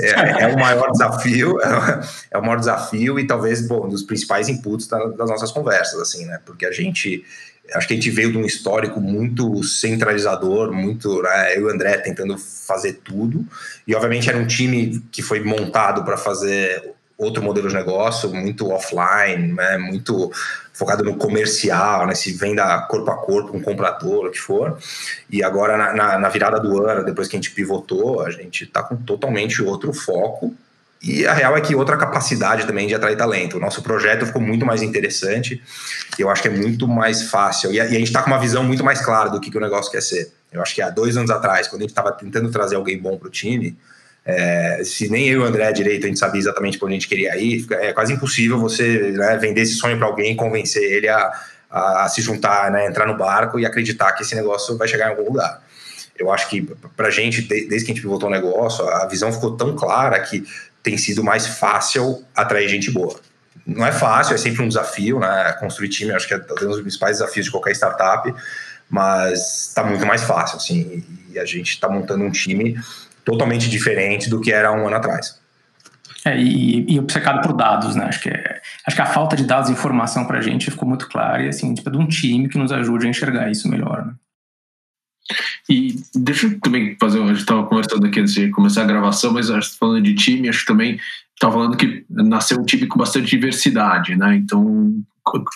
É, 0.00 0.42
é, 0.42 0.46
o 0.48 0.58
maior 0.58 0.90
desafio, 0.90 1.56
é 2.30 2.38
o 2.38 2.42
maior 2.42 2.58
desafio 2.58 3.18
e 3.20 3.26
talvez 3.26 3.66
bom, 3.66 3.86
um 3.86 3.88
dos 3.88 4.02
principais 4.02 4.48
inputs 4.48 4.88
das 4.88 5.30
nossas 5.30 5.52
conversas, 5.52 6.00
assim, 6.00 6.24
né? 6.24 6.40
Porque 6.44 6.66
a 6.66 6.72
gente 6.72 7.24
acho 7.74 7.88
que 7.88 7.94
a 7.94 7.96
gente 7.96 8.10
veio 8.10 8.32
de 8.32 8.38
um 8.38 8.44
histórico 8.44 9.00
muito 9.00 9.62
centralizador, 9.62 10.72
muito 10.72 11.22
né, 11.22 11.56
eu 11.56 11.62
e 11.62 11.64
o 11.64 11.70
André 11.70 11.98
tentando 11.98 12.36
fazer 12.38 13.00
tudo, 13.04 13.44
e 13.86 13.94
obviamente 13.94 14.28
era 14.28 14.38
um 14.38 14.46
time 14.46 15.02
que 15.10 15.22
foi 15.22 15.40
montado 15.40 16.04
para 16.04 16.16
fazer 16.16 16.94
outro 17.18 17.42
modelo 17.42 17.68
de 17.68 17.74
negócio, 17.74 18.32
muito 18.32 18.70
offline, 18.70 19.52
né, 19.52 19.78
muito 19.78 20.30
focado 20.72 21.02
no 21.02 21.16
comercial, 21.16 22.06
né, 22.06 22.14
se 22.14 22.32
venda 22.32 22.78
corpo 22.82 23.10
a 23.10 23.16
corpo, 23.16 23.56
um 23.56 23.62
comprador, 23.62 24.26
o 24.26 24.30
que 24.30 24.38
for. 24.38 24.78
E 25.30 25.42
agora, 25.42 25.76
na, 25.78 25.94
na, 25.94 26.18
na 26.18 26.28
virada 26.28 26.60
do 26.60 26.86
ano, 26.86 27.04
depois 27.04 27.28
que 27.28 27.36
a 27.36 27.38
gente 27.38 27.52
pivotou, 27.52 28.20
a 28.20 28.30
gente 28.30 28.64
está 28.64 28.82
com 28.82 28.96
totalmente 28.96 29.62
outro 29.62 29.92
foco. 29.94 30.54
E 31.02 31.26
a 31.26 31.32
real 31.32 31.56
é 31.56 31.60
que 31.60 31.74
outra 31.74 31.96
capacidade 31.96 32.66
também 32.66 32.86
de 32.86 32.94
atrair 32.94 33.16
talento. 33.16 33.58
O 33.58 33.60
nosso 33.60 33.82
projeto 33.82 34.26
ficou 34.26 34.40
muito 34.40 34.64
mais 34.64 34.82
interessante 34.82 35.62
eu 36.18 36.30
acho 36.30 36.42
que 36.42 36.48
é 36.48 36.50
muito 36.50 36.88
mais 36.88 37.24
fácil. 37.24 37.72
E 37.72 37.80
a, 37.80 37.84
e 37.84 37.88
a 37.88 37.98
gente 37.98 38.04
está 38.04 38.22
com 38.22 38.30
uma 38.30 38.38
visão 38.38 38.64
muito 38.64 38.84
mais 38.84 39.00
clara 39.00 39.30
do 39.30 39.40
que, 39.40 39.50
que 39.50 39.58
o 39.58 39.60
negócio 39.60 39.90
quer 39.90 40.02
ser. 40.02 40.32
Eu 40.52 40.62
acho 40.62 40.74
que 40.74 40.80
há 40.80 40.90
dois 40.90 41.16
anos 41.16 41.30
atrás, 41.30 41.68
quando 41.68 41.82
a 41.82 41.84
gente 41.84 41.90
estava 41.90 42.12
tentando 42.12 42.50
trazer 42.50 42.76
alguém 42.76 42.98
bom 42.98 43.18
para 43.18 43.28
o 43.28 43.30
time, 43.30 43.76
é, 44.24 44.82
se 44.84 45.08
nem 45.08 45.28
eu 45.28 45.40
e 45.40 45.44
o 45.44 45.46
André 45.46 45.70
direito 45.72 46.04
a 46.04 46.08
gente 46.08 46.18
sabia 46.18 46.40
exatamente 46.40 46.78
para 46.78 46.86
onde 46.86 46.94
a 46.94 46.98
gente 46.98 47.08
queria 47.08 47.36
ir, 47.36 47.66
é 47.72 47.92
quase 47.92 48.12
impossível 48.12 48.58
você 48.58 49.12
né, 49.12 49.36
vender 49.36 49.62
esse 49.62 49.74
sonho 49.74 49.96
para 49.98 50.06
alguém 50.06 50.32
e 50.32 50.36
convencer 50.36 50.82
ele 50.82 51.08
a, 51.08 51.30
a, 51.70 52.04
a 52.04 52.08
se 52.08 52.22
juntar, 52.22 52.70
né, 52.70 52.86
entrar 52.86 53.06
no 53.06 53.16
barco 53.16 53.60
e 53.60 53.66
acreditar 53.66 54.12
que 54.12 54.22
esse 54.22 54.34
negócio 54.34 54.76
vai 54.76 54.88
chegar 54.88 55.06
em 55.06 55.10
algum 55.10 55.24
lugar. 55.24 55.62
Eu 56.18 56.32
acho 56.32 56.48
que 56.48 56.62
para 56.96 57.08
a 57.08 57.10
gente, 57.10 57.42
desde 57.42 57.84
que 57.84 57.92
a 57.92 57.94
gente 57.94 58.00
pivotou 58.00 58.28
o 58.28 58.32
negócio, 58.32 58.88
a 58.88 59.06
visão 59.06 59.30
ficou 59.30 59.54
tão 59.54 59.76
clara 59.76 60.18
que 60.20 60.44
tem 60.86 60.96
sido 60.96 61.24
mais 61.24 61.48
fácil 61.48 62.22
atrair 62.32 62.68
gente 62.68 62.92
boa. 62.92 63.18
Não 63.66 63.84
é 63.84 63.90
fácil, 63.90 64.36
é 64.36 64.38
sempre 64.38 64.62
um 64.62 64.68
desafio, 64.68 65.18
né? 65.18 65.52
Construir 65.58 65.88
time, 65.88 66.12
acho 66.12 66.28
que 66.28 66.34
é 66.34 66.36
um 66.36 66.68
dos 66.68 66.80
principais 66.80 67.18
desafios 67.18 67.46
de 67.46 67.50
qualquer 67.50 67.72
startup, 67.72 68.32
mas 68.88 69.66
está 69.66 69.82
muito 69.82 70.06
mais 70.06 70.22
fácil, 70.22 70.58
assim. 70.58 71.04
E 71.32 71.40
a 71.40 71.44
gente 71.44 71.70
está 71.70 71.88
montando 71.88 72.22
um 72.22 72.30
time 72.30 72.78
totalmente 73.24 73.68
diferente 73.68 74.30
do 74.30 74.40
que 74.40 74.52
era 74.52 74.70
um 74.70 74.86
ano 74.86 74.94
atrás. 74.94 75.40
É, 76.24 76.38
e, 76.38 76.86
e 76.88 76.98
obcecado 77.00 77.42
por 77.42 77.52
dados, 77.52 77.96
né? 77.96 78.04
Acho 78.04 78.20
que, 78.20 78.28
é, 78.28 78.60
acho 78.86 78.94
que 78.94 79.02
a 79.02 79.06
falta 79.06 79.34
de 79.34 79.42
dados 79.42 79.68
e 79.68 79.72
informação 79.72 80.24
para 80.24 80.38
a 80.38 80.42
gente 80.42 80.70
ficou 80.70 80.88
muito 80.88 81.08
clara 81.08 81.42
e 81.42 81.48
assim, 81.48 81.74
tipo, 81.74 81.90
de 81.90 81.98
um 81.98 82.06
time 82.06 82.48
que 82.48 82.58
nos 82.58 82.70
ajude 82.70 83.08
a 83.08 83.10
enxergar 83.10 83.50
isso 83.50 83.68
melhor. 83.68 84.06
Né? 84.06 84.12
E 85.68 85.96
deixa 86.14 86.46
eu 86.46 86.60
também 86.60 86.96
fazer, 87.00 87.22
a 87.22 87.26
gente 87.26 87.40
estava 87.40 87.66
conversando 87.66 88.06
aqui 88.06 88.20
antes 88.20 88.34
de 88.34 88.50
começar 88.50 88.82
a 88.82 88.86
gravação, 88.86 89.32
mas 89.32 89.50
acho 89.50 89.72
que 89.72 89.78
falando 89.78 90.02
de 90.02 90.14
time, 90.14 90.48
acho 90.48 90.60
que 90.60 90.66
também 90.66 90.98
estava 91.34 91.54
falando 91.54 91.76
que 91.76 92.04
nasceu 92.08 92.58
um 92.60 92.64
time 92.64 92.86
com 92.86 92.98
bastante 92.98 93.28
diversidade, 93.28 94.16
né? 94.16 94.36
Então, 94.36 94.94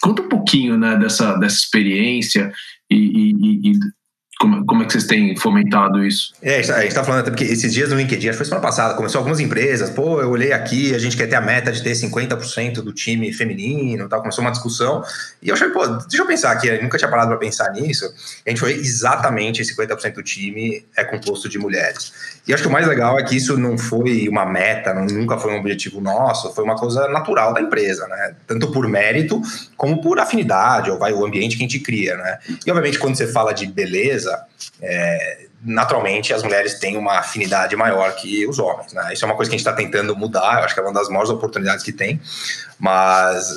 conta 0.02 0.22
um 0.22 0.28
pouquinho 0.28 0.76
né, 0.76 0.96
dessa, 0.96 1.36
dessa 1.36 1.56
experiência 1.56 2.52
e, 2.90 2.96
e, 2.96 3.70
e 3.70 3.80
como, 4.40 4.64
como 4.64 4.82
é 4.82 4.86
que 4.86 4.92
vocês 4.92 5.04
têm 5.04 5.36
fomentado 5.36 6.02
isso? 6.02 6.32
É, 6.40 6.60
a 6.60 6.62
gente 6.62 6.86
está 6.86 7.04
falando 7.04 7.20
até 7.20 7.30
porque 7.30 7.44
esses 7.44 7.74
dias 7.74 7.90
no 7.90 7.96
LinkedIn, 7.96 8.30
acho 8.30 8.38
que 8.38 8.44
foi 8.44 8.46
semana 8.46 8.66
passada, 8.66 8.94
começou 8.94 9.18
algumas 9.18 9.38
empresas, 9.38 9.90
pô, 9.90 10.18
eu 10.18 10.30
olhei 10.30 10.50
aqui, 10.50 10.94
a 10.94 10.98
gente 10.98 11.14
quer 11.14 11.26
ter 11.26 11.36
a 11.36 11.42
meta 11.42 11.70
de 11.70 11.82
ter 11.82 11.92
50% 11.92 12.76
do 12.76 12.90
time 12.90 13.30
feminino 13.34 14.08
tal, 14.08 14.20
começou 14.20 14.42
uma 14.42 14.50
discussão, 14.50 15.04
e 15.42 15.50
eu 15.50 15.54
achei, 15.54 15.68
pô, 15.68 15.86
deixa 15.86 16.22
eu 16.22 16.26
pensar 16.26 16.52
aqui, 16.52 16.68
eu 16.68 16.82
nunca 16.82 16.96
tinha 16.96 17.10
parado 17.10 17.28
para 17.28 17.36
pensar 17.36 17.70
nisso, 17.72 18.06
a 18.46 18.48
gente 18.48 18.60
foi 18.60 18.72
exatamente 18.72 19.62
50% 19.62 20.14
do 20.14 20.22
time 20.22 20.86
é 20.96 21.04
composto 21.04 21.46
de 21.46 21.58
mulheres. 21.58 22.40
E 22.48 22.54
acho 22.54 22.62
que 22.62 22.68
o 22.68 22.72
mais 22.72 22.86
legal 22.86 23.18
é 23.18 23.22
que 23.22 23.36
isso 23.36 23.58
não 23.58 23.76
foi 23.76 24.26
uma 24.28 24.46
meta, 24.46 24.94
nunca 24.94 25.36
foi 25.36 25.52
um 25.52 25.58
objetivo 25.58 26.00
nosso, 26.00 26.52
foi 26.54 26.64
uma 26.64 26.76
coisa 26.76 27.08
natural 27.08 27.52
da 27.52 27.60
empresa, 27.60 28.08
né? 28.08 28.34
Tanto 28.46 28.72
por 28.72 28.88
mérito 28.88 29.40
como 29.76 30.00
por 30.00 30.18
afinidade, 30.18 30.90
ou 30.90 30.98
vai 30.98 31.12
o 31.12 31.24
ambiente 31.24 31.56
que 31.56 31.62
a 31.62 31.68
gente 31.68 31.78
cria, 31.80 32.16
né? 32.16 32.38
E 32.66 32.70
obviamente 32.70 32.98
quando 32.98 33.16
você 33.16 33.26
fala 33.26 33.52
de 33.52 33.66
beleza, 33.66 34.29
é, 34.82 35.46
naturalmente 35.62 36.32
as 36.32 36.42
mulheres 36.42 36.78
têm 36.78 36.96
uma 36.96 37.18
afinidade 37.18 37.76
maior 37.76 38.14
que 38.16 38.46
os 38.46 38.58
homens, 38.58 38.92
né? 38.92 39.12
Isso 39.12 39.24
é 39.24 39.26
uma 39.26 39.36
coisa 39.36 39.50
que 39.50 39.54
a 39.54 39.58
gente 39.58 39.66
está 39.66 39.76
tentando 39.76 40.16
mudar, 40.16 40.58
eu 40.58 40.64
acho 40.64 40.74
que 40.74 40.80
é 40.80 40.82
uma 40.82 40.92
das 40.92 41.08
maiores 41.08 41.30
oportunidades 41.30 41.84
que 41.84 41.92
tem, 41.92 42.20
mas 42.78 43.52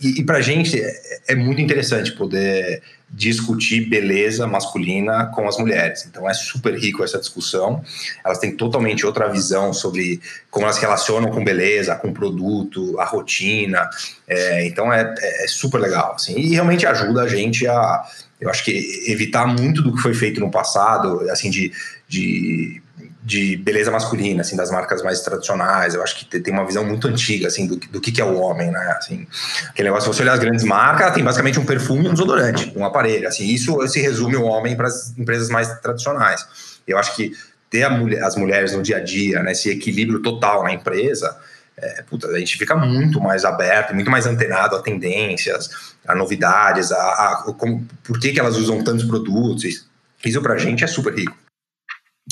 e, 0.00 0.20
e 0.20 0.24
para 0.24 0.38
a 0.38 0.42
gente 0.42 0.80
é, 0.80 1.20
é 1.28 1.34
muito 1.34 1.60
interessante 1.60 2.12
poder 2.12 2.82
discutir 3.14 3.88
beleza 3.88 4.46
masculina 4.46 5.26
com 5.26 5.46
as 5.48 5.56
mulheres. 5.56 6.04
Então 6.06 6.28
é 6.28 6.34
super 6.34 6.74
rico 6.74 7.04
essa 7.04 7.18
discussão. 7.18 7.82
Elas 8.24 8.38
têm 8.38 8.56
totalmente 8.56 9.06
outra 9.06 9.28
visão 9.28 9.72
sobre 9.72 10.20
como 10.50 10.66
elas 10.66 10.78
relacionam 10.78 11.30
com 11.30 11.44
beleza, 11.44 11.94
com 11.94 12.12
produto, 12.12 12.98
a 12.98 13.04
rotina. 13.04 13.88
É, 14.26 14.66
então 14.66 14.92
é, 14.92 15.14
é, 15.16 15.46
super 15.46 15.78
legal. 15.78 16.14
Assim, 16.14 16.36
e 16.36 16.54
realmente 16.54 16.86
ajuda 16.86 17.22
a 17.22 17.28
gente 17.28 17.66
a, 17.68 18.04
eu 18.40 18.50
acho 18.50 18.64
que 18.64 19.04
evitar 19.06 19.46
muito 19.46 19.82
do 19.82 19.94
que 19.94 20.02
foi 20.02 20.14
feito 20.14 20.40
no 20.40 20.50
passado, 20.50 21.20
assim, 21.30 21.50
de, 21.50 21.72
de 22.08 22.82
de 23.24 23.56
beleza 23.56 23.90
masculina, 23.90 24.42
assim, 24.42 24.54
das 24.54 24.70
marcas 24.70 25.02
mais 25.02 25.20
tradicionais. 25.22 25.94
Eu 25.94 26.02
acho 26.02 26.14
que 26.14 26.38
tem 26.38 26.52
uma 26.52 26.66
visão 26.66 26.84
muito 26.84 27.08
antiga, 27.08 27.46
assim, 27.46 27.66
do, 27.66 27.76
do 27.76 27.98
que, 27.98 28.12
que 28.12 28.20
é 28.20 28.24
o 28.24 28.38
homem, 28.38 28.70
né? 28.70 28.94
Assim, 28.98 29.26
aquele 29.70 29.88
negócio, 29.88 30.12
se 30.12 30.16
você 30.18 30.22
olhar 30.22 30.34
as 30.34 30.40
grandes 30.40 30.62
marcas, 30.62 31.14
tem 31.14 31.24
basicamente 31.24 31.58
um 31.58 31.64
perfume 31.64 32.06
um 32.06 32.12
desodorante, 32.12 32.70
um 32.76 32.84
aparelho. 32.84 33.26
Assim, 33.26 33.46
isso 33.46 33.80
se 33.88 33.98
resume 33.98 34.36
o 34.36 34.42
homem 34.42 34.76
para 34.76 34.88
as 34.88 35.16
empresas 35.16 35.48
mais 35.48 35.68
tradicionais. 35.80 36.46
Eu 36.86 36.98
acho 36.98 37.16
que 37.16 37.32
ter 37.70 37.88
mulher, 37.88 38.22
as 38.22 38.36
mulheres 38.36 38.74
no 38.74 38.82
dia 38.82 38.98
a 38.98 39.00
dia, 39.00 39.42
né, 39.42 39.52
esse 39.52 39.70
equilíbrio 39.70 40.20
total 40.20 40.62
na 40.62 40.72
empresa, 40.72 41.34
é, 41.76 42.02
puta, 42.02 42.28
a 42.28 42.38
gente 42.38 42.56
fica 42.56 42.76
muito 42.76 43.20
mais 43.20 43.44
aberto, 43.44 43.94
muito 43.94 44.10
mais 44.10 44.26
antenado 44.26 44.76
a 44.76 44.82
tendências, 44.82 45.94
a 46.06 46.14
novidades, 46.14 46.92
a, 46.92 46.96
a, 46.96 47.54
como, 47.58 47.86
por 48.02 48.20
que, 48.20 48.32
que 48.32 48.40
elas 48.40 48.56
usam 48.56 48.82
tantos 48.84 49.04
produtos. 49.04 49.88
Isso 50.24 50.40
para 50.40 50.54
a 50.54 50.58
gente 50.58 50.84
é 50.84 50.86
super 50.86 51.14
rico. 51.14 51.36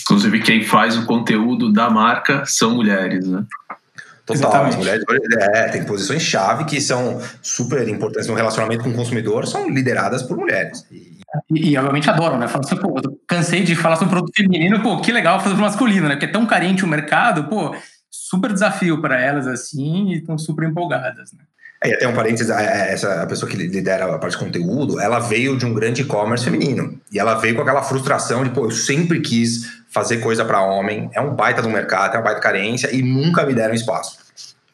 Inclusive, 0.01 0.41
quem 0.41 0.65
faz 0.65 0.97
o 0.97 1.05
conteúdo 1.05 1.73
da 1.73 1.91
marca 1.91 2.45
são 2.47 2.75
mulheres, 2.75 3.27
né? 3.27 3.45
Total, 4.25 4.67
as 4.67 4.77
mulheres 4.77 5.05
é, 5.53 5.69
tem 5.69 5.85
posições 5.85 6.23
chave 6.23 6.65
que 6.65 6.81
são 6.81 7.21
super 7.43 7.87
importantes 7.89 8.29
no 8.29 8.35
relacionamento 8.35 8.85
com 8.85 8.91
o 8.91 8.95
consumidor, 8.95 9.47
são 9.47 9.69
lideradas 9.69 10.23
por 10.23 10.37
mulheres. 10.37 10.87
E, 10.91 11.19
e, 11.51 11.71
e 11.71 11.77
obviamente 11.77 12.09
adoram, 12.09 12.39
né? 12.39 12.47
Falam 12.47 12.65
assim, 12.65 12.77
pô, 12.77 12.95
cansei 13.27 13.65
de 13.65 13.75
falar 13.75 13.97
sobre 13.97 14.13
produto 14.13 14.33
feminino, 14.35 14.81
pô, 14.81 15.01
que 15.01 15.11
legal 15.11 15.41
fazer 15.41 15.55
pro 15.55 15.65
masculino, 15.65 16.09
né? 16.09 16.15
Porque 16.15 16.27
é 16.27 16.33
tão 16.33 16.47
carente 16.47 16.85
o 16.85 16.89
mercado, 16.89 17.45
pô, 17.45 17.75
super 18.33 18.51
desafio 18.51 18.99
para 18.99 19.21
elas 19.21 19.47
assim 19.47 20.09
e 20.09 20.19
estão 20.19 20.39
super 20.39 20.67
empolgadas, 20.67 21.33
né? 21.35 21.45
É, 21.85 21.95
até 21.95 22.09
um 22.09 22.15
parênteses, 22.15 22.49
essa 22.49 23.23
a 23.23 23.27
pessoa 23.27 23.51
que 23.51 23.57
lidera 23.57 24.07
a 24.07 24.19
parte 24.19 24.39
de 24.39 24.45
conteúdo, 24.45 24.99
ela 25.01 25.19
veio 25.19 25.59
de 25.59 25.67
um 25.67 25.75
grande 25.75 26.03
e-commerce 26.03 26.45
feminino. 26.45 26.99
E 27.11 27.19
ela 27.19 27.35
veio 27.35 27.57
com 27.57 27.63
aquela 27.63 27.83
frustração 27.83 28.45
de, 28.45 28.51
pô, 28.51 28.67
eu 28.67 28.71
sempre 28.71 29.21
quis 29.21 29.83
fazer 29.91 30.19
coisa 30.19 30.45
para 30.45 30.63
homem, 30.63 31.11
é 31.13 31.21
um 31.21 31.35
baita 31.35 31.61
do 31.61 31.69
mercado, 31.69 32.15
é 32.15 32.19
uma 32.19 32.25
baita 32.25 32.41
carência 32.41 32.95
e 32.95 33.03
nunca 33.03 33.45
me 33.45 33.53
deram 33.53 33.75
espaço 33.75 34.19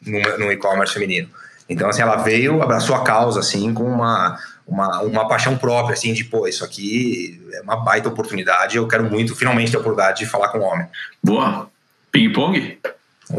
no, 0.05 0.19
no 0.37 0.51
e-commerce 0.51 0.93
feminino. 0.93 1.27
Então, 1.67 1.89
assim, 1.89 2.01
ela 2.01 2.17
veio, 2.17 2.61
abraçou 2.61 2.95
a 2.95 3.03
causa, 3.03 3.39
assim, 3.39 3.73
com 3.73 3.83
uma, 3.83 4.39
uma, 4.65 5.01
uma 5.01 5.27
paixão 5.27 5.57
própria, 5.57 5.93
assim, 5.93 6.13
de, 6.13 6.23
pô, 6.23 6.47
isso 6.47 6.63
aqui 6.63 7.41
é 7.53 7.61
uma 7.61 7.77
baita 7.77 8.07
oportunidade, 8.07 8.77
eu 8.77 8.87
quero 8.87 9.03
muito, 9.03 9.35
finalmente, 9.35 9.71
ter 9.71 9.77
a 9.77 9.79
oportunidade 9.79 10.19
de 10.19 10.25
falar 10.27 10.49
com 10.49 10.59
um 10.59 10.63
homem. 10.63 10.87
Boa. 11.21 11.69
Ping-pong? 12.11 12.79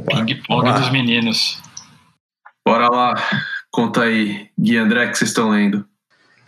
Ping-pong 0.07 0.73
dos 0.73 0.91
meninos. 0.91 1.61
Bora 2.67 2.89
lá. 2.89 3.15
Conta 3.71 4.03
aí, 4.03 4.49
Gui 4.59 4.77
André, 4.77 5.09
que 5.09 5.19
vocês 5.19 5.31
estão 5.31 5.51
lendo. 5.51 5.85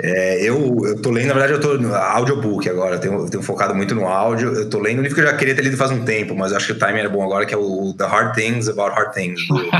É, 0.00 0.42
eu, 0.42 0.76
eu 0.84 1.00
tô 1.00 1.10
lendo, 1.10 1.28
na 1.28 1.34
verdade, 1.34 1.52
eu 1.52 1.60
tô 1.60 1.78
no 1.78 1.94
audiobook 1.94 2.68
agora, 2.68 2.96
eu 2.96 3.00
tenho, 3.00 3.14
eu 3.14 3.30
tenho 3.30 3.42
focado 3.42 3.74
muito 3.74 3.94
no 3.94 4.06
áudio. 4.06 4.52
Eu 4.52 4.68
tô 4.68 4.80
lendo 4.80 4.98
um 4.98 5.02
livro 5.02 5.14
que 5.14 5.20
eu 5.20 5.26
já 5.26 5.36
queria 5.36 5.54
ter 5.54 5.62
lido 5.62 5.76
faz 5.76 5.92
um 5.92 6.04
tempo, 6.04 6.34
mas 6.34 6.52
acho 6.52 6.66
que 6.66 6.72
o 6.72 6.78
timing 6.78 7.00
é 7.00 7.08
bom 7.08 7.22
agora, 7.22 7.46
que 7.46 7.54
é 7.54 7.56
o 7.56 7.94
The 7.96 8.06
Hard 8.06 8.34
Things 8.34 8.68
About 8.68 8.96
Hard 8.96 9.12
Things, 9.12 9.46
do 9.46 9.56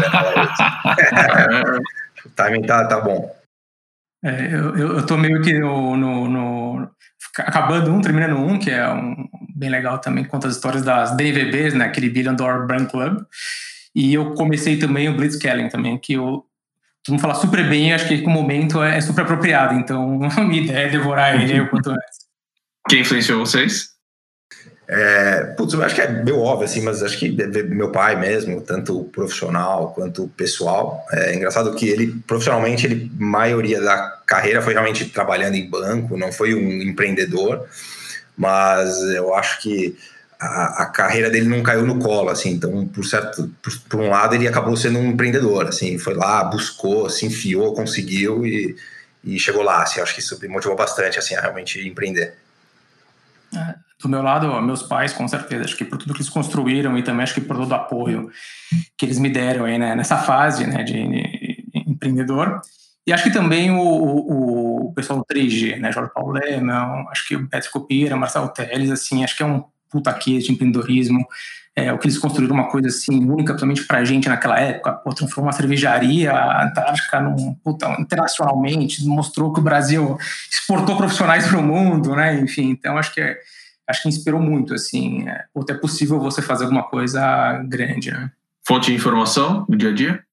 O 2.24 2.30
timing 2.36 2.62
tá, 2.62 2.86
tá 2.86 3.00
bom. 3.00 3.34
É, 4.24 4.54
eu, 4.54 4.76
eu 4.76 5.06
tô 5.06 5.16
meio 5.16 5.42
que 5.42 5.58
no, 5.58 5.96
no, 5.96 6.28
no, 6.28 6.88
acabando 7.38 7.90
um, 7.92 8.00
terminando 8.00 8.36
um, 8.36 8.58
que 8.58 8.70
é 8.70 8.88
um 8.92 9.28
bem 9.54 9.70
legal 9.70 9.98
também, 9.98 10.24
conta 10.24 10.48
as 10.48 10.56
histórias 10.56 10.82
das 10.82 11.16
BVBs, 11.16 11.74
né, 11.74 11.86
aquele 11.86 12.10
Billion 12.10 12.34
Dollar 12.34 12.66
Brand 12.66 12.88
Club. 12.88 13.22
E 13.94 14.14
eu 14.14 14.34
comecei 14.34 14.78
também 14.78 15.08
o 15.08 15.16
Blitzscaling 15.16 15.68
também, 15.68 15.98
que 15.98 16.14
eu 16.14 16.44
todo 17.04 17.14
mundo 17.14 17.20
fala 17.20 17.34
super 17.34 17.68
bem, 17.68 17.92
acho 17.92 18.06
que 18.06 18.14
o 18.24 18.30
momento 18.30 18.82
é, 18.82 19.00
super 19.00 19.22
apropriado, 19.22 19.74
então 19.74 20.20
a 20.36 20.40
minha 20.42 20.62
ideia 20.62 20.86
é 20.86 20.88
devorar 20.88 21.40
ele 21.40 21.60
o 21.60 21.68
quanto 21.68 21.90
antes. 21.90 22.22
Quem 22.88 23.00
influenciou 23.00 23.40
vocês? 23.40 23.91
É, 24.88 25.44
putz, 25.56 25.72
eu 25.72 25.82
acho 25.82 25.94
que 25.94 26.00
é 26.00 26.08
meio 26.08 26.38
óbvio, 26.40 26.64
assim, 26.64 26.82
mas 26.82 27.02
acho 27.02 27.18
que 27.18 27.30
meu 27.64 27.90
pai 27.90 28.18
mesmo, 28.18 28.60
tanto 28.60 29.04
profissional 29.04 29.92
quanto 29.94 30.28
pessoal. 30.28 31.06
É 31.12 31.34
engraçado 31.34 31.74
que 31.74 31.88
ele, 31.88 32.20
profissionalmente, 32.26 32.86
ele, 32.86 33.10
maioria 33.18 33.80
da 33.80 34.20
carreira 34.26 34.60
foi 34.60 34.74
realmente 34.74 35.06
trabalhando 35.06 35.54
em 35.54 35.68
banco, 35.68 36.16
não 36.16 36.32
foi 36.32 36.54
um 36.54 36.82
empreendedor, 36.82 37.66
mas 38.36 39.00
eu 39.02 39.34
acho 39.34 39.62
que 39.62 39.96
a, 40.42 40.82
a, 40.82 40.86
carreira 40.86 41.30
dele 41.30 41.48
não 41.48 41.62
caiu 41.62 41.86
no 41.86 41.98
colo, 42.00 42.28
assim. 42.28 42.50
Então, 42.50 42.86
por 42.88 43.04
certo, 43.04 43.48
por, 43.62 43.72
por, 43.88 44.00
um 44.00 44.10
lado, 44.10 44.34
ele 44.34 44.48
acabou 44.48 44.76
sendo 44.76 44.98
um 44.98 45.10
empreendedor, 45.12 45.68
assim. 45.68 45.98
Foi 45.98 46.14
lá, 46.14 46.42
buscou, 46.42 47.08
se 47.08 47.24
enfiou, 47.24 47.74
conseguiu 47.74 48.44
e, 48.44 48.76
e 49.22 49.38
chegou 49.38 49.62
lá. 49.62 49.82
Assim, 49.82 50.00
acho 50.00 50.14
que 50.14 50.20
isso 50.20 50.38
me 50.40 50.48
motivou 50.48 50.76
bastante, 50.76 51.18
assim, 51.18 51.36
a 51.36 51.40
realmente 51.40 51.80
empreender. 51.86 52.34
É, 53.54 53.74
do 54.02 54.08
meu 54.08 54.22
lado, 54.22 54.60
meus 54.60 54.82
pais, 54.82 55.12
com 55.12 55.26
certeza. 55.26 55.64
Acho 55.64 55.76
que 55.76 55.84
por 55.84 55.98
tudo 55.98 56.12
que 56.12 56.20
eles 56.20 56.28
construíram 56.28 56.98
e 56.98 57.02
também 57.02 57.22
acho 57.22 57.34
que 57.34 57.40
por 57.40 57.56
todo 57.56 57.70
o 57.70 57.74
apoio 57.74 58.30
que 58.98 59.06
eles 59.06 59.18
me 59.18 59.30
deram 59.30 59.64
aí, 59.64 59.78
né, 59.78 59.94
nessa 59.94 60.18
fase, 60.18 60.66
né, 60.66 60.82
de, 60.82 60.92
de 60.92 61.64
empreendedor. 61.86 62.60
E 63.06 63.12
acho 63.12 63.24
que 63.24 63.32
também 63.32 63.70
o, 63.70 63.80
o, 63.80 64.86
o 64.86 64.94
pessoal 64.94 65.18
do 65.18 65.24
3G, 65.24 65.78
né, 65.78 65.90
Jorge 65.90 66.12
Paulo 66.14 66.32
Lemão, 66.32 67.08
acho 67.10 67.26
que 67.26 67.36
o 67.36 67.48
Beto 67.48 67.70
Copira, 67.70 68.16
Marcelo 68.16 68.48
Teles, 68.48 68.90
assim, 68.90 69.24
acho 69.24 69.36
que 69.36 69.42
é 69.42 69.46
um 69.46 69.64
puta 69.90 70.12
case 70.12 70.46
de 70.46 70.52
empreendedorismo. 70.52 71.26
É, 71.74 71.92
o 71.92 71.98
que 71.98 72.06
eles 72.06 72.18
construíram 72.18 72.54
uma 72.54 72.68
coisa 72.68 72.88
assim 72.88 73.24
única, 73.24 73.54
principalmente 73.54 73.86
para 73.86 73.98
a 73.98 74.04
gente 74.04 74.28
naquela 74.28 74.60
época, 74.60 74.92
pô, 74.92 75.14
transformou 75.14 75.46
uma 75.46 75.56
cervejaria 75.56 76.32
Antártica 76.62 77.18
num, 77.18 77.54
puta, 77.64 77.88
internacionalmente, 77.98 79.04
mostrou 79.06 79.52
que 79.52 79.60
o 79.60 79.62
Brasil 79.62 80.18
exportou 80.50 80.96
profissionais 80.96 81.46
para 81.46 81.58
o 81.58 81.62
mundo, 81.62 82.14
né? 82.14 82.38
Enfim, 82.40 82.70
então 82.70 82.98
acho 82.98 83.14
que 83.14 83.22
é, 83.22 83.38
acho 83.92 84.02
que 84.02 84.08
inspirou 84.08 84.40
muito, 84.40 84.74
assim, 84.74 85.28
é, 85.28 85.44
é 85.68 85.74
possível 85.74 86.18
você 86.18 86.42
fazer 86.42 86.64
alguma 86.64 86.82
coisa 86.82 87.62
grande, 87.68 88.10
né? 88.10 88.30
Fonte 88.66 88.86
de 88.86 88.96
informação 88.96 89.66
no 89.68 89.76
dia 89.76 89.90
a 89.90 89.94
dia? 89.94 90.24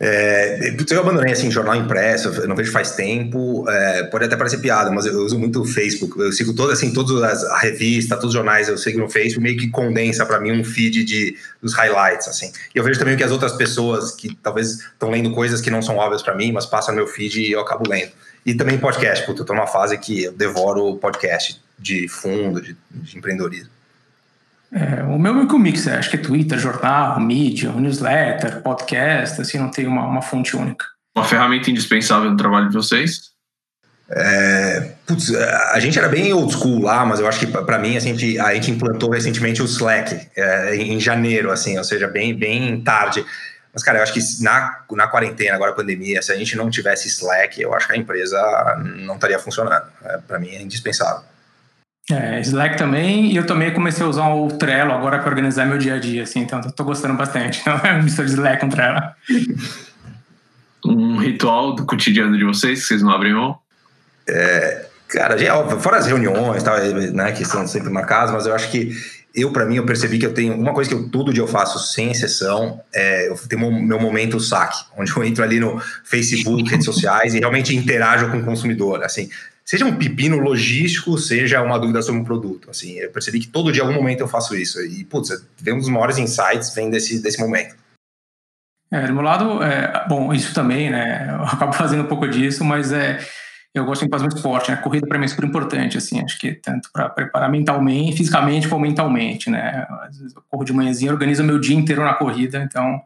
É, 0.00 0.74
eu 0.90 1.00
abandonei 1.00 1.32
assim 1.32 1.50
jornal 1.50 1.76
impresso, 1.76 2.28
eu 2.28 2.48
não 2.48 2.56
vejo 2.56 2.72
faz 2.72 2.92
tempo. 2.92 3.64
É, 3.68 4.02
pode 4.04 4.24
até 4.24 4.36
parecer 4.36 4.58
piada, 4.58 4.90
mas 4.90 5.06
eu 5.06 5.16
uso 5.20 5.38
muito 5.38 5.62
o 5.62 5.64
Facebook. 5.64 6.18
Eu 6.18 6.32
sigo 6.32 6.52
todas 6.52 6.78
assim, 6.78 6.92
todas 6.92 7.22
as 7.22 7.44
a 7.44 7.58
revista, 7.58 8.16
todos 8.16 8.30
os 8.30 8.34
jornais 8.34 8.68
eu 8.68 8.76
sigo 8.76 8.98
no 8.98 9.08
Facebook, 9.08 9.42
meio 9.42 9.56
que 9.56 9.70
condensa 9.70 10.26
para 10.26 10.40
mim 10.40 10.52
um 10.52 10.64
feed 10.64 11.04
de 11.04 11.36
dos 11.62 11.74
highlights 11.74 12.26
assim. 12.26 12.50
E 12.74 12.78
eu 12.78 12.82
vejo 12.82 12.98
também 12.98 13.16
que 13.16 13.22
as 13.22 13.30
outras 13.30 13.52
pessoas 13.52 14.10
que 14.10 14.34
talvez 14.42 14.80
estão 14.80 15.10
lendo 15.10 15.30
coisas 15.30 15.60
que 15.60 15.70
não 15.70 15.80
são 15.80 15.96
óbvias 15.96 16.22
para 16.22 16.34
mim, 16.34 16.50
mas 16.50 16.66
passam 16.66 16.94
no 16.94 17.00
meu 17.00 17.06
feed 17.06 17.40
e 17.40 17.52
eu 17.52 17.60
acabo 17.60 17.88
lendo. 17.88 18.10
E 18.44 18.52
também 18.52 18.76
podcast, 18.76 19.24
porque 19.24 19.40
eu 19.40 19.46
tô 19.46 19.54
numa 19.54 19.66
fase 19.66 19.96
que 19.96 20.24
eu 20.24 20.32
devoro 20.32 20.96
podcast 20.96 21.63
de 21.78 22.08
fundo, 22.08 22.60
de, 22.60 22.76
de 22.90 23.18
empreendedorismo. 23.18 23.70
É, 24.72 25.02
o 25.04 25.18
meu 25.18 25.40
é 25.40 25.46
que 25.46 25.54
o 25.54 25.58
mix, 25.58 25.86
é, 25.86 25.96
acho 25.96 26.10
que 26.10 26.16
é 26.16 26.18
Twitter, 26.18 26.58
jornal, 26.58 27.20
mídia, 27.20 27.70
newsletter, 27.72 28.60
podcast, 28.60 29.40
assim, 29.40 29.56
não 29.56 29.70
tem 29.70 29.86
uma, 29.86 30.04
uma 30.04 30.20
fonte 30.20 30.56
única. 30.56 30.84
Uma 31.14 31.24
ferramenta 31.24 31.70
indispensável 31.70 32.28
no 32.28 32.36
trabalho 32.36 32.68
de 32.68 32.74
vocês? 32.74 33.34
É, 34.10 34.94
putz, 35.06 35.34
a 35.34 35.78
gente 35.78 35.98
era 35.98 36.08
bem 36.08 36.32
old 36.32 36.52
school 36.52 36.82
lá, 36.82 37.06
mas 37.06 37.20
eu 37.20 37.28
acho 37.28 37.38
que 37.38 37.46
para 37.46 37.78
mim 37.78 37.96
a 37.96 38.00
gente, 38.00 38.38
a 38.38 38.52
gente 38.54 38.70
implantou 38.70 39.10
recentemente 39.10 39.62
o 39.62 39.64
Slack 39.64 40.28
é, 40.36 40.76
em 40.76 41.00
janeiro, 41.00 41.50
assim, 41.50 41.78
ou 41.78 41.84
seja, 41.84 42.08
bem, 42.08 42.36
bem 42.36 42.80
tarde. 42.82 43.24
Mas, 43.72 43.82
cara, 43.82 43.98
eu 43.98 44.02
acho 44.02 44.12
que 44.12 44.20
na, 44.42 44.84
na 44.92 45.08
quarentena, 45.08 45.54
agora 45.54 45.70
a 45.70 45.74
pandemia, 45.74 46.20
se 46.20 46.32
a 46.32 46.36
gente 46.36 46.56
não 46.56 46.68
tivesse 46.68 47.08
Slack, 47.08 47.60
eu 47.60 47.72
acho 47.74 47.86
que 47.86 47.94
a 47.94 47.96
empresa 47.96 48.40
não 49.04 49.14
estaria 49.14 49.38
funcionando. 49.38 49.86
É, 50.04 50.18
para 50.18 50.38
mim 50.38 50.50
é 50.50 50.62
indispensável. 50.62 51.24
É, 52.10 52.38
Slack 52.40 52.76
também, 52.76 53.32
e 53.32 53.36
eu 53.36 53.46
também 53.46 53.72
comecei 53.72 54.04
a 54.04 54.08
usar 54.08 54.28
o 54.28 54.48
Trello 54.48 54.92
agora 54.92 55.18
para 55.20 55.30
organizar 55.30 55.64
meu 55.64 55.78
dia 55.78 55.94
a 55.94 55.98
dia, 55.98 56.24
assim, 56.24 56.40
então 56.40 56.60
estou 56.60 56.84
gostando 56.84 57.14
bastante. 57.14 57.62
Então 57.64 57.80
é 57.82 57.94
um 57.94 58.04
de 58.04 58.10
Slack 58.10 58.60
com 58.60 58.68
Trello. 58.68 59.00
Um 60.84 61.16
ritual 61.16 61.74
do 61.74 61.86
cotidiano 61.86 62.36
de 62.36 62.44
vocês 62.44 62.80
que 62.80 62.86
vocês 62.86 63.02
não 63.02 63.10
abrem 63.10 63.32
mão? 63.32 63.58
É, 64.28 64.86
cara, 65.08 65.36
fora 65.80 65.96
as 65.96 66.06
reuniões, 66.06 66.62
tá, 66.62 66.78
né, 66.78 67.32
que 67.32 67.44
são 67.44 67.66
sempre 67.66 67.88
marcadas, 67.88 68.32
mas 68.32 68.46
eu 68.46 68.54
acho 68.54 68.70
que 68.70 68.92
eu, 69.34 69.50
para 69.50 69.64
mim, 69.64 69.76
eu 69.76 69.86
percebi 69.86 70.18
que 70.18 70.26
eu 70.26 70.32
tenho 70.32 70.54
uma 70.54 70.72
coisa 70.72 70.88
que 70.88 70.94
eu 70.94 71.08
todo 71.08 71.32
dia 71.32 71.42
eu 71.42 71.48
faço 71.48 71.78
sem 71.92 72.10
exceção, 72.10 72.80
é, 72.94 73.28
eu 73.28 73.36
tenho 73.48 73.82
meu 73.82 73.98
momento 73.98 74.38
saque, 74.38 74.78
onde 74.96 75.10
eu 75.10 75.24
entro 75.24 75.42
ali 75.42 75.58
no 75.58 75.80
Facebook, 76.04 76.70
redes 76.70 76.84
sociais 76.84 77.34
e 77.34 77.40
realmente 77.40 77.74
interajo 77.74 78.30
com 78.30 78.38
o 78.38 78.44
consumidor, 78.44 79.02
assim, 79.02 79.28
seja 79.64 79.86
um 79.86 79.96
pepino 79.96 80.38
logístico, 80.38 81.16
seja 81.16 81.62
uma 81.62 81.78
dúvida 81.78 82.02
sobre 82.02 82.20
um 82.20 82.24
produto. 82.24 82.70
Assim, 82.70 82.98
eu 82.98 83.10
percebi 83.10 83.40
que 83.40 83.48
todo 83.48 83.72
dia, 83.72 83.82
algum 83.82 83.94
momento, 83.94 84.20
eu 84.20 84.28
faço 84.28 84.54
isso. 84.54 84.80
E, 84.84 85.04
putz, 85.04 85.30
vem 85.58 85.74
um 85.74 85.78
dos 85.78 85.88
maiores 85.88 86.18
insights 86.18 86.74
vem 86.74 86.90
desse, 86.90 87.22
desse 87.22 87.40
momento. 87.40 87.74
É, 88.90 89.06
do 89.06 89.14
meu 89.14 89.22
lado, 89.22 89.62
é, 89.62 90.06
bom, 90.06 90.32
isso 90.32 90.54
também, 90.54 90.90
né? 90.90 91.28
Eu 91.30 91.44
acabo 91.44 91.72
fazendo 91.74 92.04
um 92.04 92.06
pouco 92.06 92.28
disso, 92.28 92.64
mas 92.64 92.92
é, 92.92 93.18
eu 93.74 93.84
gosto 93.84 94.04
de 94.04 94.10
fazer 94.10 94.26
um 94.26 94.28
esporte, 94.28 94.70
né? 94.70 94.76
Corrida 94.76 95.06
para 95.08 95.18
mim 95.18 95.24
é 95.24 95.28
super 95.28 95.46
importante, 95.46 95.98
assim, 95.98 96.20
acho 96.20 96.38
que 96.38 96.52
tanto 96.52 96.90
para 96.92 97.08
preparar 97.08 97.50
mentalmente, 97.50 98.18
fisicamente, 98.18 98.68
como 98.68 98.82
mentalmente, 98.82 99.50
né? 99.50 99.86
Às 100.02 100.18
vezes 100.18 100.36
eu 100.36 100.42
corro 100.48 100.64
de 100.64 100.72
manhãzinha, 100.72 101.10
organizo 101.10 101.42
meu 101.42 101.58
dia 101.58 101.76
inteiro 101.76 102.04
na 102.04 102.14
corrida, 102.14 102.58
então 102.58 103.02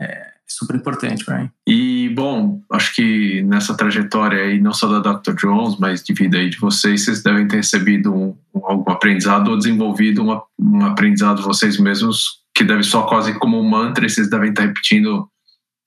é, 0.00 0.35
super 0.46 0.76
importante 0.76 1.24
para 1.24 1.40
mim. 1.40 1.50
E, 1.66 2.08
bom, 2.10 2.60
acho 2.72 2.94
que 2.94 3.42
nessa 3.42 3.76
trajetória 3.76 4.44
aí, 4.44 4.60
não 4.60 4.72
só 4.72 5.00
da 5.00 5.12
Dr. 5.12 5.34
Jones, 5.34 5.76
mas 5.78 6.02
de 6.02 6.14
vida 6.14 6.38
aí 6.38 6.48
de 6.48 6.58
vocês, 6.58 7.04
vocês 7.04 7.22
devem 7.22 7.48
ter 7.48 7.56
recebido 7.56 8.14
um, 8.14 8.36
algum 8.62 8.90
aprendizado 8.90 9.50
ou 9.50 9.58
desenvolvido 9.58 10.22
uma, 10.22 10.42
um 10.58 10.84
aprendizado 10.84 11.42
vocês 11.42 11.78
mesmos 11.78 12.44
que 12.54 12.64
deve 12.64 12.82
só 12.82 13.02
quase 13.02 13.34
como 13.38 13.58
um 13.58 13.68
mantra 13.68 14.06
e 14.06 14.10
vocês 14.10 14.30
devem 14.30 14.50
estar 14.50 14.62
repetindo 14.62 15.28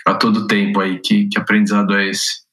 a 0.05 0.13
todo 0.13 0.47
tempo 0.47 0.79
aí. 0.79 0.99
Que, 0.99 1.27
que 1.27 1.39
aprendizado 1.39 1.95
é 1.95 2.09
esse? 2.09 2.47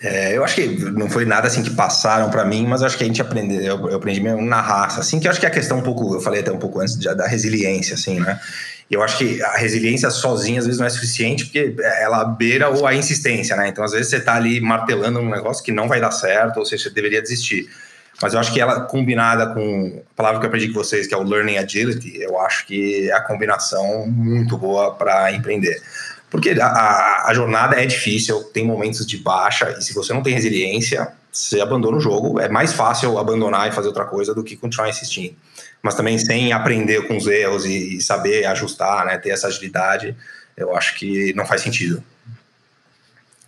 É, 0.00 0.36
eu 0.36 0.44
acho 0.44 0.54
que 0.54 0.66
não 0.66 1.10
foi 1.10 1.24
nada 1.24 1.48
assim 1.48 1.62
que 1.62 1.70
passaram 1.70 2.30
para 2.30 2.44
mim, 2.44 2.66
mas 2.66 2.82
acho 2.82 2.96
que 2.96 3.02
a 3.02 3.06
gente 3.06 3.20
aprendeu, 3.20 3.60
eu, 3.60 3.88
eu 3.88 3.96
aprendi 3.96 4.20
mesmo 4.20 4.42
na 4.42 4.60
raça, 4.60 5.00
assim, 5.00 5.18
que 5.18 5.26
eu 5.26 5.30
acho 5.30 5.40
que 5.40 5.46
é 5.46 5.48
a 5.48 5.52
questão 5.52 5.78
um 5.78 5.82
pouco, 5.82 6.14
eu 6.14 6.20
falei 6.20 6.40
até 6.40 6.52
um 6.52 6.58
pouco 6.58 6.80
antes 6.80 6.96
da 6.96 7.26
resiliência, 7.26 7.94
assim, 7.94 8.20
né? 8.20 8.38
E 8.90 8.94
eu 8.94 9.02
acho 9.02 9.18
que 9.18 9.42
a 9.42 9.58
resiliência 9.58 10.10
sozinha 10.10 10.60
às 10.60 10.66
vezes 10.66 10.80
não 10.80 10.86
é 10.86 10.90
suficiente, 10.90 11.44
porque 11.44 11.74
ela 12.00 12.24
beira 12.24 12.70
ou 12.70 12.86
a 12.86 12.94
insistência, 12.94 13.54
né? 13.54 13.68
Então, 13.68 13.84
às 13.84 13.92
vezes 13.92 14.08
você 14.08 14.20
tá 14.20 14.34
ali 14.34 14.60
martelando 14.60 15.20
um 15.20 15.28
negócio 15.28 15.62
que 15.62 15.70
não 15.70 15.86
vai 15.86 16.00
dar 16.00 16.10
certo, 16.10 16.58
ou 16.58 16.64
seja, 16.64 16.84
você 16.84 16.90
deveria 16.90 17.20
desistir. 17.20 17.68
Mas 18.20 18.34
eu 18.34 18.40
acho 18.40 18.52
que 18.52 18.60
ela 18.60 18.80
combinada 18.80 19.46
com 19.54 20.02
a 20.10 20.16
palavra 20.16 20.40
que 20.40 20.46
eu 20.46 20.48
aprendi 20.48 20.68
com 20.68 20.74
vocês, 20.74 21.06
que 21.06 21.14
é 21.14 21.16
o 21.16 21.22
learning 21.22 21.58
agility, 21.58 22.20
eu 22.20 22.40
acho 22.40 22.66
que 22.66 23.08
é 23.08 23.12
a 23.12 23.20
combinação 23.20 24.06
muito 24.08 24.56
boa 24.56 24.94
para 24.94 25.32
empreender. 25.32 25.80
Porque 26.30 26.50
a, 26.60 27.26
a, 27.26 27.32
jornada 27.32 27.80
é 27.80 27.86
difícil, 27.86 28.42
tem 28.44 28.66
momentos 28.66 29.06
de 29.06 29.18
baixa, 29.18 29.76
e 29.78 29.82
se 29.82 29.94
você 29.94 30.12
não 30.12 30.22
tem 30.22 30.34
resiliência, 30.34 31.08
você 31.32 31.60
abandona 31.60 31.96
o 31.96 32.00
jogo. 32.00 32.40
É 32.40 32.48
mais 32.48 32.72
fácil 32.72 33.18
abandonar 33.18 33.68
e 33.68 33.72
fazer 33.72 33.88
outra 33.88 34.04
coisa 34.04 34.34
do 34.34 34.42
que 34.42 34.56
continuar 34.56 34.88
insistindo. 34.88 35.34
Mas 35.82 35.94
também 35.94 36.18
sem 36.18 36.52
aprender 36.52 37.06
com 37.06 37.16
os 37.16 37.26
erros 37.26 37.64
e, 37.64 38.00
saber 38.00 38.44
ajustar, 38.46 39.06
né, 39.06 39.16
ter 39.16 39.30
essa 39.30 39.46
agilidade, 39.46 40.16
eu 40.56 40.76
acho 40.76 40.96
que 40.96 41.32
não 41.34 41.46
faz 41.46 41.60
sentido. 41.60 42.02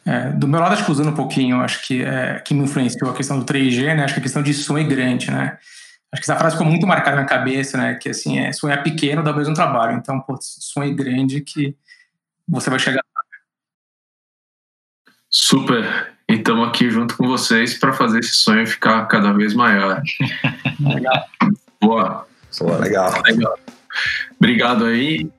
É, 0.06 0.30
do 0.30 0.48
meu 0.48 0.60
lado, 0.60 0.72
acho 0.72 0.84
que 0.84 0.90
usando 0.90 1.10
um 1.10 1.14
pouquinho, 1.14 1.60
acho 1.60 1.82
que 1.82 2.02
é, 2.02 2.38
que 2.38 2.54
me 2.54 2.64
influenciou 2.64 3.10
a 3.10 3.14
questão 3.14 3.38
do 3.38 3.44
3G, 3.44 3.94
né? 3.94 4.04
Acho 4.04 4.14
que 4.14 4.20
a 4.20 4.22
questão 4.22 4.42
de 4.42 4.54
sonho 4.54 4.88
grande, 4.88 5.30
né? 5.30 5.58
Acho 6.12 6.22
que 6.22 6.30
essa 6.30 6.36
frase 6.36 6.56
ficou 6.56 6.66
muito 6.66 6.86
marcada 6.86 7.16
na 7.16 7.24
cabeça, 7.24 7.76
né? 7.76 7.94
Que 7.94 8.08
assim, 8.08 8.38
é 8.38 8.52
sonhar 8.52 8.82
pequeno 8.82 9.22
dá 9.22 9.32
o 9.32 9.36
mesmo 9.36 9.54
trabalho. 9.54 9.96
Então, 9.96 10.20
pô, 10.20 10.38
sonho 10.40 10.94
grande 10.94 11.40
que 11.40 11.76
você 12.48 12.70
vai 12.70 12.78
chegar 12.78 13.02
Super. 15.30 16.12
E 16.28 16.34
estamos 16.34 16.68
aqui 16.68 16.90
junto 16.90 17.16
com 17.16 17.26
vocês 17.26 17.78
para 17.78 17.92
fazer 17.92 18.18
esse 18.18 18.34
sonho 18.34 18.66
ficar 18.66 19.06
cada 19.06 19.32
vez 19.32 19.54
maior. 19.54 20.02
Legal. 20.80 21.24
Boa. 21.82 22.26
Boa, 22.58 22.78
legal. 22.78 23.22
legal. 23.24 23.58
Obrigado 24.38 24.84
aí. 24.84 25.30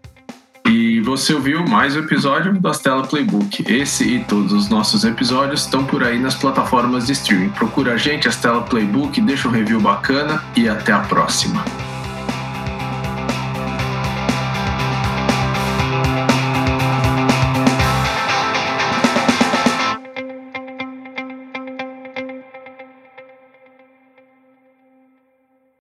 E 0.66 1.02
você 1.02 1.34
ouviu 1.34 1.66
mais 1.68 1.96
um 1.96 2.00
episódio 2.00 2.60
da 2.60 2.72
Stella 2.72 3.06
Playbook. 3.06 3.64
Esse 3.72 4.04
e 4.04 4.24
todos 4.24 4.54
os 4.54 4.70
nossos 4.70 5.04
episódios 5.04 5.62
estão 5.62 5.84
por 5.84 6.04
aí 6.04 6.20
nas 6.20 6.36
plataformas 6.36 7.08
de 7.08 7.14
streaming. 7.14 7.50
Procura 7.50 7.94
a 7.94 7.98
gente, 7.98 8.28
a 8.28 8.32
Stella 8.32 8.62
Playbook, 8.62 9.20
deixa 9.22 9.48
um 9.48 9.52
review 9.52 9.82
bacana 9.82 10.44
e 10.56 10.70
até 10.70 10.94
a 10.94 11.00
próxima. 11.00 11.64